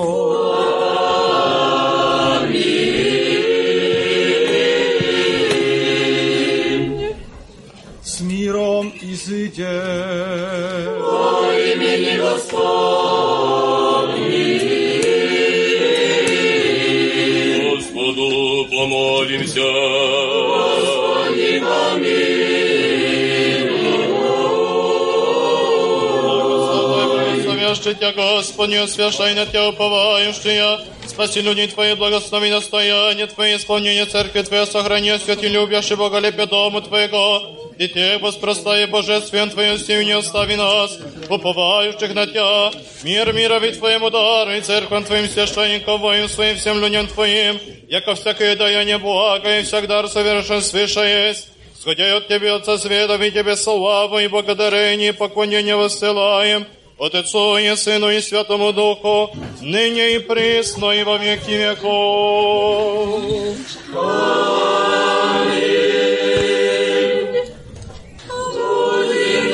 Тебя, 28.03 28.13
Господи, 28.15 28.75
освящай 28.75 29.33
на 29.35 29.47
Тебя 29.47 29.69
уповающие, 29.69 30.81
спаси 31.07 31.41
людей 31.41 31.69
Твои, 31.69 31.95
благослови 31.95 32.51
настояние 32.51 33.29
Твое, 33.29 33.57
исполнение 33.57 34.07
церкви 34.07 34.43
Твоей, 34.43 34.67
сохрани 34.67 35.17
святи 35.19 35.47
любящий 35.47 35.95
Боголепие 35.95 36.47
дому 36.47 36.83
Твоего, 36.83 37.73
Тех 37.79 38.21
воспростай 38.21 38.87
божествен 38.87 39.51
Твоим 39.51 39.79
сил 39.79 40.03
не 40.03 40.17
остави 40.19 40.57
нас, 40.57 40.99
уповающих 41.29 42.13
на 42.13 42.27
Тебя, 42.27 42.73
мир 43.05 43.33
мирови 43.33 43.71
Твоему 43.71 44.11
дару, 44.11 44.51
и 44.51 44.61
церквам 44.63 45.05
Твоим 45.05 45.29
священникам, 45.29 46.01
воим 46.01 46.29
своим 46.29 46.57
всем 46.57 46.81
людям 46.81 47.07
Твоим, 47.07 47.61
яко 47.87 48.17
всякое 48.17 48.57
даяние 48.57 48.99
благо, 48.99 49.61
и 49.61 49.63
всяк 49.63 49.87
дар 49.87 50.09
совершен 50.09 50.61
свыше 50.61 50.99
есть, 50.99 51.51
Сходя 51.81 52.17
от 52.17 52.27
Тебе, 52.27 52.51
Отца 52.51 52.79
Света, 52.79 53.15
и 53.15 53.31
Тебе 53.31 53.55
славу 53.55 54.19
и 54.19 54.27
благодарение, 54.27 55.11
и 55.11 55.13
поклонение 55.13 55.77
воссылаем, 55.77 56.67
от 57.03 57.17
Отцу 57.17 57.57
и 57.59 57.75
Сыну 57.75 58.11
и 58.11 58.21
Святому 58.21 58.73
Духу, 58.73 59.33
ныне 59.61 60.15
и 60.15 60.19
присно, 60.21 60.93
и 60.93 61.03
во 61.03 61.17
веки 61.19 61.51
веков. 61.51 63.23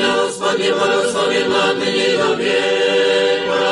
Господи, 0.05 0.71
благослови 0.71 1.43
над 1.43 1.77
ныне 1.79 2.17
до 2.17 2.35
века. 2.35 3.63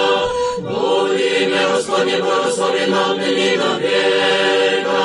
Будь 0.59 1.21
имя 1.21 1.63
Господи, 1.73 2.15
благослови 2.21 2.85
над 2.87 3.17
ныне 3.17 3.57
до 3.57 3.71
века. 3.77 5.01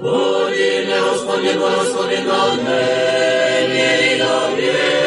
Будь 0.00 0.58
имя 0.58 0.98
Господи, 1.08 1.52
благослови 1.56 2.18
над 2.18 2.62
ныне 2.62 4.18
до 4.18 4.56
века. 4.56 5.01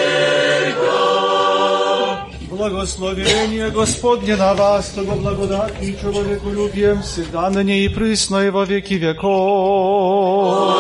Благословение 2.66 3.70
Господне 3.70 4.36
на 4.36 4.56
вас, 4.56 4.90
того 4.90 5.18
благодать 5.18 5.76
и 5.84 5.96
человеку 6.02 6.50
любим, 6.50 7.04
всегда 7.04 7.52
ныне 7.52 7.86
и 7.86 7.90
присно 7.90 8.38
и 8.38 8.50
во 8.50 8.66
веки 8.66 8.96
веков. 8.96 10.76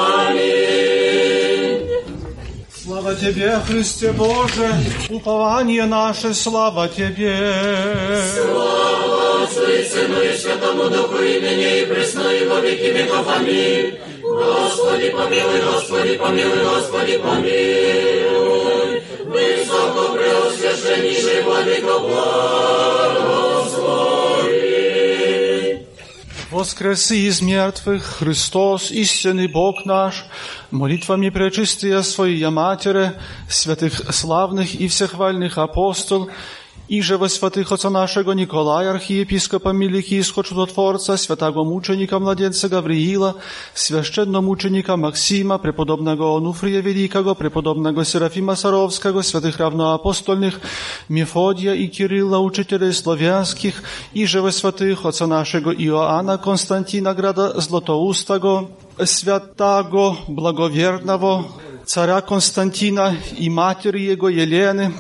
Слава 2.84 3.14
Тебе, 3.14 3.60
Христе 3.68 4.12
Боже, 4.14 4.74
упование 5.12 5.86
наше, 5.86 6.34
слава 6.34 6.88
Тебе. 6.88 7.54
Слава 8.34 9.44
Отцу 9.44 9.68
и 9.68 9.84
Сыну 9.84 10.22
и 10.24 10.36
Святому 10.36 10.90
Духу, 10.90 11.22
и 11.22 11.40
ныне 11.40 11.84
и 11.84 11.86
присно 11.86 12.28
и 12.32 12.48
во 12.48 12.62
веки 12.62 12.92
веков. 12.98 13.28
Аминь. 13.38 13.94
Господи, 14.24 15.12
помилуй, 15.12 15.62
Господи, 15.62 16.18
помилуй, 16.18 16.64
Господи, 16.64 17.18
помилуй. 17.20 18.15
Высоко 19.96 20.14
преосвященнейший 20.14 21.42
Владыко, 21.44 22.00
благослови. 22.00 22.26
Воскреси 26.52 27.28
из 27.28 27.42
мертвых, 27.42 28.04
Христос, 28.20 28.92
истинный 28.92 29.48
Бог 29.48 29.86
наш, 29.86 30.26
молитвами 30.70 31.30
пречистия 31.30 32.02
Своей 32.02 32.46
Матери, 32.50 33.14
святых 33.50 34.14
славных 34.14 34.76
и 34.76 34.90
всехвальных 34.90 35.58
апостол, 35.58 36.30
i 36.91 37.03
że 37.03 37.19
we 37.19 37.29
świętych 37.29 37.73
Ojca 37.73 37.91
naszego 37.91 38.35
Nikolaja, 38.35 38.91
archiepiskopa 38.91 39.73
Milikijskiego 39.73 40.43
Czudotworca, 40.43 41.17
świętego 41.17 41.65
muczenika 41.65 42.21
Mladzienca 42.21 42.69
Gawriila, 42.69 43.35
święczennomuczenika 43.75 44.97
Maksima, 44.97 45.59
prepodobnego 45.59 46.35
Onufrija 46.35 46.83
Wielkiego, 46.83 47.35
prepodobnego 47.35 48.05
Serafima 48.05 48.57
Sarowskiego, 48.57 49.23
świętych 49.23 49.59
равноапостольnych 49.59 50.61
Mefodija 51.11 51.75
i 51.75 51.91
Kirylla, 51.91 52.39
uczycieli 52.39 52.95
słowiańskich, 52.95 53.83
i 54.15 54.27
że 54.27 54.43
we 54.43 54.53
świętych 54.53 55.07
Ojca 55.07 55.27
naszego 55.27 55.71
Ioanna 55.73 56.39
Konstantina 56.39 57.15
Grada 57.15 57.61
Złotoustego, 57.61 58.69
святаго 59.05 60.17
благоверного 60.29 61.45
царя 61.87 62.21
Константина 62.21 63.17
и 63.39 63.49
матери 63.49 64.01
его 64.01 64.29
Елены, 64.29 64.93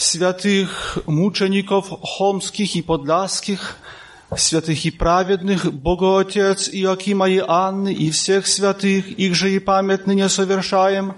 святых 0.00 0.98
мучеников 1.06 1.90
хомских 2.02 2.76
и 2.76 2.82
подляских, 2.82 3.76
святых 4.36 4.84
и 4.84 4.90
праведных, 4.90 5.72
Богоотец 5.72 6.68
Иоакима 6.72 7.28
и 7.28 7.42
Анны, 7.46 7.92
и 7.92 8.10
всех 8.10 8.46
святых, 8.46 9.10
их 9.10 9.34
же 9.34 9.50
и 9.50 9.58
память 9.58 10.06
ныне 10.06 10.28
совершаем, 10.28 11.14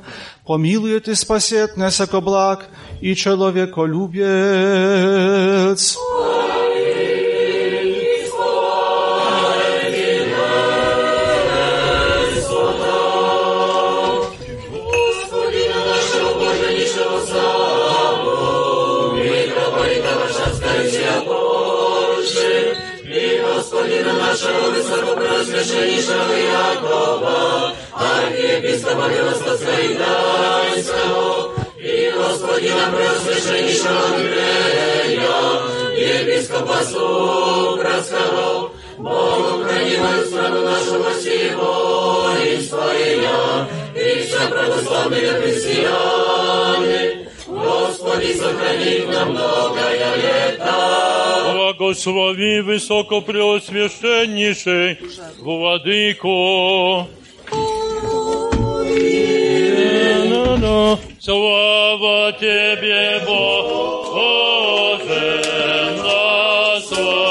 помилует 0.47 1.09
и 1.09 1.15
спасет 1.15 1.77
нас, 1.77 2.01
благ 2.11 2.69
и 3.01 3.15
человеколюбец. 3.15 5.97
Господина 5.97 6.62
высокопреосвященнейшего 25.62 26.34
Якова, 26.34 27.74
архиепископа 27.94 29.08
Милостовского 29.08 29.80
и 29.80 29.94
Гданьского, 29.94 31.54
и 31.78 32.14
Господина 32.16 32.92
преосвященнейшего 32.92 34.00
Андрея, 34.16 35.40
епископа 35.96 36.84
Супровского, 36.84 38.72
Богу 38.98 39.64
храни 39.64 39.98
мою 39.98 40.26
страну 40.26 40.62
нашу 40.62 41.22
сего 41.22 42.30
и 42.44 42.62
своя, 42.64 43.68
и 43.96 44.22
все 44.26 44.48
православные 44.50 45.32
христиане. 45.34 46.21
Господи, 48.02 48.34
сохрани 48.34 48.86
их 48.86 49.08
на 49.08 49.26
многое 49.26 50.16
лето. 50.16 50.74
Благослови 51.54 52.62
высокопреосвященнейший 52.62 54.98
Владыку. 55.40 57.08
Ну-ну. 60.30 60.98
Слава 61.20 62.32
Тебе, 62.34 63.22
Боже, 63.26 65.44
на 66.02 66.80
слава 66.82 67.31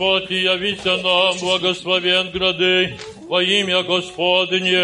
Господь, 0.00 0.30
явися 0.30 0.96
нам, 0.96 1.36
благословен 1.38 2.30
грады, 2.32 2.96
во 3.28 3.42
имя 3.42 3.82
Господне. 3.82 4.78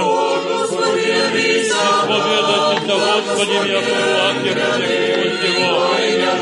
Господи, 0.00 1.08
явися 1.08 1.76
Исповедайтесь, 2.02 2.88
Господи, 2.88 3.56
я 3.70 3.80
платье 3.80 4.52
всего, 5.38 5.70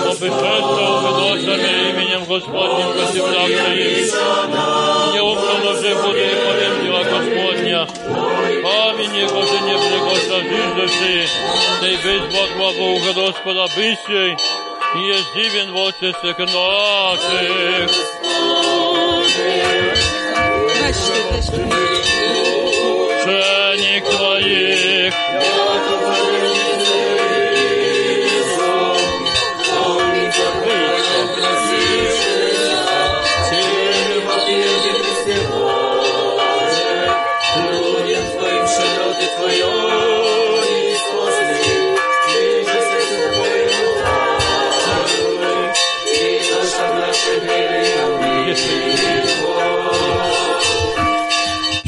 обышедшего 0.09 0.97
выносами 1.01 1.73
именем 1.91 2.25
Господним 2.25 2.89
посевлявшим. 2.95 3.73
Не 5.13 5.21
умножи 5.23 5.95
буду 5.97 6.17
и 6.17 6.35
повем 6.45 6.75
дела 6.83 7.03
Господня. 7.05 7.81
Аминь, 8.89 9.17
Его 9.17 9.41
же 9.43 9.59
не 9.61 9.77
благословишь 9.77 11.31
да 11.81 11.89
и 11.89 11.97
быть 11.97 12.23
Бог 12.33 12.51
во 12.59 12.73
Бога 12.73 13.13
Господа 13.15 13.67
быстрей, 13.75 14.37
и 14.95 14.99
есть 14.99 15.35
дивен 15.35 15.73
в 15.73 15.77
отцах 15.87 16.39
наших. 16.39 17.91
Шеник 23.23 24.05
твоих, 24.05 25.15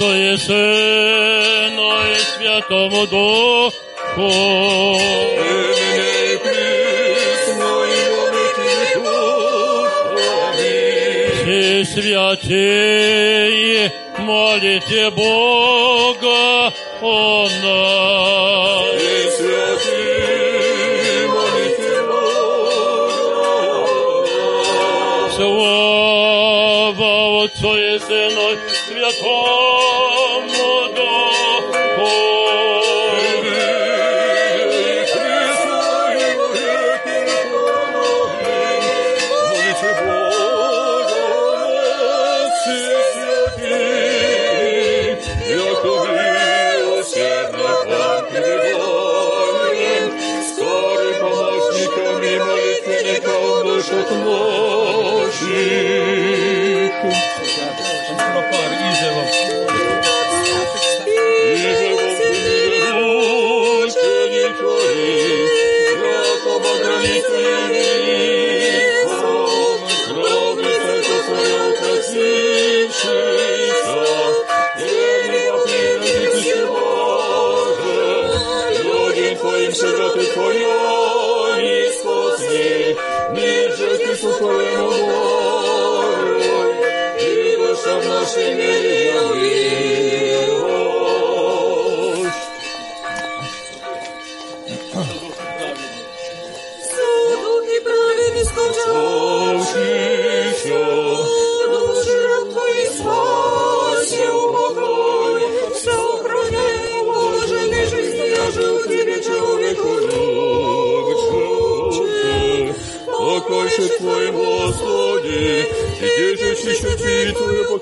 Отцу 0.00 0.14
и 0.14 0.36
Сыну 0.38 1.90
и 2.06 2.16
Святому 2.32 3.06
Духу. 3.06 4.30
Все 11.42 11.84
святые, 11.84 13.92
молите 14.18 15.10
Бога 15.10 16.72
о 17.02 17.48
нас. 17.62 18.19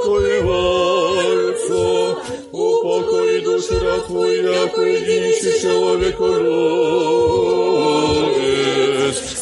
Покоиваются. 0.09 1.85
Упокой 2.51 3.43
души 3.43 3.79
раб 3.79 4.07
Твой, 4.07 4.41
яко 4.43 4.81
единичий 4.81 5.61
человеку 5.61 6.27
любец. 6.29 7.57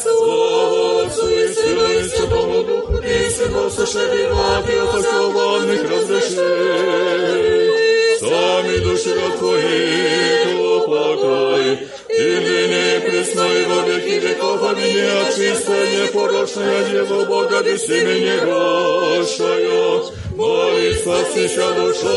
Слава 0.03 1.05
Отцу 1.05 1.29
и 1.29 1.47
Сыну 1.55 1.87
и 1.93 2.09
Святому 2.09 2.65
Духу, 2.65 2.95
и 2.99 3.29
всего 3.29 3.71
сошедевать 3.71 4.69
и 4.69 4.77
отослованных 4.77 5.83
разрешей. 5.89 6.37
Сами 8.19 8.79
души 8.79 9.15
раб 9.15 9.39
Твоих 9.39 10.47
упокой, 10.83 11.67
и 12.09 12.27
ныне 12.45 12.87
пресно 13.07 13.43
и 13.43 13.65
во 13.67 13.81
веки 13.87 14.17
веков. 14.27 14.61
Аминь. 14.69 14.99
От 14.99 15.29
чистая 15.37 15.87
непорочная 16.07 16.81
Дева 16.91 17.25
Бога 17.25 17.63
без 17.63 17.81
семени 17.87 18.35
росшая, 18.41 20.16
молится 20.77 21.25
вся 21.49 21.73
душа. 21.73 22.17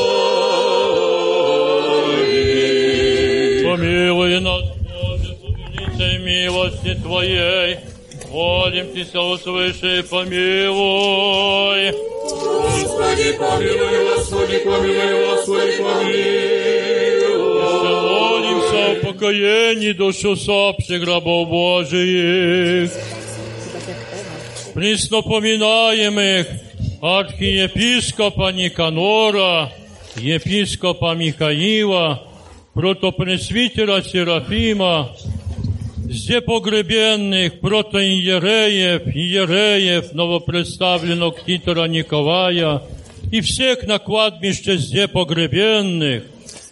Помилуй 3.63 4.39
нас, 4.39 4.63
Боже, 4.77 5.35
по 5.41 5.47
великой 5.47 6.17
милости 6.19 6.95
Твоей. 7.01 7.77
Молим 8.31 8.93
Тебя, 8.93 9.21
услыши, 9.21 10.03
помилуй. 10.09 11.91
Господи, 11.91 13.33
помилуй, 13.39 14.15
Господи, 14.15 14.57
помилуй, 14.59 15.25
Господи, 15.25 15.77
помилуй. 15.77 17.29
Молимся 18.19 18.81
о 18.91 18.95
покоении 19.05 19.93
душ 19.93 20.23
усопших 20.23 21.05
рабов 21.07 21.47
Божиих. 21.49 22.91
Преснопоминаемых 24.73 26.68
архиепископа 27.00 28.52
Никанора, 28.52 29.72
епископа 30.16 31.14
Михаила, 31.14 32.26
протопресвитера 32.74 34.02
Серафима, 34.02 35.10
Зде 36.14 36.40
погребенных 36.42 37.60
протоиереев, 37.60 39.06
иереев, 39.06 40.12
новопредставленного 40.12 41.34
Титора 41.46 41.86
Николая 41.88 42.82
и 43.32 43.40
всех 43.40 43.84
на 43.84 43.98
кладбище 43.98 44.76
зде 44.76 45.08
погребенных, 45.08 46.24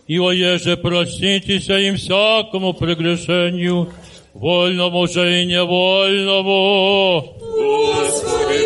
и 0.06 0.18
оеже 0.18 0.76
проститесь 0.76 1.68
им 1.68 1.96
всякому 1.96 2.74
прегрешению, 2.74 3.92
вольному 4.34 5.08
же 5.08 5.42
и 5.42 5.46
невольному. 5.46 7.34
Господи, 7.40 8.65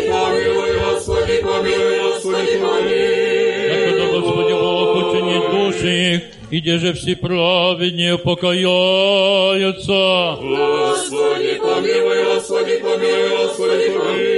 учинит 5.82 5.82
души 5.82 6.14
их, 6.14 6.22
и 6.50 6.60
где 6.60 6.78
же 6.78 6.92
все 6.94 7.16
праведнее 7.16 8.16
покаяются. 8.18 10.36
Господи, 10.40 11.58
помилуй, 11.58 12.24
Господи, 12.34 12.78
помилуй, 12.78 13.28
Господи, 13.38 13.88
помилуй. 13.88 14.32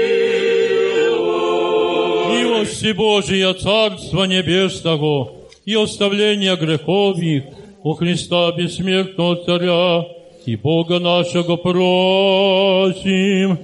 Милости 2.37 2.93
Божия, 2.93 3.53
Царства 3.55 4.25
Небесного 4.25 5.33
и 5.65 5.75
оставления 5.75 6.57
грехов 6.57 7.19
их 7.19 7.45
у 7.83 7.95
Христа 7.95 8.53
Бессмертного 8.53 9.37
Царя 9.45 10.05
и 10.47 10.57
Бога 10.57 10.99
нашего 10.99 11.57
просим. 11.57 13.59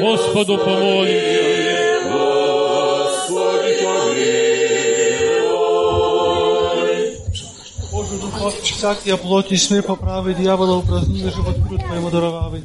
Господу 0.00 0.58
помолимся. 0.58 1.45
Всякие 8.74 9.16
плоти 9.16 9.54
сны 9.54 9.82
поправы, 9.82 10.34
дьявола 10.34 10.76
упразднили 10.76 11.30
живот 11.30 11.56
труд 11.66 11.80
Твоему 11.84 12.10
даровавый. 12.10 12.62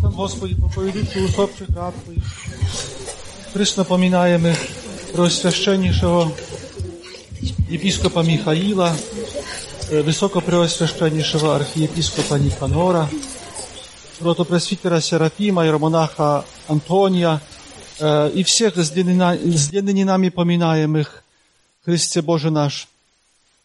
Там, 0.00 0.12
Господи, 0.12 0.54
поповеди 0.54 1.06
усопших 1.18 1.68
раб 1.70 1.94
Твоих. 2.04 2.24
Христ 3.52 3.76
напоминаемых 3.76 4.56
Преосвященнейшего 5.12 6.32
епископа 7.68 8.20
Михаила, 8.20 8.96
Высокопреосвященнейшего 9.90 11.56
архиепископа 11.56 12.34
Никанора, 12.34 13.08
протопресвитера 14.18 15.00
Серафима, 15.00 15.64
иеромонаха 15.64 16.44
Антония 16.66 17.40
и 18.00 18.42
всех 18.44 18.76
с 18.76 18.90
длиннина- 18.90 19.36
с 19.36 19.68
длинными 19.68 20.02
нами 20.02 20.30
поминаемых 20.30 21.22
Христе 21.84 22.22
Боже 22.22 22.50
наш. 22.50 22.88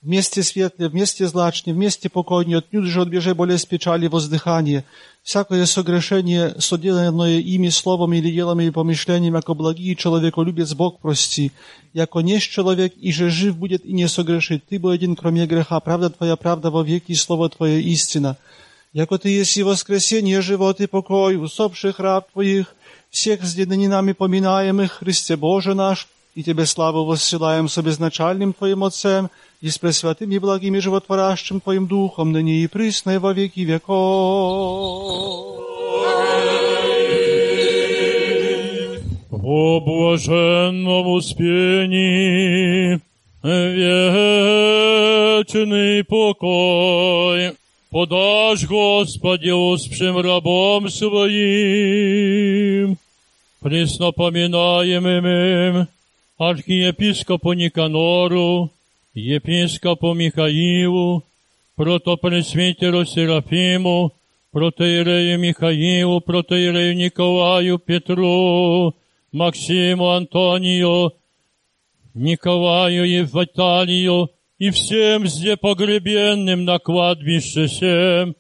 Вместе 0.03 0.43
светле, 0.43 0.89
вместе 0.89 1.29
злачне, 1.29 1.73
вместе 1.73 2.09
покойне, 2.09 2.59
отнюдь 2.59 2.87
же 2.87 3.03
отбежи 3.03 3.37
болезнь 3.37 3.69
печали 3.69 4.09
воздыхание. 4.09 4.85
Всякое 5.23 5.65
согрешение, 5.65 6.57
соделанное 6.59 7.39
ими 7.39 7.69
словом 7.69 8.13
или 8.13 8.33
делом 8.33 8.61
или 8.61 8.71
помышлением, 8.71 9.37
яко 9.37 9.55
благий 9.55 9.95
человеколюбец 9.95 10.75
Бог 10.75 10.99
прости. 10.99 11.53
Яко 11.93 12.19
несть 12.19 12.51
человек, 12.51 12.95
и 12.97 13.13
же 13.13 13.31
жив 13.31 13.57
будет 13.57 13.85
и 13.85 13.93
не 13.93 14.09
согрешит. 14.09 14.65
Ты 14.69 14.81
бы 14.81 14.93
один, 14.93 15.15
кроме 15.15 15.47
греха, 15.47 15.79
правда 15.79 16.11
Твоя 16.11 16.35
правда 16.35 16.73
во 16.73 16.83
веки, 16.83 17.13
и 17.13 17.15
слово 17.15 17.49
Твое 17.49 17.81
истина. 17.81 18.37
Яко 18.93 19.19
Ты 19.19 19.29
есть 19.29 19.57
и 19.57 19.63
воскресение, 19.63 20.43
живот 20.43 20.81
и 20.81 20.89
покой, 20.89 21.37
усопших 21.37 22.01
раб 22.01 22.29
Твоих, 22.33 22.75
всех 23.09 23.45
с 23.45 23.55
нами 23.57 24.13
поминаемых, 24.13 24.95
Христе 24.95 25.37
Боже 25.37 25.75
наш, 25.75 26.09
и 26.35 26.43
Тебе 26.43 26.67
славу 26.67 27.05
воссылаем 27.05 27.69
с 27.69 27.79
обезначальным 27.79 28.53
Твоим 28.53 28.83
Отцем, 28.83 29.31
и 29.62 29.70
с 29.70 29.78
пресвятым 29.78 30.32
и 30.32 30.40
благим 30.40 30.76
и 30.76 30.80
животворящим 30.80 31.60
Твоим 31.60 31.88
Духом, 31.88 32.32
ныне 32.32 32.64
и 32.64 32.68
присно 32.68 33.12
и 33.12 33.18
во 33.18 33.34
веки 33.34 33.62
веков. 33.62 33.88
О 39.32 39.80
блаженном 39.80 41.08
успении, 41.08 43.00
вечный 45.44 46.04
покой, 46.04 47.54
подашь, 47.90 48.66
Господи, 48.66 49.50
успшим 49.50 50.20
рабом 50.20 50.90
своим. 50.90 52.18
Пресно 53.62 54.12
поминаемым 54.12 55.88
архиепископу 56.38 57.54
Никанору, 57.54 58.70
епископу 59.17 60.15
Михаилу, 60.15 61.25
протопресвитеру 61.77 63.05
Серафиму, 63.05 64.13
протеерею 64.53 65.39
Михаилу, 65.39 66.21
протеерею 66.21 66.97
Николаю 66.97 67.79
Петру, 67.79 68.95
Максиму 69.33 70.11
Антонию, 70.11 71.13
Николаю 72.15 73.05
и 73.05 73.23
Виталию, 73.23 74.31
и 74.59 74.71
всем 74.71 75.27
зде 75.27 75.57
погребенным 75.57 76.65
на 76.65 76.79
кладбище 76.79 77.69
сем, 77.69 78.35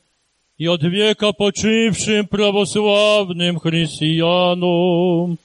и 0.59 0.69
от 0.69 0.83
века 0.83 1.33
почившим 1.33 2.27
православным 2.29 3.59
христианам, 3.59 5.39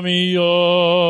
Аминь. 0.00 1.03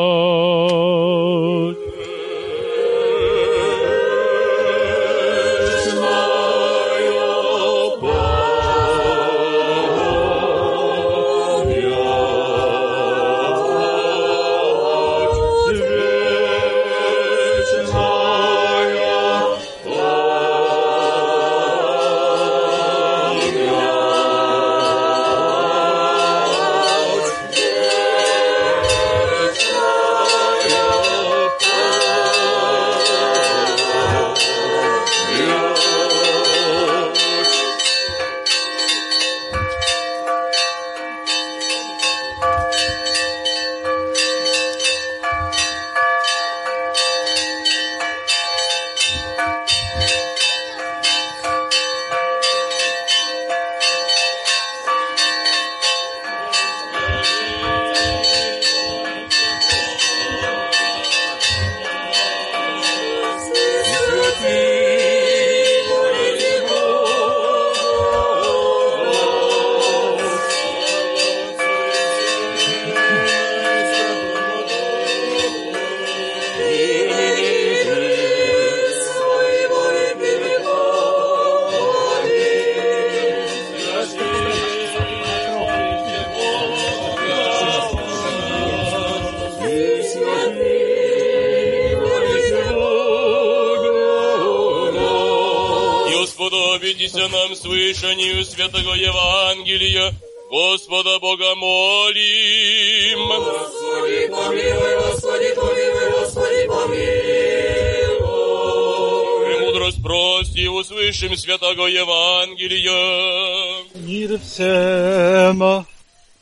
и 111.14 111.14
услышим 111.14 111.36
святого 111.36 111.86
Евангелия. 111.86 113.84
Мир 113.94 114.38
всем. 114.38 115.84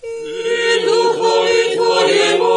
И 0.03 0.81
Духові 0.85 1.77
Твоєму. 1.77 2.49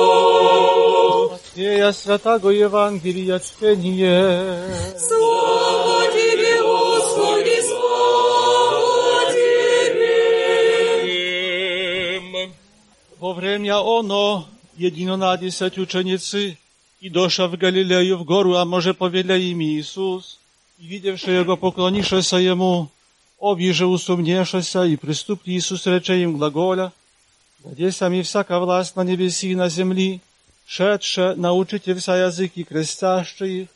Матфея 1.31 1.93
Святого 1.93 2.51
Евангелия 2.51 3.39
чтение. 3.39 4.63
Слава 4.97 6.07
Тебе, 6.11 6.61
Господи, 6.61 7.61
слава 7.61 9.31
Тебе. 9.33 10.21
Во 13.19 13.33
время 13.33 13.79
оно 13.79 14.45
единонадесять 14.77 15.77
ученицы 15.77 16.57
и 17.01 17.09
доша 17.09 17.47
в 17.47 17.57
Галилею 17.57 18.17
в 18.17 18.23
гору, 18.23 18.55
а 18.55 18.65
może 18.65 18.93
powiele 18.93 19.39
im 19.39 19.61
Иисус, 19.61 20.39
и 20.79 20.87
видевши 20.87 21.31
Его 21.31 21.57
поклонившися 21.57 22.37
Ему, 22.37 22.89
обиже 23.39 23.85
усумневшися 23.85 24.85
и 24.85 24.95
приступли 24.95 25.51
Иисус 25.51 25.87
рече 25.87 26.21
им 26.21 26.37
глаголя, 26.37 26.91
где 27.63 27.91
сами 27.91 28.21
всяка 28.21 28.59
власть 28.59 28.95
на 28.95 29.03
небеси 29.03 29.51
и 29.51 29.55
на 29.55 29.69
земли, 29.69 30.21
шедше 30.65 31.35
научите 31.35 31.93
вся 31.93 32.25
языки 32.25 32.63
крестяще 32.63 33.61
их, 33.61 33.67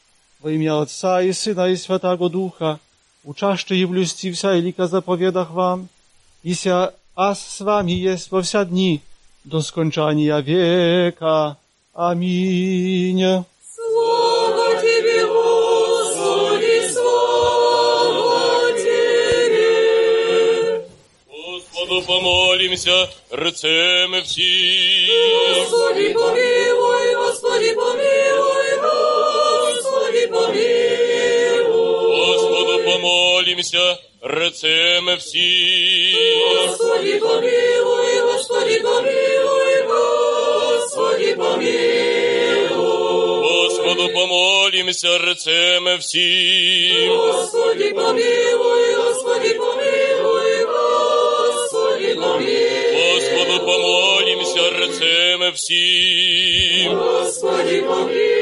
во 0.41 0.51
имя 0.51 0.81
Отца 0.81 1.21
и 1.21 1.33
Сына 1.33 1.67
и 1.69 1.75
Святого 1.75 2.29
Духа, 2.29 2.79
учаще 3.23 3.75
и 3.75 3.85
в 3.85 3.93
люсти 3.93 4.31
вся 4.31 4.55
и 4.55 4.61
лика 4.61 4.87
заповедах 4.87 5.51
вам, 5.51 5.89
и 6.43 6.53
ся 6.53 6.93
аз 7.15 7.39
с 7.39 7.61
вами 7.61 7.91
есть 7.91 8.29
во 8.31 8.41
вся 8.41 8.65
дни, 8.65 9.01
до 9.45 9.61
скончания 9.61 10.37
века. 10.39 11.57
Аминь. 11.93 13.45
Господу 22.00 22.20
помолимся, 22.20 23.08
рцем 23.32 24.22
всі. 24.24 25.08
Господи, 25.54 26.14
помилуй, 26.14 27.14
Господи, 27.14 27.74
помилуй, 27.74 28.78
Господи, 28.82 30.26
помилуй. 30.26 31.70
Господу 32.16 32.84
помолимся, 32.84 33.98
рцем 34.24 35.16
всі. 35.18 36.14
Господи, 36.56 37.18
помилуй, 37.18 38.20
Господи, 38.20 38.80
помилуй, 38.80 39.82
Господи, 39.88 41.34
помилуй. 41.34 42.70
Господу 43.42 44.08
помолимся, 44.14 45.18
рцем 45.18 45.98
всі. 45.98 47.08
Господи, 47.08 47.92
помилуй, 47.92 48.94
Господи, 48.94 49.54
помилуй, 49.54 50.09
помилуй. 52.20 52.90
Господу 52.94 53.66
помолимся, 53.66 54.70
рцем 54.70 55.52
всі. 55.54 56.90
Господи, 56.92 57.82
помилуй, 57.82 58.39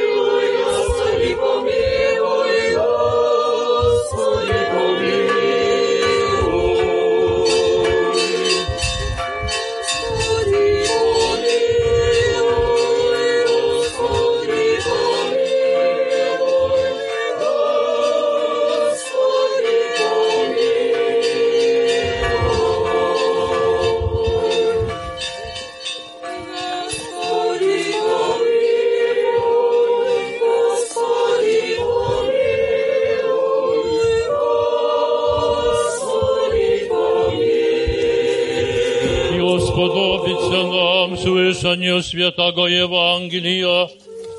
святого 42.09 42.67
Евангелия 42.67 43.89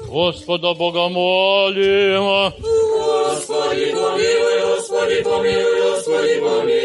Господа 0.08 0.74
Бога 0.74 1.08
молим. 1.08 2.52
Господи, 2.60 3.92
помилуй, 3.92 4.60
Господи, 4.76 5.22
помилуй, 5.24 5.82
Господи, 5.92 6.40
помилуй. 6.40 6.80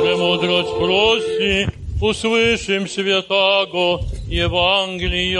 Премудрость 0.00 0.74
прости, 0.78 1.68
услышим 2.00 2.88
святаго 2.88 4.00
Евангелия. 4.28 5.38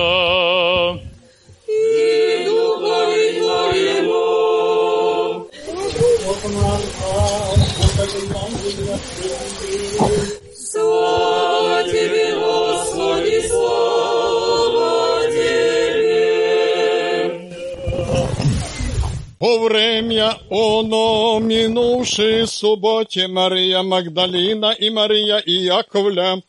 Время 20.18 20.36
оно, 20.50 21.38
минувшей 21.40 22.46
субботе, 22.46 23.28
Мария 23.28 23.82
Магдалина 23.82 24.72
и 24.72 24.90
Мария 24.90 25.38
Иаковля. 25.38 26.42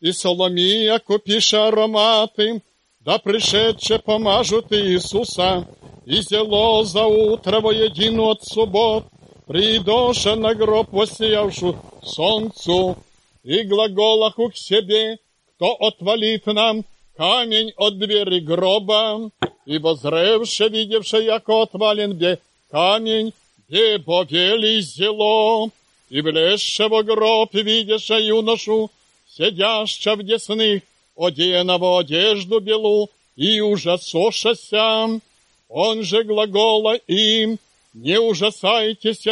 И 0.00 0.12
Соломия, 0.12 1.00
купиша 1.00 1.68
ароматы, 1.68 2.62
да 3.00 3.18
пришедше 3.18 3.98
помажут 3.98 4.72
Иисуса, 4.72 5.66
и 6.06 6.22
зело 6.22 6.84
за 6.84 7.04
утро 7.04 7.60
воедину 7.60 8.28
от 8.28 8.44
суббот, 8.44 9.04
придоша 9.48 10.36
на 10.36 10.54
гроб 10.54 10.92
воссиявшу 10.92 11.76
солнцу, 12.04 12.96
и 13.42 13.62
глаголаху 13.64 14.50
к 14.50 14.56
себе, 14.56 15.18
кто 15.56 15.74
отвалит 15.80 16.46
нам 16.46 16.84
камень 17.16 17.72
от 17.76 17.98
двери 17.98 18.38
гроба, 18.38 19.30
и 19.66 19.78
возревше, 19.78 20.68
видевше, 20.68 21.16
яко 21.16 21.62
отвален 21.62 22.12
где 22.12 22.38
камень, 22.70 23.32
где 23.68 23.98
повели 23.98 24.80
зело, 24.80 25.70
и 26.10 26.20
влезше 26.20 26.88
во 26.88 27.02
гроб, 27.02 27.54
видеше 27.54 28.14
юношу, 28.14 28.90
сидяща 29.28 30.16
в 30.16 30.22
десных, 30.22 30.82
оденого 31.16 32.00
одежду 32.00 32.60
белу, 32.60 33.10
и 33.36 33.60
ужасошася. 33.60 35.20
Он 35.68 36.02
же 36.02 36.24
глагола 36.24 36.94
им, 36.94 37.58
не 37.92 38.18
ужасайтесь, 38.18 39.26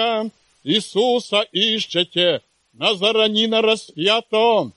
Иисуса 0.65 1.41
ищете, 1.53 2.43
Назаранина 2.73 3.63
распято. 3.63 4.71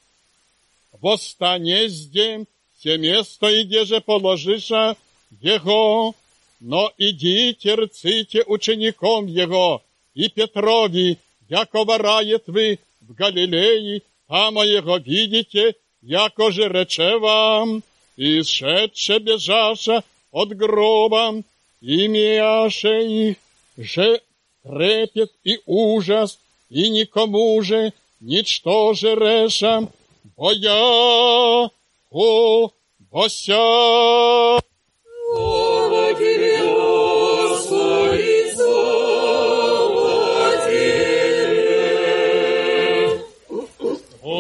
Восстане 0.94 1.90
здесь, 1.90 2.46
все 2.78 2.98
место, 2.98 3.48
и 3.48 3.64
где 3.64 3.84
же 3.84 4.00
положиша 4.00 4.96
Его, 5.42 6.16
но 6.60 6.92
идите, 6.98 7.76
рците 7.76 8.44
учеником 8.46 9.28
Его, 9.28 9.82
и 10.14 10.30
Петрови, 10.30 11.18
якого 11.50 11.98
рает 11.98 12.44
вы 12.48 12.80
в 13.02 13.14
Галилеи, 13.14 14.04
там 14.28 14.56
Его 14.56 14.98
видите, 14.98 15.76
яко 16.02 16.52
же 16.52 16.68
рече 16.68 17.18
вам, 17.18 17.84
и 18.18 18.44
шедше 18.44 19.20
бежаша 19.20 20.04
от 20.32 20.50
гроба, 20.50 21.42
имеяше 21.82 23.06
их 23.08 23.38
же 23.78 24.22
трепет 24.64 25.32
и 25.44 25.60
ужас, 25.66 26.40
и 26.70 26.90
никому 26.90 27.62
же 27.62 27.94
ничто 28.20 28.94
же 28.94 29.16
реша, 29.16 29.88
боя, 30.36 31.70
о, 32.12 32.72
бося. 33.00 34.69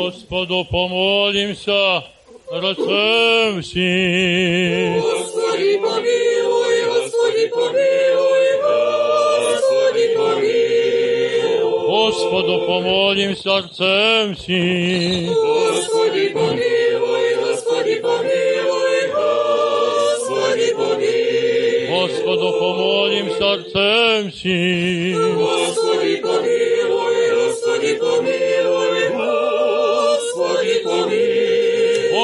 Господу 0.08 0.66
помолимся, 0.70 2.02
рацем 2.50 3.60
всім. 3.60 5.00
Господи, 5.00 5.78
помилуй, 5.78 6.84
Господи, 6.86 7.46
помилуй, 7.48 8.48
Господи, 8.62 10.16
помилуй. 10.16 11.86
Господу 11.86 12.66
помолимся, 12.66 13.58
рцем 13.58 14.34
всім. 14.34 15.34
Господи, 15.34 16.28
помилуй, 16.28 17.34
Господи, 17.44 17.94
помилуй, 18.00 19.12
Господи, 19.14 20.74
помилуй. 20.76 21.88
Господу 21.90 22.52
помолимся, 22.58 23.54
рцем 23.56 24.30
всім. 24.30 25.36
Господи, 25.36 26.16
помилуй, 26.16 27.30
Господи, 27.34 27.94
помилуй, 27.94 28.47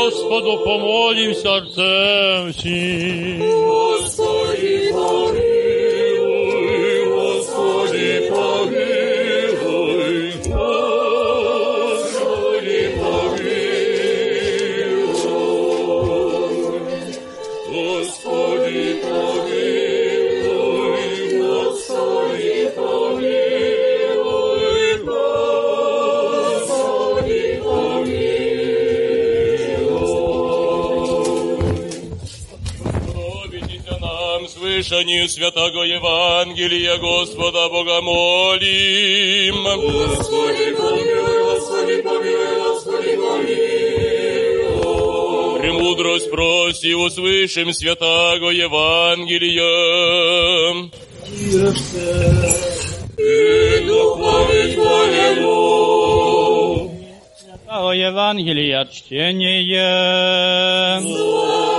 Господу 0.04 0.58
помолимся, 0.64 1.60
рцем 1.60 2.50
всім. 2.50 3.42
Господи, 3.50 4.90
помилуй, 4.92 5.53
Нам 34.85 34.97
слышание 34.97 35.27
святого 35.27 35.83
Евангелия 35.83 36.97
Господа 36.97 37.69
Бога 37.69 38.01
молим. 38.01 39.63
Господи, 39.63 40.75
помилуй, 40.75 41.43
Господи, 41.43 42.01
помилуй, 42.01 42.55
Господи, 42.57 43.15
помилуй. 43.15 43.65
Премудрость 45.59 46.29
проси, 46.31 46.93
услышим 46.93 47.73
святого 47.73 48.49
Евангелия. 48.51 49.63
И 53.17 53.79
Духове 53.85 54.73
Твоему. 54.73 56.21
Святого 57.37 57.91
Евангелия 57.91 58.85
чтение. 58.91 59.81
Слава 61.01 61.74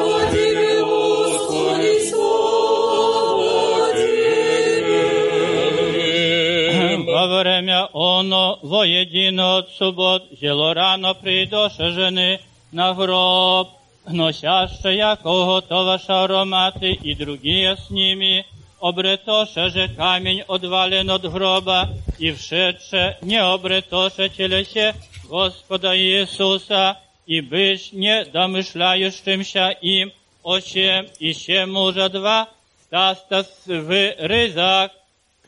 оно 8.26 8.58
воедино 8.64 9.58
от 9.58 9.70
суббот 9.78 10.24
зело 10.40 10.74
рано 10.74 11.14
придоше 11.14 11.92
жени 11.92 12.40
на 12.72 12.94
гроб, 12.94 13.70
носяще 14.08 14.96
яко 14.96 15.46
готоваша 15.46 16.24
ароматы 16.24 16.94
и 16.94 17.14
другие 17.14 17.78
с 17.78 17.92
ними, 17.92 18.46
обретоше 18.80 19.70
же 19.70 19.88
камень 19.96 20.42
отвален 20.48 21.12
от 21.12 21.32
гроба, 21.32 21.90
и 22.18 22.32
вшедше 22.32 23.18
не 23.22 23.40
обретоше 23.40 24.30
телесе 24.30 24.96
Господа 25.30 25.96
Иисуса, 25.96 26.98
и 27.28 27.40
быш 27.42 27.92
не 27.92 28.26
домышляющимся 28.26 29.70
им, 29.82 30.12
о 30.44 30.60
чем 30.60 31.06
еще 31.20 31.68
мужа 31.68 32.10
два, 32.10 32.50
стаста 32.84 33.46
в 33.68 34.16
рызах, 34.18 34.92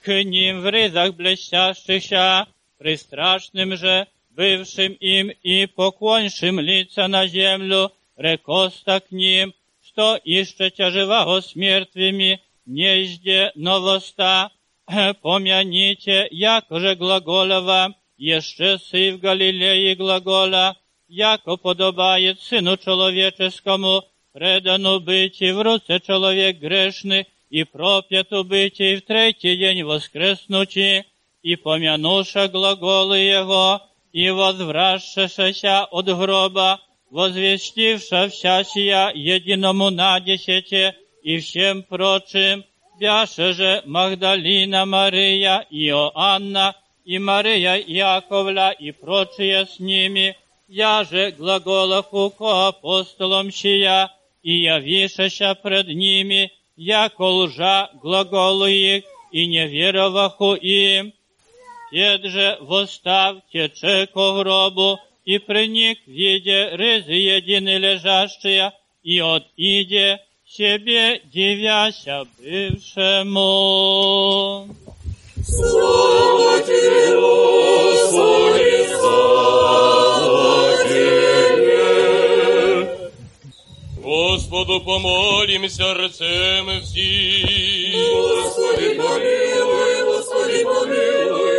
к 0.03 0.23
ним 0.23 0.61
в 0.61 0.69
рызах 0.69 1.15
блестящихся, 1.15 2.47
пристрашным 2.77 3.75
же, 3.77 4.07
бывшим 4.29 4.93
им 4.93 5.29
и 5.29 5.65
поклоншим 5.65 6.59
лица 6.59 7.07
на 7.07 7.27
землю, 7.27 7.91
рекоста 8.15 8.99
к 8.99 9.11
ним, 9.11 9.53
что 9.83 10.15
ищете 10.15 10.89
живого 10.89 11.41
с 11.41 11.55
мертвыми, 11.55 12.41
нежде 12.65 13.51
новоста, 13.55 14.51
помяните, 15.21 16.27
яко 16.31 16.79
же 16.79 16.95
глагола 16.95 17.61
вам, 17.61 17.95
еще 18.17 18.77
сы 18.77 19.13
в 19.13 19.19
Галилеи 19.19 19.95
глагола, 19.95 20.77
яко 21.07 21.57
подобает 21.57 22.41
Сыну 22.41 22.77
Человеческому, 22.77 24.03
предану 24.33 24.99
быть 24.99 25.39
в 25.39 25.61
руце 25.61 25.99
человек 25.99 26.57
грешный, 26.57 27.27
и 27.49 27.63
пропьяту 27.65 28.43
быть 28.43 28.79
и 28.79 28.95
в 28.95 29.03
третий 29.03 29.55
день 29.57 29.83
воскреснучи, 29.83 31.05
И 31.42 31.56
помянуша 31.56 32.48
глаголы 32.48 33.18
Его, 33.18 33.80
и 34.12 34.30
возвращашася 34.30 35.84
от 35.90 36.06
гроба, 36.06 36.80
возвестивша 37.10 38.28
вся 38.28 38.64
сия 38.64 39.12
единому 39.14 39.90
на 39.90 40.20
десяте, 40.20 40.96
и 41.22 41.38
всем 41.38 41.82
прочим, 41.82 42.64
бяше 43.00 43.52
же 43.52 43.82
Магдалина 43.86 44.86
Мария, 44.86 45.66
Иоанна, 45.70 46.74
и 47.04 47.18
Мария 47.18 47.76
Яковля, 47.76 48.70
и 48.70 48.92
прочие 48.92 49.66
с 49.66 49.78
ними, 49.78 50.36
я 50.68 51.04
же 51.04 51.30
глаголаху 51.30 52.30
ко 52.30 52.68
апостолам 52.68 53.50
сия, 53.50 54.10
и 54.42 54.52
явишеся 54.62 55.54
пред 55.54 55.88
ними, 55.88 56.52
яко 56.76 57.22
лжа 57.22 57.90
глаголу 58.02 58.66
их, 58.66 59.04
и 59.32 59.46
не 59.46 59.66
вероваху 59.66 60.54
им. 60.54 61.12
Тед 61.91 62.25
же 62.25 62.57
восстав 62.61 63.37
тече 63.51 64.07
ко 64.07 64.33
гробу, 64.39 64.99
и 65.25 65.37
приник, 65.37 65.99
видя 66.05 66.71
рызы 66.77 67.13
едины 67.13 67.77
лежащие, 67.77 68.73
и 69.03 69.19
от 69.21 69.43
иде 69.55 70.19
себе 70.45 71.21
дивяся 71.33 72.25
бывшему. 72.39 73.49
Слава 75.45 76.61
тебе, 76.61 77.15
Господи, 77.19 78.87
слава 78.99 80.77
тебе. 80.87 81.83
Господу 83.97 84.81
помолимся 84.81 85.93
рцем 85.93 86.81
всі. 86.83 87.93
Господи, 87.93 88.89
помилуй, 88.95 90.03
Господи, 90.03 90.63
помилуй, 90.63 91.56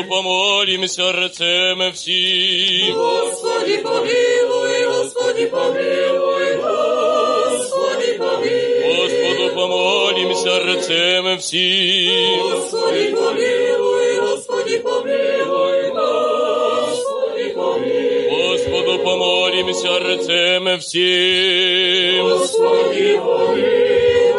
Господу 0.00 0.08
помолимся 0.08 1.12
рцем 1.12 1.90
всі. 1.92 2.94
Господи, 2.96 3.78
помилуй, 3.78 4.84
Господи, 4.86 5.46
помилуй, 5.46 6.56
Господи, 6.56 8.18
помилуй. 8.18 8.96
Господу 8.96 9.54
помолимся 9.54 10.58
рцем 10.64 11.36
всі. 11.36 12.38
Господи, 12.42 13.14
помилуй, 13.14 14.20
Господи, 14.20 14.78
помилуй, 14.78 15.90
Господи, 15.94 17.54
помилуй. 17.54 18.30
Господу 18.30 18.98
помолимся 19.04 19.98
рцем 19.98 20.78
всім. 20.78 22.22
Господи, 22.22 23.20
помилуй, 23.24 24.29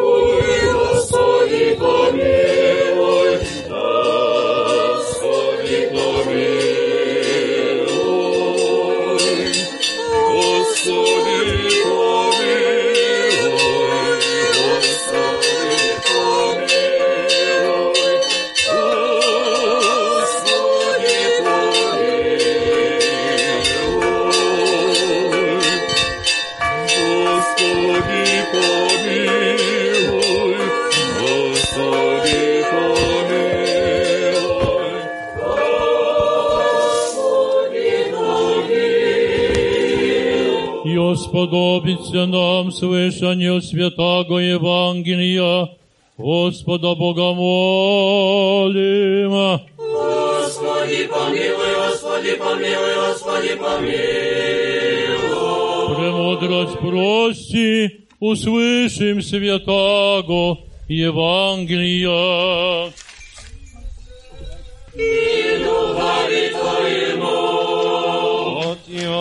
И 41.41 41.41
сподобится 41.41 42.27
нам 42.27 42.71
слышание 42.71 43.63
святаго 43.63 44.39
Евангелия, 44.39 45.71
Господа 46.19 46.95
Бога 46.95 47.33
молим. 47.33 48.81
Господи, 49.79 51.07
помилуй, 51.07 51.75
Господи, 51.89 52.35
помилуй, 52.37 52.95
Господи, 53.09 53.55
помилуй. 53.57 53.97
Премудрость 55.97 56.79
прости, 56.81 58.07
услышим 58.21 59.23
святаго 59.23 60.59
Евангелия. 60.87 62.13
И 64.99 65.59
духові 65.65 66.49
Твоєму. 66.49 67.50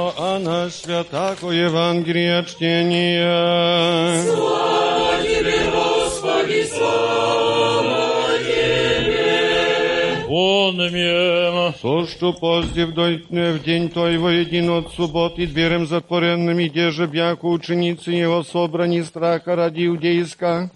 От 0.10 0.18
Иоанна 0.18 0.70
Святаго 0.72 1.52
Евангелия 1.52 2.44
чтения. 2.44 4.24
Слава 4.24 5.22
Тебе, 5.24 5.60
Господи, 5.72 6.64
слава 6.64 8.30
Тебе. 8.40 10.26
Онмем. 10.28 11.74
То, 11.82 12.08
что 12.08 12.34
позде 12.34 12.86
в, 12.86 12.94
дой- 12.94 13.24
в 13.30 13.64
день 13.64 13.90
той 13.90 14.18
воедино 14.18 14.80
от 14.80 14.92
субботы 14.94 15.46
дверем 15.46 15.86
затворенным, 15.86 16.58
где 16.58 16.90
же 16.90 17.06
бяко 17.06 17.46
ученицы 17.46 18.12
его 18.12 18.44
собрани 18.44 19.02
страха 19.04 19.56
ради 19.56 19.86
иудейска. 19.86 20.72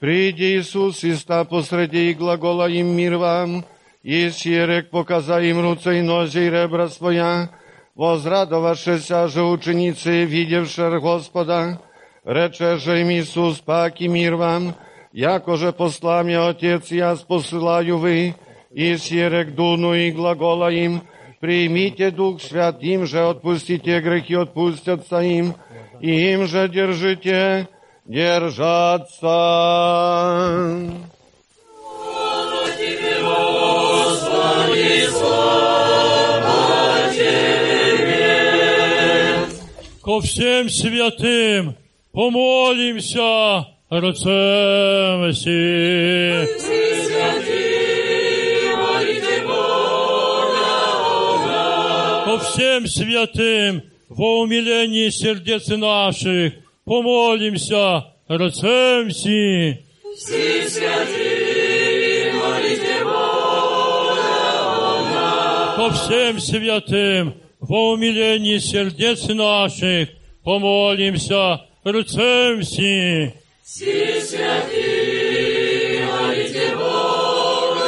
Приди 0.00 0.58
Иисус 0.58 1.04
и 1.04 1.14
ста 1.14 1.44
посреди 1.44 2.10
и 2.10 2.14
глагола 2.14 2.68
им 2.68 2.96
мир 2.96 3.16
вам, 3.16 3.64
и 4.02 4.28
сирек 4.30 4.90
показа 4.90 5.40
им 5.40 5.60
руце 5.62 6.00
и 6.00 6.02
нозе 6.02 6.46
и 6.46 6.50
ребра 6.50 6.88
своя, 6.88 7.48
возрадовавшися 7.99 9.27
же 9.27 9.43
ученицы, 9.43 10.25
видевши 10.25 10.99
Господа, 10.99 11.79
рече 12.23 12.77
им 13.01 13.09
Иисус, 13.11 13.59
пак 13.59 13.99
и 13.99 14.07
мир 14.07 14.35
вам, 14.35 14.73
яко 15.11 15.57
же 15.57 15.73
посла 15.73 16.23
мне 16.23 16.39
Отец, 16.39 16.91
я 16.91 17.17
посылаю 17.27 17.97
вы, 17.97 18.35
и 18.71 18.97
сирек 18.97 19.53
дуну 19.53 19.93
и 19.93 20.11
глагола 20.11 20.71
им, 20.71 21.01
примите 21.41 22.11
Дух 22.11 22.41
Свят, 22.41 22.81
им 22.81 23.05
же 23.05 23.19
отпустите 23.19 23.99
грехи, 23.99 24.35
отпустятся 24.35 25.19
им, 25.19 25.55
и 25.99 26.31
им 26.31 26.47
же 26.47 26.69
держите, 26.69 27.67
держаться. 28.05 29.27
Слава 32.01 32.63
Тебе, 32.77 33.15
Господи, 33.21 35.07
слава 35.11 35.78
Ко 40.09 40.21
всем 40.21 40.69
святым. 40.69 41.75
Помолимся 42.11 43.67
Бога, 49.45 50.65
Ко 52.25 52.39
всем 52.39 52.87
святым 52.87 53.83
во 54.09 54.39
умилении 54.39 55.09
сердец 55.09 55.67
наших. 55.67 56.53
Помолимся 56.85 58.07
си. 59.11 59.85
Все 60.17 60.67
святые, 60.67 62.33
молите 62.33 63.03
Бога, 63.03 64.23
Ко 65.75 65.91
всем 65.91 66.39
святым 66.39 67.35
во 67.59 67.91
умилении 67.91 68.57
сердец 68.57 69.27
наших 69.27 70.09
помолимся 70.43 71.61
рцем 71.85 72.63
си. 72.63 73.33
Все 73.63 74.21
святые, 74.21 76.05
молите 76.05 76.75
Бога, 76.75 77.85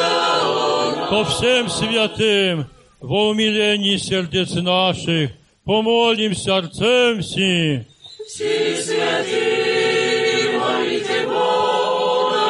Ко 1.09 1.25
всем 1.25 1.69
святым 1.69 2.67
во 2.99 3.29
умилении 3.29 3.97
сердец 3.97 4.53
наших 4.53 5.31
помолимся 5.63 6.59
рцем 6.61 7.21
си. 7.23 7.85
Все 8.27 8.75
святые, 8.81 10.59
молите 10.59 11.25
Бога 11.25 12.45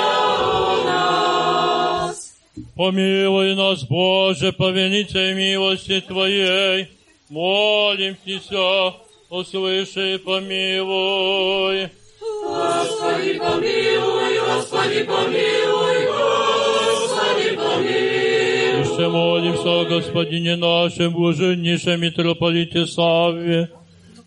нас. 0.85 2.34
Помилуй 2.76 3.56
нас, 3.56 3.84
Боже, 3.84 4.52
по 4.52 4.72
милости 4.72 6.02
Твоей. 6.02 6.89
Молимся, 7.31 8.94
услыши 9.28 10.14
и 10.14 10.18
помилуй. 10.18 11.89
Господи, 12.20 13.39
помилуй, 13.39 14.39
Господи, 14.39 15.02
помилуй, 15.02 16.06
Господи, 16.06 17.56
помилуй. 17.56 18.81
Еще 18.81 19.09
молимся 19.09 19.81
о 19.81 19.85
Господине 19.85 20.56
нашем, 20.56 21.12
блаженнейшем 21.12 22.01
митрополите 22.01 22.86
Савве, 22.86 23.70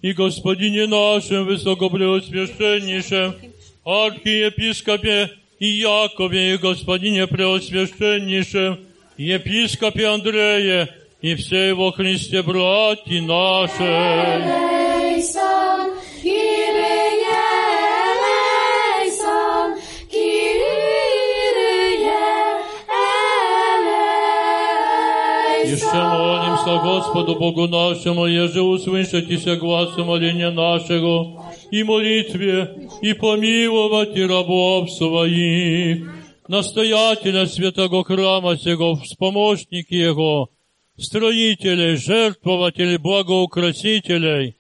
и 0.02 0.12
Господине 0.14 0.88
нашем, 0.88 1.46
высокопреосвященнейшем, 1.46 3.36
архиепископе 3.86 5.32
и 5.60 5.68
Якове, 5.68 6.54
и 6.54 6.58
Господине 6.58 7.28
преосвященнейшем, 7.28 8.80
епископе 9.18 10.08
Андрее, 10.08 10.90
и 11.25 11.37
все 11.37 11.73
во 11.73 11.91
Христе 11.91 12.43
братья 12.43 13.23
наши. 13.23 13.83
Еще 25.65 25.95
молимся 25.95 26.77
Господу 26.85 27.37
Богу 27.37 27.69
нашему, 27.69 28.27
еже 28.27 28.61
услышите 28.61 29.57
глазу 29.57 30.05
моления 30.05 30.51
нашего 30.51 31.43
и 31.71 31.83
молитве, 31.85 32.91
и 33.01 33.15
помиловать 33.15 34.15
и 34.15 34.23
рабов 34.27 34.91
своих, 34.91 36.07
настоятеля 36.49 37.47
святого 37.47 38.05
храма 38.05 38.59
сего, 38.59 38.97
вспомощники 38.97 39.95
его, 39.95 40.51
строителей, 40.97 41.97
жертвователей, 41.97 42.99
благоукрасителей, 42.99 44.57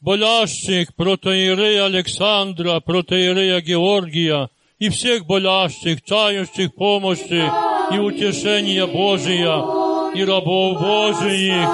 болящих 0.00 0.94
протоиерея 0.94 1.86
Александра, 1.86 2.80
протоиерея 2.80 3.60
Георгия 3.60 4.50
и 4.78 4.88
всех 4.88 5.26
болящих, 5.26 6.02
чающих 6.02 6.74
помощи 6.74 7.50
и 7.92 7.98
утешения 7.98 8.86
Божия 8.86 9.56
и 10.14 10.24
рабов 10.24 10.80
Божиих, 10.80 11.68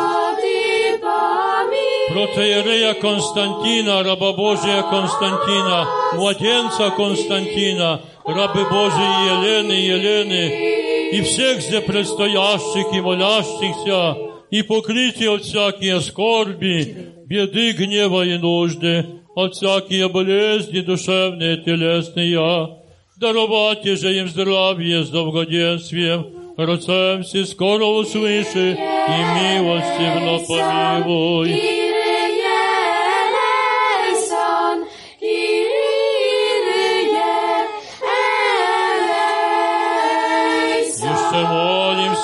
протоиерея 2.09 2.95
Константина, 2.95 4.03
раба 4.03 4.33
Божия 4.33 4.83
Константина, 4.83 5.87
младенца 6.15 6.91
Константина, 6.91 8.03
рабы 8.25 8.65
Божии 8.69 9.31
Елены, 9.31 9.73
Елены, 9.73 10.82
и 11.13 11.21
всех 11.21 11.61
здесь 11.61 11.85
предстоящих 11.85 12.93
и 12.95 13.01
молящихся, 13.01 14.17
и 14.51 14.63
покрытие 14.63 15.31
от 15.31 15.43
всякие 15.43 16.01
скорби, 16.01 17.13
беды, 17.27 17.73
гнева 17.73 18.23
и 18.25 18.39
нужды, 18.39 19.07
от 19.35 19.55
всякие 19.55 20.09
болезни 20.09 20.81
душевные, 20.81 21.59
телесные, 21.59 22.79
даровать 23.17 23.85
же 23.85 24.19
им 24.19 24.29
здравие 24.29 25.05
с 25.05 25.11
долгоденствием, 25.11 26.27
Рацем 26.57 27.25
си 27.25 27.45
скоро 27.45 27.85
услыши 27.85 28.77
и 28.77 29.19
милостивно 29.35 30.39
помилуй. 30.47 31.82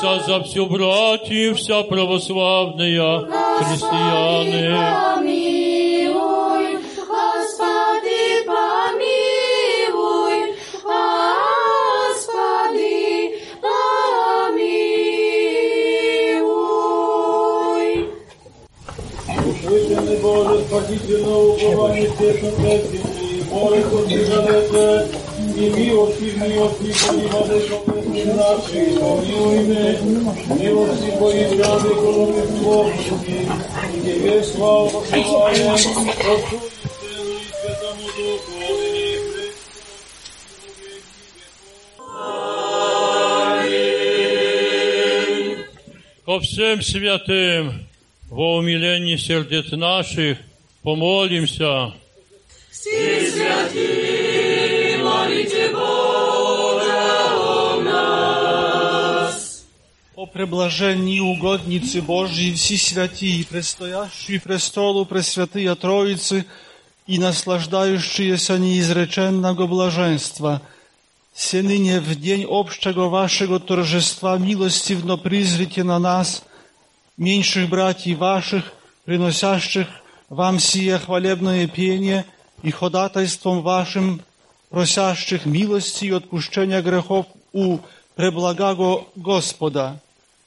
Молимся 0.03 0.25
за 0.27 0.41
всю 0.45 0.67
братью, 0.67 1.55
вся 1.55 1.83
православная 1.83 3.21
христианы. 3.59 4.77
Помилуй, 5.17 6.79
Господи, 6.97 8.45
помилуй, 8.47 9.19
Господи, 10.85 12.43
помилуй. 13.61 14.79
Услышанный 19.47 20.19
Боже, 20.21 20.55
спасительное 20.65 21.37
упование 21.37 22.09
всех 22.11 22.37
море 23.51 23.85
подвигалете, 25.59 25.59
и 25.59 25.71
милости, 25.71 26.23
милости, 26.39 26.95
понимали, 27.07 27.59
помилуй 27.69 28.25
наши, 28.35 28.81
помилуй 29.01 29.61
мы, 29.65 30.59
милости 30.59 31.11
появляли, 31.19 31.93
кроме 31.95 32.43
Господи, 32.63 33.49
и 33.95 34.01
Тебе 34.01 34.43
славу 34.45 34.91
посылаем, 34.91 35.75
Отцу 35.75 36.61
Ко 46.25 46.41
всем 46.41 46.83
святым, 46.83 47.89
во 48.29 48.57
умилении 48.57 49.17
сердец 49.17 49.71
наших, 49.73 50.39
помолимся. 50.83 51.95
Все 52.71 53.18
О 60.18 60.28
преблаженні 60.28 61.22
угодниці 61.22 62.02
Божій, 62.02 62.52
всі 62.52 62.78
святі, 62.78 63.48
предстоящі 63.50 64.40
престолу 64.40 65.06
Пресвятыя 65.06 65.76
Троицы 65.76 66.46
и 67.08 67.18
наслаждающиеся 67.18 68.58
неизреченного 68.60 69.68
блаженства, 69.68 70.62
все 71.34 71.64
ныне 71.64 72.00
в 72.00 72.16
день 72.16 72.46
общего 72.48 73.10
вашего 73.10 73.60
торжества 73.60 74.38
милостивно 74.38 75.18
призрите 75.18 75.84
на 75.84 75.98
нас, 76.00 76.44
меньших 77.18 77.70
братьев 77.70 78.20
ваших, 78.20 78.72
приносящих 79.06 79.88
вам 80.30 80.60
сие 80.60 81.00
хвалебное 81.00 81.68
пение 81.68 82.26
и 82.62 82.72
ходатайством 82.72 83.62
вашим 83.62 84.22
просящих 84.70 85.46
милости 85.46 86.06
и 86.06 86.12
отпущения 86.12 86.82
грехов 86.82 87.26
у 87.52 87.80
преблагаго 88.16 89.06
Господа. 89.16 90.00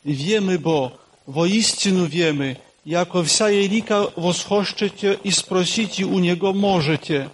Wiemy, 0.04 0.58
bo 0.58 0.90
woistину 1.26 2.06
wiemy, 2.06 2.56
jako 2.86 3.22
wся 3.22 3.48
jelika 3.48 4.06
восхощете 4.16 5.18
и 5.24 5.30
спросите 5.30 6.04
у 6.04 6.18
Него 6.18 6.52
можете. 6.52 7.30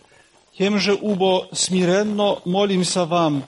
Тем 0.59 0.79
же 0.79 0.95
убо 0.95 1.49
смиренно 1.53 2.39
молимся 2.45 3.05
вам. 3.05 3.45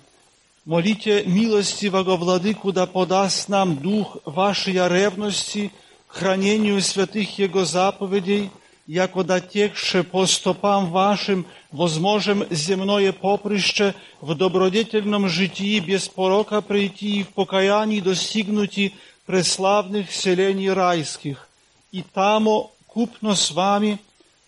Молите 0.64 1.24
милостивого 1.26 2.16
Владыку 2.16 2.72
да 2.72 2.86
подаст 2.86 3.48
нам 3.48 3.76
дух 3.76 4.16
вашей 4.24 4.74
ревности 4.74 5.70
к 6.08 6.16
хранению 6.16 6.80
святых 6.80 7.38
Его 7.38 7.64
заповедей, 7.64 8.50
яко 8.86 9.24
дотекше 9.24 10.02
по 10.04 10.26
стопам 10.26 10.90
вашим 10.90 11.46
возможем 11.70 12.44
земное 12.50 13.12
поприще 13.12 13.94
в 14.20 14.34
добродетельном 14.34 15.28
житии 15.28 15.80
без 15.80 16.08
порока 16.08 16.60
прийти 16.60 17.20
и 17.20 17.22
в 17.22 17.28
покаянии 17.28 18.00
достигнути 18.00 18.94
преславных 19.29 20.11
селений 20.11 20.73
райских. 20.73 21.47
И 21.91 22.01
тамо 22.01 22.71
купно 22.87 23.35
с 23.35 23.51
вами 23.51 23.99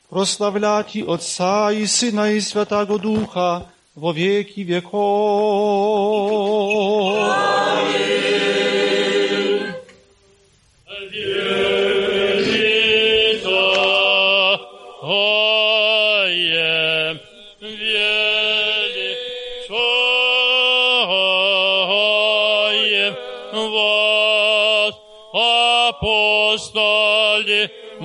прославляти 0.09 1.05
Отца 1.07 1.71
и 1.71 1.85
Сына 1.85 2.31
и 2.31 2.41
Святаго 2.41 2.97
Духа 2.97 3.67
во 3.93 4.11
веки 4.11 4.61
веков. 4.61 5.01
Великое, 7.93 8.30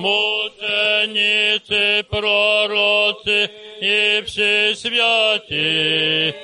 мученицы, 0.07 2.03
пророцы 2.09 3.51
и 3.81 4.23
все 4.25 4.73
святые, 4.75 6.35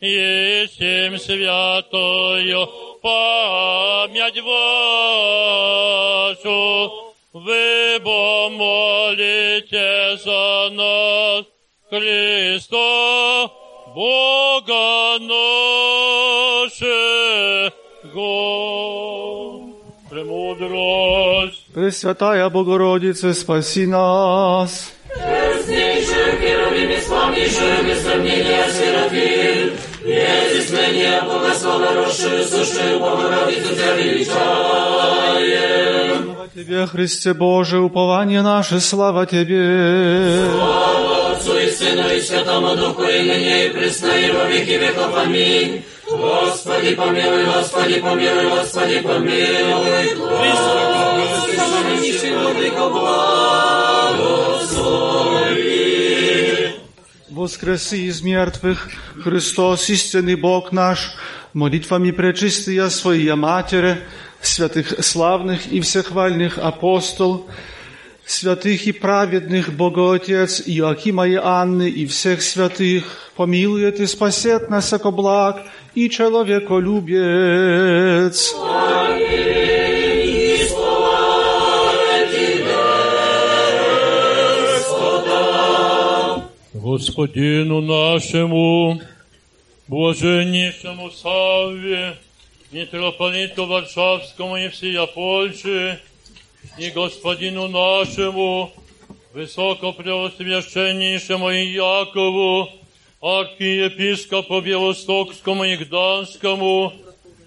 есим 0.00 1.18
святою 1.18 2.66
память 3.02 4.40
вашу, 4.42 4.52
вы 7.32 7.98
бо 8.00 8.48
молите 8.50 10.16
за 10.24 10.70
нас, 10.72 11.44
Христа, 11.90 13.50
Бога 13.94 15.18
нашего. 15.20 15.68
Премудрость. 20.10 21.66
Пресвятая 21.74 22.48
Богородица, 22.48 23.34
спаси 23.34 23.86
нас. 23.86 24.92
Преснейшую 25.08 26.38
Херувим, 26.40 27.00
славнейшую, 27.02 27.84
без 27.84 28.02
сомнения, 28.02 28.64
Серафим, 28.70 29.78
Богослова, 31.26 31.94
росшую, 31.94 32.44
сущую 32.44 33.00
Богородицу, 33.00 33.74
Тебя 33.74 33.94
величаем. 33.96 34.28
Тебе, 36.54 36.86
Христе 36.86 37.34
Боже, 37.34 37.78
упование 37.78 38.42
наше, 38.42 38.80
слава 38.80 39.26
Тебе. 39.26 40.46
Слава 40.50 41.07
Отцу 41.77 41.77
и 41.77 41.77
Сыну 41.77 42.09
и 42.09 42.21
Святому 42.21 42.75
Духу, 42.75 43.03
и 43.03 43.21
ныне 43.21 43.67
и 43.67 43.69
пресно, 43.69 44.07
и 44.07 44.31
во 44.31 44.45
веки 44.45 44.71
веков. 44.71 45.15
Аминь. 45.15 45.83
Господи, 46.09 46.95
помилуй, 46.95 47.45
Господи, 47.45 47.99
помилуй, 47.99 48.49
Господи, 48.49 48.99
помилуй. 48.99 50.15
Господи, 50.15 50.85
помилуй, 51.57 52.33
Владыко, 52.33 52.89
благослови. 52.89 54.33
воскреси 57.29 58.07
из 58.07 58.21
мертвых, 58.21 58.89
Христос, 59.23 59.89
истинный 59.89 60.35
Бог 60.35 60.71
наш, 60.71 61.15
молитвами 61.53 62.11
пречистия 62.11 62.89
Своя 62.89 63.35
Матери, 63.35 63.97
святых 64.41 65.03
славных 65.03 65.67
и 65.67 65.81
всехвальных 65.81 66.57
апостол, 66.57 67.47
святых 68.28 68.86
и 68.86 68.92
праведных 68.92 69.72
Боготец 69.72 70.62
Иоакима 70.66 71.26
и 71.26 71.34
Анны 71.34 71.88
и 71.88 72.06
всех 72.06 72.42
святых, 72.42 73.32
помилует 73.36 74.00
и 74.00 74.06
спасет 74.06 74.68
нас, 74.68 74.92
яко 74.92 75.10
благ 75.10 75.62
и 75.94 76.10
человеколюбец. 76.10 78.54
Господину 86.74 87.80
нашему, 87.80 89.00
блаженнейшему 89.88 91.10
Савве, 91.10 92.18
митрополиту 92.72 93.66
Варшавскому 93.66 94.58
и 94.58 94.68
всея 94.68 95.06
Польши, 95.06 95.98
и 96.77 96.89
господину 96.89 97.67
нашему, 97.67 98.71
высокопреосвященнейшему 99.33 101.49
Якову, 101.49 102.69
архиепископу 103.21 104.61
Белостокскому 104.61 105.65
и 105.65 105.75
Гданскому, 105.77 106.93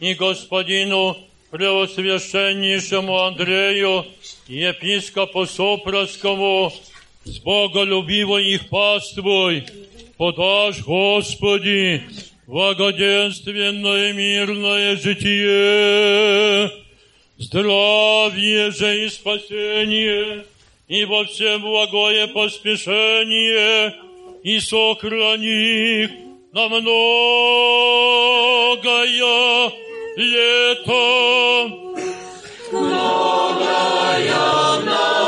и 0.00 0.14
господину 0.14 1.16
преосвященнейшему 1.50 3.18
Андрею, 3.18 4.06
епископу 4.48 5.46
Сопровскому, 5.46 6.72
с 7.24 7.38
боголюбивой 7.40 8.54
их 8.54 8.68
паствой, 8.68 9.66
подашь, 10.16 10.82
Господи, 10.82 12.02
благоденственное 12.46 14.12
мирное 14.12 14.96
житие, 14.96 16.70
здравие 17.40 18.70
же 18.70 19.04
и 19.04 19.08
спасение, 19.08 20.44
и 20.88 21.04
во 21.04 21.24
всем 21.24 21.62
благое 21.62 22.28
поспешение, 22.28 23.94
и 24.42 24.60
сохрани 24.60 26.04
их 26.04 26.10
на 26.52 26.68
многое 26.68 26.86
лето. 30.16 31.70
Богохраними 32.72 35.19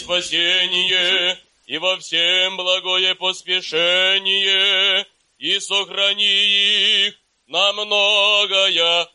Спасение, 0.00 1.38
и 1.66 1.78
во 1.78 1.96
всем 1.98 2.56
благое 2.56 3.14
поспешение, 3.14 5.06
и 5.38 5.60
сохрани 5.60 7.06
их 7.06 7.14
на 7.46 7.72
многое 7.72 9.08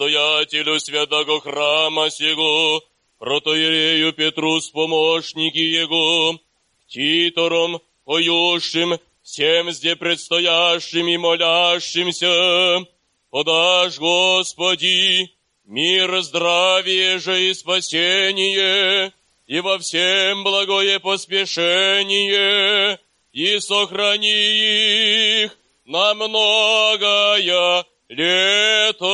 настоятелю 0.00 0.80
святого 0.80 1.40
храма 1.42 2.10
сего, 2.10 2.82
протоиерею 3.18 4.14
Петру 4.14 4.58
с 4.60 4.70
помощники 4.70 5.58
его, 5.58 6.38
титором, 6.88 7.82
поющим, 8.04 8.98
всем 9.22 9.70
зде 9.70 9.96
предстоящим 9.96 11.06
и 11.06 11.18
молящимся, 11.18 12.86
подашь, 13.30 13.98
Господи, 13.98 15.30
мир, 15.64 16.22
здравие 16.22 17.18
же 17.18 17.50
и 17.50 17.54
спасение, 17.54 19.12
и 19.46 19.60
во 19.60 19.78
всем 19.78 20.44
благое 20.44 20.98
поспешение, 20.98 22.98
и 23.32 23.60
сохрани 23.60 25.44
их 25.44 25.56
на 25.84 26.14
многое 26.14 27.84
лето. 28.10 29.06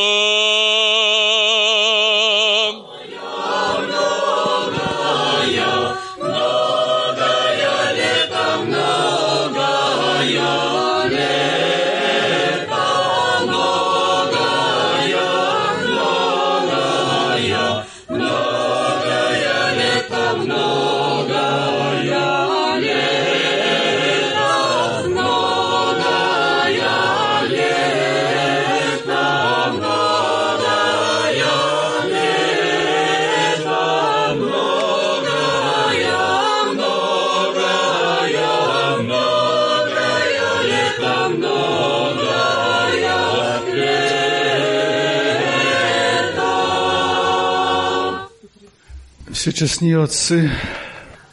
Всечестные 49.47 50.03
отцы, 50.03 50.51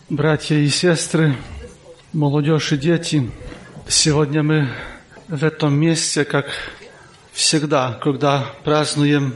братья 0.07 0.55
и 0.55 0.69
сестры, 0.69 1.35
молодежь 2.11 2.71
и 2.71 2.77
дети, 2.77 3.31
сегодня 3.87 4.43
мы 4.43 4.69
в 5.27 5.43
этом 5.43 5.73
месте, 5.73 6.23
как 6.23 6.45
всегда, 7.31 7.99
когда 8.03 8.45
празднуем 8.63 9.33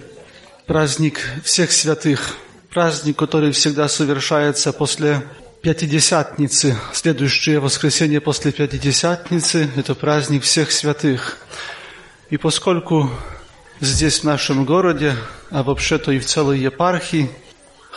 праздник 0.68 1.20
всех 1.44 1.72
святых, 1.72 2.36
праздник, 2.70 3.18
который 3.18 3.52
всегда 3.52 3.88
совершается 3.88 4.72
после 4.72 5.24
Пятидесятницы, 5.64 6.78
следующее 6.94 7.60
воскресенье 7.60 8.22
после 8.22 8.52
Пятидесятницы, 8.52 9.72
это 9.76 9.95
праздник 9.95 10.44
всех 10.44 10.72
святых. 10.72 11.40
И 12.30 12.38
поскольку 12.38 13.10
здесь, 13.80 14.20
в 14.20 14.24
нашем 14.26 14.66
городе, 14.66 15.16
а 15.49 15.64
вообще-то 15.64 16.12
и 16.12 16.20
в 16.20 16.28
целой 16.28 16.60
епархии, 16.60 17.32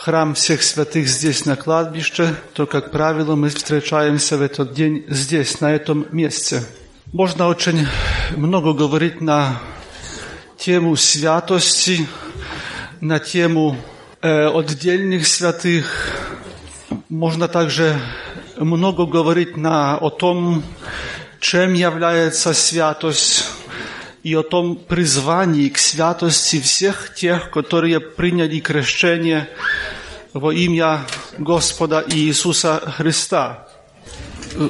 храм 0.03 0.33
всех 0.33 0.63
святых 0.63 1.07
здесь 1.07 1.45
на 1.45 1.55
кладбище, 1.55 2.33
то, 2.53 2.65
как 2.65 2.89
правило, 2.89 3.35
мы 3.35 3.49
встречаемся 3.49 4.35
в 4.35 4.41
этот 4.41 4.73
день 4.73 5.05
здесь, 5.07 5.61
на 5.61 5.71
этом 5.71 6.07
месте. 6.11 6.63
Можно 7.13 7.47
очень 7.47 7.85
много 8.35 8.73
говорить 8.73 9.21
на 9.21 9.61
тему 10.57 10.95
святости, 10.95 12.07
на 12.99 13.19
тему 13.19 13.77
э, 14.23 14.47
отдельных 14.47 15.27
святых. 15.27 16.07
Можно 17.07 17.47
также 17.47 17.99
много 18.57 19.05
говорить 19.05 19.55
на, 19.55 19.97
о 19.97 20.09
том, 20.09 20.63
чем 21.39 21.75
является 21.75 22.55
святость, 22.55 23.45
и 24.22 24.34
о 24.34 24.42
том 24.42 24.76
призвании 24.76 25.68
к 25.68 25.78
святости 25.78 26.60
всех 26.60 27.14
тех, 27.14 27.50
которые 27.50 28.00
приняли 28.00 28.60
крещение 28.60 29.48
во 30.32 30.52
имя 30.52 31.06
Господа 31.38 32.04
Иисуса 32.10 32.80
Chrysta. 32.96 33.66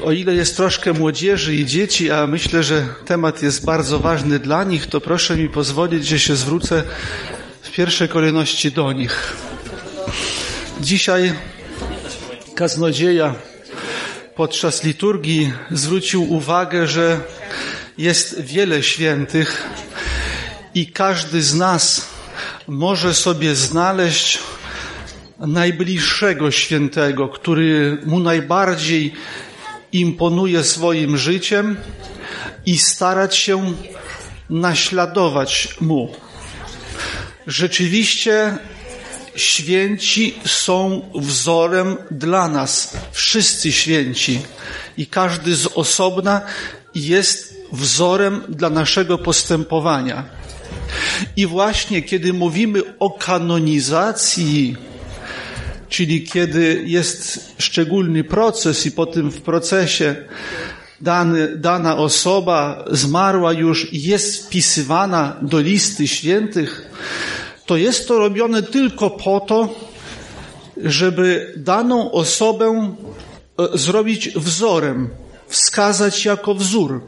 O 0.05 0.13
ile 0.13 0.35
jest 0.35 0.57
troszkę 0.57 0.93
młodzieży 0.93 1.55
i 1.55 1.67
dzieci, 1.67 2.11
a 2.11 2.27
myślę, 2.27 2.63
że 2.63 2.87
temat 3.05 3.43
jest 3.43 3.65
bardzo 3.65 3.99
ważny 3.99 4.39
dla 4.39 4.65
nich, 4.65 4.87
to 4.87 5.01
proszę 5.01 5.37
mi 5.37 5.49
pozwolić, 5.49 6.07
że 6.07 6.19
się 6.19 6.37
zwrócę 6.37 6.83
w 7.63 7.71
pierwszej 7.71 8.09
kolejności 8.09 8.73
do 8.73 8.93
nich. 8.93 9.37
Dzisiaj 10.81 11.33
kaznodzieja 12.55 13.35
podczas 14.37 14.85
liturgii 14.85 15.53
zwrócił 15.71 16.33
uwagę, 16.33 16.87
że 16.87 17.21
jest 18.02 18.42
wiele 18.42 18.84
świętych 18.84 19.70
i 20.74 20.88
każdy 20.88 21.42
z 21.42 21.56
nas 21.56 22.08
może 22.68 23.14
sobie 23.14 23.56
znaleźć 23.56 24.40
najbliższego 25.40 26.52
świętego, 26.52 27.30
który 27.30 27.98
mu 28.06 28.20
najbardziej 28.20 29.14
imponuje 29.92 30.64
swoim 30.64 31.18
życiem 31.18 31.78
i 32.66 32.78
starać 32.78 33.36
się 33.36 33.74
naśladować 34.50 35.76
mu. 35.82 36.16
Rzeczywiście 37.48 38.58
święci 39.36 40.40
są 40.46 41.10
wzorem 41.16 41.98
dla 42.12 42.48
nas, 42.48 42.98
wszyscy 43.12 43.72
święci 43.72 44.42
i 44.98 45.08
każdy 45.08 45.56
z 45.56 45.68
osobna 45.68 46.42
jest 46.96 47.61
wzorem 47.72 48.42
dla 48.50 48.70
naszego 48.70 49.18
postępowania. 49.18 50.24
I 51.36 51.48
właśnie 51.48 52.02
kiedy 52.02 52.34
mówimy 52.34 52.82
o 53.00 53.10
kanonizacji, 53.10 54.76
czyli 55.90 56.24
kiedy 56.24 56.84
jest 56.86 57.52
szczególny 57.58 58.24
proces 58.24 58.86
i 58.86 58.92
po 58.92 59.06
tym 59.06 59.32
w 59.32 59.42
procesie 59.42 60.16
dany, 61.02 61.58
dana 61.58 61.98
osoba 61.98 62.86
zmarła 62.92 63.54
już 63.54 63.94
i 63.94 64.02
jest 64.02 64.46
wpisywana 64.46 65.38
do 65.42 65.60
listy 65.60 66.08
świętych, 66.08 66.92
to 67.66 67.78
jest 67.78 68.08
to 68.08 68.20
robione 68.20 68.64
tylko 68.64 69.10
po 69.10 69.40
to, 69.40 69.76
żeby 70.84 71.54
daną 71.58 72.12
osobę 72.12 72.96
e, 73.60 73.78
zrobić 73.78 74.30
wzorem, 74.30 75.10
wskazać 75.48 76.26
jako 76.26 76.56
wzór. 76.56 77.02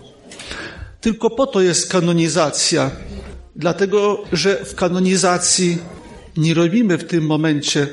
Tylko 1.03 1.29
po 1.29 1.47
to 1.47 1.61
jest 1.61 1.91
kanonizacja. 1.91 2.91
Dlatego, 3.55 4.23
że 4.33 4.65
w 4.65 4.75
kanonizacji 4.75 5.77
nie 6.37 6.53
robimy 6.53 6.97
w 6.97 7.03
tym 7.03 7.25
momencie 7.25 7.87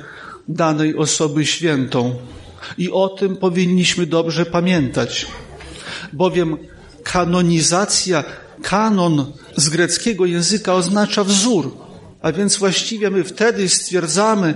danej 0.49 0.97
osoby 0.97 1.47
świętą. 1.47 2.15
I 2.79 2.91
o 2.91 3.09
tym 3.09 3.37
powinniśmy 3.37 4.07
dobrze 4.07 4.47
pamiętać. 4.47 5.27
Bowiem 6.13 6.57
kanonizacja, 7.03 8.25
kanon 8.63 9.33
z 9.57 9.69
greckiego 9.69 10.27
języka 10.27 10.75
oznacza 10.75 11.25
wzór. 11.25 11.77
A 12.23 12.33
więc 12.33 12.57
właściwie 12.57 13.11
my 13.11 13.25
wtedy 13.25 13.69
stwierdzamy, 13.69 14.55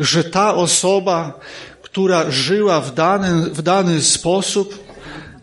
że 0.00 0.24
ta 0.24 0.54
osoba, 0.54 1.40
która 1.82 2.30
żyła 2.30 2.80
w 2.80 2.94
dany, 2.94 3.50
w 3.50 3.62
dany 3.62 4.02
sposób, 4.02 4.84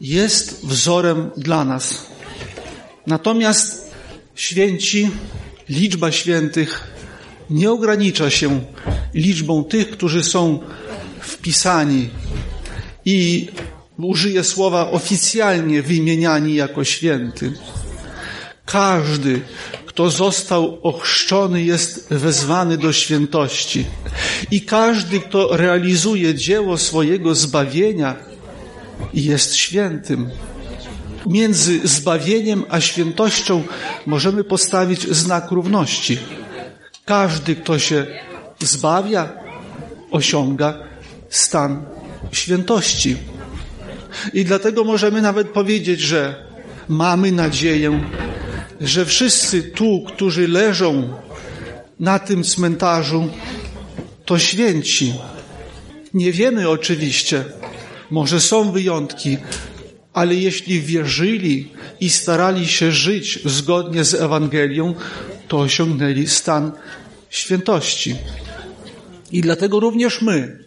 jest 0.02 0.66
wzorem 0.66 1.32
dla 1.38 1.66
nas. 1.66 2.13
Natomiast 3.08 3.92
święci, 4.36 5.10
liczba 5.70 6.12
świętych 6.12 6.88
nie 7.50 7.72
ogranicza 7.72 8.30
się 8.30 8.62
liczbą 9.14 9.64
tych, 9.64 9.92
którzy 9.92 10.24
są 10.24 10.60
wpisani 11.20 12.10
i 13.06 13.48
użyję 13.98 14.44
słowa 14.44 14.92
oficjalnie 14.92 15.82
wymieniani 15.82 16.56
jako 16.56 16.84
święty. 16.84 17.54
Każdy, 18.66 19.42
kto 19.86 20.10
został 20.10 20.80
ochrzczony, 20.84 21.64
jest 21.64 22.08
wezwany 22.10 22.78
do 22.78 22.94
świętości. 22.94 23.86
I 24.52 24.62
każdy, 24.62 25.20
kto 25.20 25.58
realizuje 25.58 26.36
dzieło 26.36 26.78
swojego 26.78 27.36
zbawienia, 27.36 28.16
jest 29.14 29.56
świętym. 29.56 30.30
Między 31.26 31.88
zbawieniem 31.88 32.66
a 32.70 32.82
świętością 32.82 33.64
możemy 34.06 34.44
postawić 34.44 35.08
znak 35.08 35.52
równości. 35.52 36.18
Każdy, 37.06 37.56
kto 37.56 37.80
się 37.80 38.06
zbawia, 38.60 39.30
osiąga 40.12 40.80
stan 41.30 41.86
świętości. 42.32 43.18
I 44.34 44.46
dlatego 44.46 44.84
możemy 44.84 45.22
nawet 45.22 45.50
powiedzieć, 45.50 46.00
że 46.00 46.46
mamy 46.88 47.32
nadzieję, 47.32 48.04
że 48.82 49.06
wszyscy 49.06 49.64
tu, 49.64 50.04
którzy 50.08 50.48
leżą 50.48 51.14
na 52.00 52.20
tym 52.20 52.44
cmentarzu, 52.44 53.30
to 54.26 54.40
święci. 54.40 55.14
Nie 56.14 56.32
wiemy 56.32 56.70
oczywiście, 56.70 57.46
może 58.12 58.42
są 58.42 58.72
wyjątki, 58.72 59.38
ale 60.14 60.36
jeśli 60.36 60.82
wierzyli 60.82 61.70
i 62.00 62.10
starali 62.10 62.68
się 62.68 62.92
żyć 62.92 63.40
zgodnie 63.46 64.04
z 64.04 64.14
Ewangelią, 64.14 64.96
to 65.48 65.60
osiągnęli 65.60 66.28
stan 66.28 66.72
świętości. 67.30 68.16
I 69.32 69.42
dlatego 69.42 69.80
również 69.80 70.22
my 70.22 70.60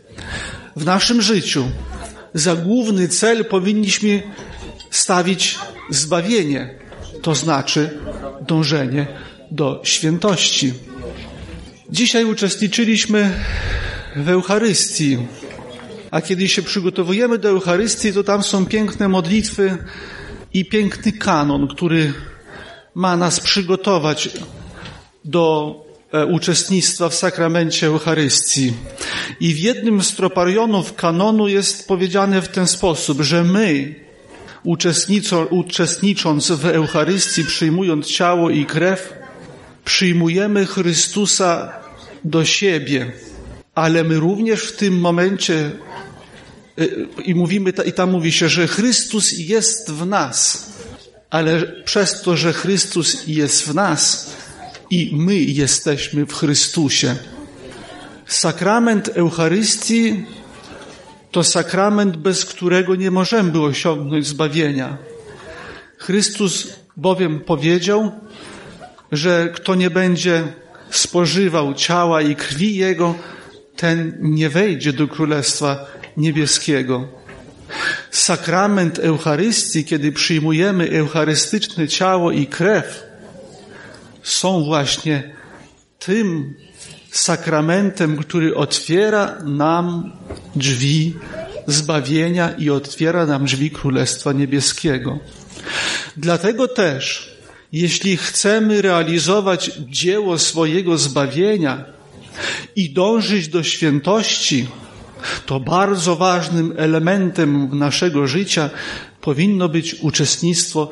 w 0.76 0.84
naszym 0.84 1.23
życiu 1.23 1.65
za 2.34 2.57
główny 2.57 3.08
cel 3.08 3.44
powinniśmy 3.44 4.23
stawić 4.91 5.58
zbawienie, 5.91 6.75
to 7.23 7.34
znaczy 7.34 7.99
dążenie 8.47 9.07
do 9.50 9.81
świętości. 9.84 10.73
Dzisiaj 11.91 12.25
uczestniczyliśmy 12.25 13.31
w 14.16 14.28
Eucharystii, 14.28 15.18
a 16.16 16.20
kiedy 16.20 16.48
się 16.48 16.62
przygotowujemy 16.62 17.38
do 17.38 17.48
Eucharystii, 17.48 18.12
to 18.12 18.24
tam 18.24 18.42
są 18.42 18.66
piękne 18.66 19.08
modlitwy 19.08 19.78
i 20.54 20.64
piękny 20.64 21.12
kanon, 21.12 21.68
który 21.68 22.12
ma 22.94 23.16
nas 23.16 23.40
przygotować 23.40 24.28
do 25.24 25.74
e, 26.12 26.26
uczestnictwa 26.26 27.08
w 27.08 27.14
sakramencie 27.14 27.86
Eucharystii. 27.86 28.72
I 29.40 29.54
w 29.54 29.58
jednym 29.58 30.02
z 30.02 30.14
troparionów 30.14 30.94
kanonu 30.94 31.48
jest 31.48 31.88
powiedziane 31.88 32.42
w 32.42 32.48
ten 32.48 32.66
sposób, 32.66 33.20
że 33.20 33.44
my, 33.44 33.94
uczestnicząc 35.50 36.50
w 36.50 36.66
Eucharystii, 36.66 37.44
przyjmując 37.44 38.06
ciało 38.06 38.50
i 38.50 38.66
krew, 38.66 39.12
przyjmujemy 39.84 40.66
Chrystusa 40.66 41.72
do 42.24 42.44
siebie, 42.44 43.12
ale 43.74 44.04
my 44.04 44.16
również 44.16 44.60
w 44.60 44.76
tym 44.76 45.00
momencie 45.00 45.70
i 47.24 47.34
mówimy, 47.34 47.72
i 47.86 47.92
tam 47.92 48.10
mówi 48.10 48.32
się, 48.32 48.48
że 48.48 48.68
Chrystus 48.68 49.32
jest 49.32 49.90
w 49.90 50.06
nas, 50.06 50.66
ale 51.30 51.62
przez 51.84 52.22
to, 52.22 52.36
że 52.36 52.52
Chrystus 52.52 53.26
jest 53.26 53.68
w 53.68 53.74
nas 53.74 54.30
i 54.90 55.10
my 55.12 55.36
jesteśmy 55.36 56.26
w 56.26 56.34
Chrystusie. 56.34 57.16
Sakrament 58.26 59.08
Eucharystii 59.08 60.24
to 61.30 61.44
sakrament, 61.44 62.16
bez 62.16 62.44
którego 62.44 62.94
nie 62.94 63.10
możemy 63.10 63.60
osiągnąć 63.60 64.26
zbawienia. 64.26 64.98
Chrystus 65.98 66.68
bowiem 66.96 67.40
powiedział, 67.40 68.12
że 69.12 69.48
kto 69.55 69.74
nie 69.74 69.90
będzie 69.90 70.44
spożywał 70.90 71.74
ciała 71.74 72.22
i 72.22 72.36
krwi 72.36 72.76
Jego, 72.76 73.14
ten 73.76 74.18
nie 74.20 74.48
wejdzie 74.48 74.92
do 74.92 75.08
Królestwa 75.08 75.86
Niebieskiego. 76.16 77.08
Sakrament 78.10 78.98
Eucharystii, 78.98 79.84
kiedy 79.84 80.12
przyjmujemy 80.12 80.90
eucharystyczne 80.90 81.88
ciało 81.88 82.32
i 82.32 82.46
krew, 82.46 83.02
są 84.22 84.64
właśnie 84.64 85.34
tym 85.98 86.54
sakramentem, 87.10 88.16
który 88.16 88.56
otwiera 88.56 89.36
nam 89.44 90.12
drzwi 90.56 91.14
zbawienia 91.66 92.50
i 92.50 92.70
otwiera 92.70 93.26
nam 93.26 93.44
drzwi 93.44 93.70
Królestwa 93.70 94.32
Niebieskiego. 94.32 95.18
Dlatego 96.16 96.68
też, 96.68 97.36
jeśli 97.72 98.16
chcemy 98.16 98.82
realizować 98.82 99.70
dzieło 99.88 100.38
swojego 100.38 100.98
zbawienia 100.98 101.84
i 102.76 102.90
dążyć 102.90 103.48
do 103.48 103.62
świętości, 103.62 104.66
to 105.46 105.60
bardzo 105.60 106.16
ważnym 106.16 106.74
elementem 106.76 107.78
naszego 107.78 108.26
życia 108.26 108.70
powinno 109.20 109.68
być 109.68 109.94
uczestnictwo 109.94 110.90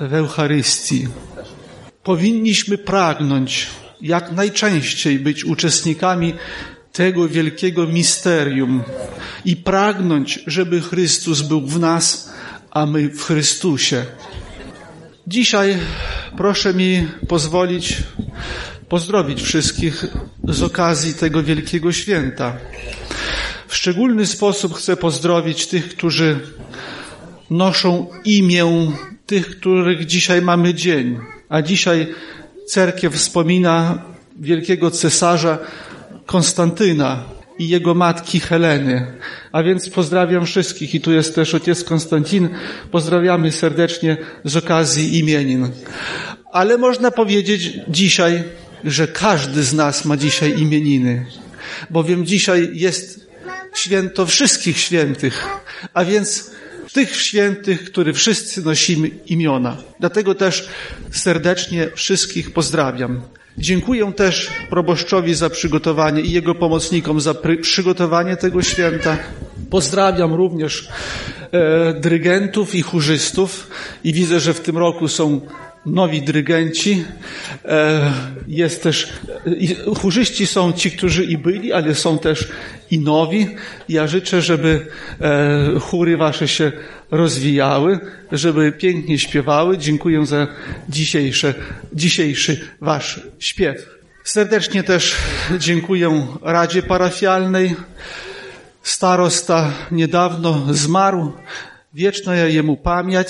w 0.00 0.14
Eucharystii. 0.14 1.08
Powinniśmy 2.02 2.78
pragnąć 2.78 3.66
jak 4.00 4.32
najczęściej 4.32 5.18
być 5.18 5.44
uczestnikami 5.44 6.34
tego 6.92 7.28
wielkiego 7.28 7.86
misterium 7.86 8.82
i 9.44 9.56
pragnąć, 9.56 10.40
żeby 10.46 10.80
Chrystus 10.80 11.42
był 11.42 11.60
w 11.60 11.80
nas, 11.80 12.32
a 12.70 12.86
my 12.86 13.08
w 13.08 13.22
Chrystusie. 13.22 14.04
Dzisiaj 15.26 15.78
proszę 16.36 16.74
mi 16.74 17.08
pozwolić 17.28 17.96
pozdrowić 18.88 19.42
wszystkich 19.42 20.04
z 20.48 20.62
okazji 20.62 21.14
tego 21.14 21.42
wielkiego 21.42 21.92
święta. 21.92 22.56
W 23.68 23.76
szczególny 23.76 24.26
sposób 24.26 24.74
chcę 24.74 24.96
pozdrowić 24.96 25.66
tych, 25.66 25.88
którzy 25.88 26.40
noszą 27.50 28.06
imię 28.24 28.92
tych, 29.26 29.50
których 29.50 30.06
dzisiaj 30.06 30.42
mamy 30.42 30.74
dzień. 30.74 31.18
A 31.48 31.62
dzisiaj 31.62 32.06
cerkiew 32.66 33.14
wspomina 33.14 34.02
wielkiego 34.40 34.90
cesarza 34.90 35.58
Konstantyna 36.26 37.24
i 37.58 37.68
jego 37.68 37.94
matki 37.94 38.40
Heleny. 38.40 39.06
A 39.52 39.62
więc 39.62 39.90
pozdrawiam 39.90 40.46
wszystkich 40.46 40.94
i 40.94 41.00
tu 41.00 41.12
jest 41.12 41.34
też 41.34 41.54
ojciec 41.54 41.84
Konstantin. 41.84 42.48
Pozdrawiamy 42.90 43.52
serdecznie 43.52 44.16
z 44.44 44.56
okazji 44.56 45.18
imienin. 45.18 45.70
Ale 46.52 46.78
można 46.78 47.10
powiedzieć 47.10 47.72
dzisiaj, 47.88 48.42
że 48.84 49.08
każdy 49.08 49.62
z 49.62 49.72
nas 49.72 50.04
ma 50.04 50.16
dzisiaj 50.16 50.60
imieniny, 50.60 51.26
bowiem 51.90 52.26
dzisiaj 52.26 52.70
jest 52.74 53.23
święto 53.74 54.26
wszystkich 54.26 54.78
świętych, 54.78 55.46
a 55.94 56.04
więc 56.04 56.50
tych 56.92 57.16
świętych, 57.16 57.84
który 57.84 58.12
wszyscy 58.12 58.62
nosimy 58.62 59.08
imiona. 59.26 59.76
Dlatego 60.00 60.34
też 60.34 60.68
serdecznie 61.10 61.90
wszystkich 61.94 62.52
pozdrawiam. 62.52 63.20
Dziękuję 63.58 64.12
też 64.12 64.50
proboszczowi 64.70 65.34
za 65.34 65.50
przygotowanie 65.50 66.20
i 66.20 66.32
jego 66.32 66.54
pomocnikom 66.54 67.20
za 67.20 67.34
przygotowanie 67.62 68.36
tego 68.36 68.62
święta. 68.62 69.18
Pozdrawiam 69.70 70.34
również 70.34 70.88
e, 71.52 72.00
dyrygentów 72.00 72.74
i 72.74 72.82
chórzystów 72.82 73.70
i 74.04 74.12
widzę, 74.12 74.40
że 74.40 74.54
w 74.54 74.60
tym 74.60 74.78
roku 74.78 75.08
są 75.08 75.40
nowi 75.86 76.22
dyrygenci. 76.22 77.04
E, 77.64 78.12
jest 78.48 78.82
też, 78.82 79.12
chórzyści 79.98 80.46
są 80.46 80.72
ci, 80.72 80.90
którzy 80.90 81.24
i 81.24 81.38
byli, 81.38 81.72
ale 81.72 81.94
są 81.94 82.18
też 82.18 82.48
i 82.90 82.98
nowi. 82.98 83.48
Ja 83.88 84.06
życzę, 84.06 84.42
żeby 84.42 84.86
e, 85.20 85.80
chóry 85.80 86.16
wasze 86.16 86.48
się 86.48 86.72
rozwijały, 87.10 87.98
żeby 88.32 88.72
pięknie 88.72 89.18
śpiewały. 89.18 89.78
Dziękuję 89.78 90.26
za 90.26 90.46
dzisiejsze, 90.88 91.54
dzisiejszy 91.92 92.68
wasz 92.80 93.20
śpiew. 93.38 93.94
Serdecznie 94.24 94.82
też 94.82 95.16
dziękuję 95.58 96.26
Radzie 96.42 96.82
Parafialnej. 96.82 97.76
Starosta 98.82 99.72
niedawno 99.90 100.66
zmarł. 100.70 101.32
Wieczna 101.94 102.36
jemu 102.36 102.76
pamięć, 102.76 103.28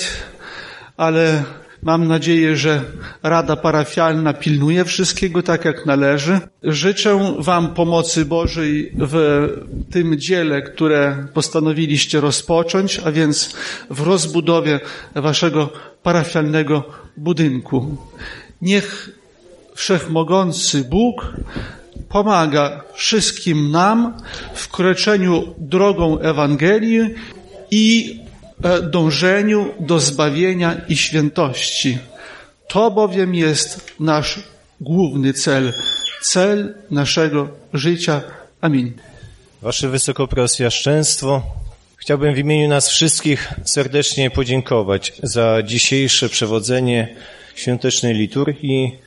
ale 0.97 1.45
Mam 1.85 2.09
nadzieję, 2.09 2.57
że 2.57 2.83
Rada 3.23 3.57
Parafialna 3.57 4.33
pilnuje 4.33 4.85
wszystkiego 4.85 5.43
tak, 5.43 5.65
jak 5.65 5.87
należy. 5.87 6.41
Życzę 6.63 7.35
Wam 7.39 7.75
pomocy 7.75 8.25
Bożej 8.25 8.93
w 8.99 9.49
tym 9.91 10.19
dziele, 10.19 10.63
które 10.63 11.27
postanowiliście 11.35 12.21
rozpocząć, 12.21 13.01
a 13.05 13.13
więc 13.13 13.55
w 13.91 14.01
rozbudowie 14.01 14.81
Waszego 15.15 15.73
parafialnego 16.03 16.85
budynku. 17.17 17.97
Niech 18.63 19.11
Wszechmogący 19.75 20.85
Bóg 20.85 21.33
pomaga 22.09 22.83
wszystkim 22.95 23.71
nam 23.71 24.15
w 24.55 24.69
kroczeniu 24.69 25.55
drogą 25.59 26.19
Ewangelii 26.19 27.15
i 27.71 28.21
dążeniu 28.83 29.75
do 29.81 30.01
zbawienia 30.01 30.81
i 30.89 30.97
świętości. 30.97 31.99
To 32.69 32.91
bowiem 32.91 33.35
jest 33.35 33.93
nasz 34.01 34.41
główny 34.81 35.33
cel, 35.33 35.73
cel 36.23 36.75
naszego 36.91 37.49
życia. 37.73 38.21
Amin. 38.61 38.93
Wasze 39.63 39.89
Wysokopreosjaszczeństwo, 39.89 41.43
chciałbym 41.97 42.35
w 42.35 42.39
imieniu 42.39 42.69
nas 42.69 42.89
wszystkich 42.89 43.53
serdecznie 43.65 44.31
podziękować 44.31 45.13
za 45.23 45.63
dzisiejsze 45.63 46.29
przewodzenie 46.29 47.17
świątecznej 47.55 48.15
liturgii 48.15 48.99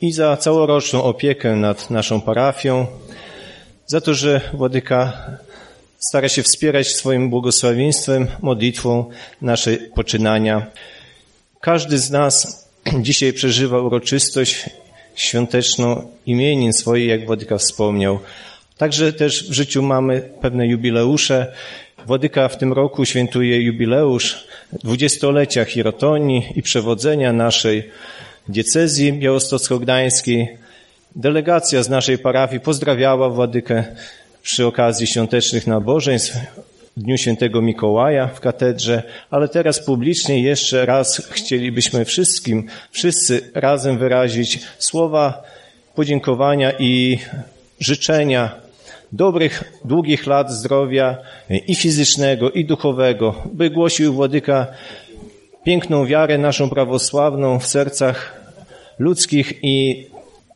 i 0.00 0.12
za 0.12 0.36
całoroczną 0.36 1.02
opiekę 1.02 1.56
nad 1.56 1.90
naszą 1.90 2.20
parafią, 2.20 2.86
za 3.86 4.00
to, 4.00 4.14
że 4.14 4.40
Władyka 4.52 5.12
stara 5.98 6.28
się 6.28 6.42
wspierać 6.42 6.88
swoim 6.88 7.30
błogosławieństwem, 7.30 8.26
modlitwą 8.42 9.10
nasze 9.42 9.76
poczynania. 9.76 10.66
Każdy 11.60 11.98
z 11.98 12.10
nas 12.10 12.68
dzisiaj 13.06 13.32
przeżywa 13.32 13.80
uroczystość 13.80 14.70
świąteczną 15.14 16.08
imienin 16.26 16.72
swojej, 16.72 17.08
jak 17.08 17.26
Władyka 17.26 17.58
wspomniał. 17.58 18.18
Także 18.78 19.12
też 19.12 19.50
w 19.50 19.52
życiu 19.52 19.82
mamy 19.82 20.20
pewne 20.40 20.66
jubileusze. 20.66 21.52
Władyka 22.06 22.48
w 22.48 22.58
tym 22.58 22.72
roku 22.72 23.04
świętuje 23.04 23.62
jubileusz 23.62 24.46
dwudziestolecia 24.72 25.64
Hirotonii 25.64 26.52
i 26.54 26.62
przewodzenia 26.62 27.32
naszej 27.32 27.90
diecezji 28.48 29.12
białostocko-gdańskiej. 29.12 30.58
Delegacja 31.16 31.82
z 31.82 31.88
naszej 31.88 32.18
parafii 32.18 32.60
pozdrawiała 32.60 33.30
Władykę 33.30 33.84
przy 34.46 34.66
okazji 34.66 35.06
świątecznych 35.06 35.66
nabożeństw 35.66 36.36
w 36.96 37.02
Dniu 37.02 37.18
Świętego 37.18 37.62
Mikołaja 37.62 38.26
w 38.26 38.40
katedrze, 38.40 39.02
ale 39.30 39.48
teraz 39.48 39.84
publicznie 39.84 40.42
jeszcze 40.42 40.86
raz 40.86 41.28
chcielibyśmy 41.30 42.04
wszystkim, 42.04 42.66
wszyscy 42.90 43.50
razem 43.54 43.98
wyrazić 43.98 44.60
słowa 44.78 45.42
podziękowania 45.94 46.72
i 46.78 47.18
życzenia 47.80 48.54
dobrych, 49.12 49.72
długich 49.84 50.26
lat 50.26 50.52
zdrowia 50.52 51.16
i 51.66 51.74
fizycznego, 51.74 52.50
i 52.50 52.64
duchowego, 52.64 53.42
by 53.52 53.70
głosił 53.70 54.14
Władyka 54.14 54.66
piękną 55.64 56.06
wiarę 56.06 56.38
naszą 56.38 56.70
prawosławną 56.70 57.58
w 57.58 57.66
sercach 57.66 58.40
ludzkich 58.98 59.52
i 59.62 60.06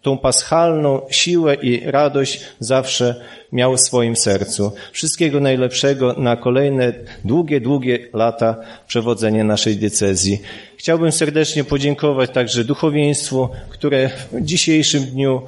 tą 0.02 0.18
paschalną 0.18 1.00
siłę 1.10 1.54
i 1.54 1.90
radość 1.90 2.40
zawsze 2.58 3.14
miał 3.52 3.76
w 3.76 3.80
swoim 3.80 4.16
sercu. 4.16 4.72
Wszystkiego 4.92 5.40
najlepszego 5.40 6.12
na 6.12 6.36
kolejne 6.36 6.92
długie, 7.24 7.60
długie 7.60 7.98
lata 8.12 8.56
przewodzenia 8.86 9.44
naszej 9.44 9.76
diecezji. 9.76 10.40
Chciałbym 10.76 11.12
serdecznie 11.12 11.64
podziękować 11.64 12.30
także 12.30 12.64
duchowieństwu, 12.64 13.48
które 13.68 14.08
w 14.08 14.40
dzisiejszym 14.40 15.04
dniu 15.04 15.42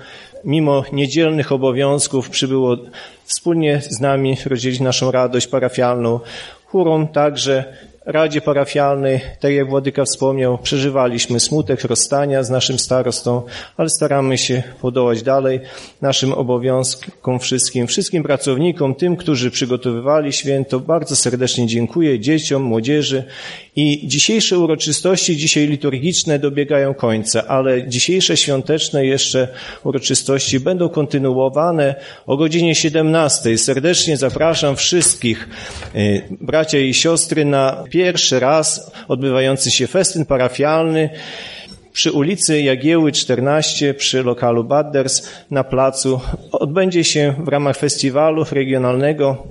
mimo 0.44 0.84
niedzielnych 0.92 1.52
obowiązków 1.52 2.30
przybyło 2.30 2.76
wspólnie 3.24 3.80
z 3.88 4.00
nami 4.00 4.36
rozdzielić 4.46 4.80
naszą 4.80 5.10
radość 5.10 5.46
parafialną. 5.46 6.20
Chórom 6.64 7.08
także 7.08 7.76
Radzie 8.06 8.40
Parafialnej, 8.40 9.20
tak 9.40 9.52
jak 9.52 9.68
Władyka 9.68 10.04
wspomniał, 10.04 10.58
przeżywaliśmy 10.58 11.40
smutek 11.40 11.84
rozstania 11.84 12.42
z 12.42 12.50
naszym 12.50 12.78
starostą, 12.78 13.42
ale 13.76 13.90
staramy 13.90 14.38
się 14.38 14.62
podołać 14.80 15.22
dalej 15.22 15.60
naszym 16.00 16.32
obowiązkom 16.32 17.38
wszystkim, 17.38 17.86
wszystkim 17.86 18.22
pracownikom, 18.22 18.94
tym, 18.94 19.16
którzy 19.16 19.50
przygotowywali 19.50 20.32
święto. 20.32 20.80
Bardzo 20.80 21.16
serdecznie 21.16 21.66
dziękuję 21.66 22.20
dzieciom, 22.20 22.62
młodzieży 22.62 23.24
i 23.76 24.08
dzisiejsze 24.08 24.58
uroczystości, 24.58 25.36
dzisiaj 25.36 25.66
liturgiczne 25.66 26.38
dobiegają 26.38 26.94
końca, 26.94 27.46
ale 27.46 27.88
dzisiejsze 27.88 28.36
świąteczne 28.36 29.06
jeszcze 29.06 29.48
uroczystości 29.84 30.60
będą 30.60 30.88
kontynuowane 30.88 31.94
o 32.26 32.36
godzinie 32.36 32.74
17. 32.74 33.58
Serdecznie 33.58 34.16
zapraszam 34.16 34.76
wszystkich 34.76 35.48
y, 35.94 36.22
bracia 36.40 36.78
i 36.78 36.94
siostry 36.94 37.44
na 37.44 37.84
pierwszy 37.92 38.40
raz 38.40 38.92
odbywający 39.08 39.70
się 39.70 39.86
festyn 39.86 40.26
parafialny 40.26 41.10
przy 41.92 42.12
ulicy 42.12 42.62
Jagieły 42.62 43.12
14 43.12 43.94
przy 43.94 44.22
lokalu 44.22 44.64
Badders 44.64 45.28
na 45.50 45.64
placu. 45.64 46.20
Odbędzie 46.52 47.04
się 47.04 47.34
w 47.38 47.48
ramach 47.48 47.76
festiwalu 47.76 48.44
regionalnego 48.52 49.46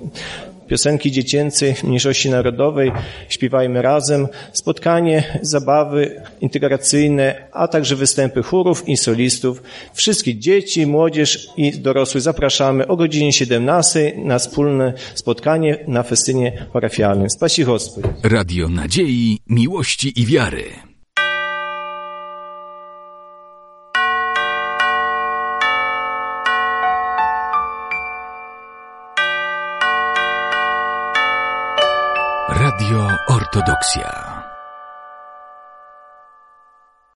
piosenki 0.72 1.12
dziecięcej 1.12 1.74
mniejszości 1.84 2.30
narodowej, 2.30 2.92
śpiewajmy 3.28 3.82
razem, 3.82 4.28
spotkanie, 4.52 5.38
zabawy 5.42 6.22
integracyjne, 6.40 7.48
a 7.52 7.68
także 7.68 7.96
występy 7.96 8.42
chórów 8.42 8.88
i 8.88 8.96
solistów. 8.96 9.62
Wszystkich 9.94 10.38
dzieci, 10.38 10.86
młodzież 10.86 11.48
i 11.56 11.72
dorosłych 11.72 12.22
zapraszamy 12.22 12.86
o 12.86 12.96
godzinie 12.96 13.32
17 13.32 14.12
na 14.16 14.38
wspólne 14.38 14.92
spotkanie 15.14 15.78
na 15.88 16.02
festynie 16.02 16.66
parafialnym. 16.72 17.30
Spasi 17.30 17.62
Hospód. 17.64 18.04
Radio 18.22 18.68
Nadziei, 18.68 19.38
Miłości 19.48 20.20
i 20.20 20.26
Wiary. 20.26 20.91
Ortodoksja. 33.28 34.31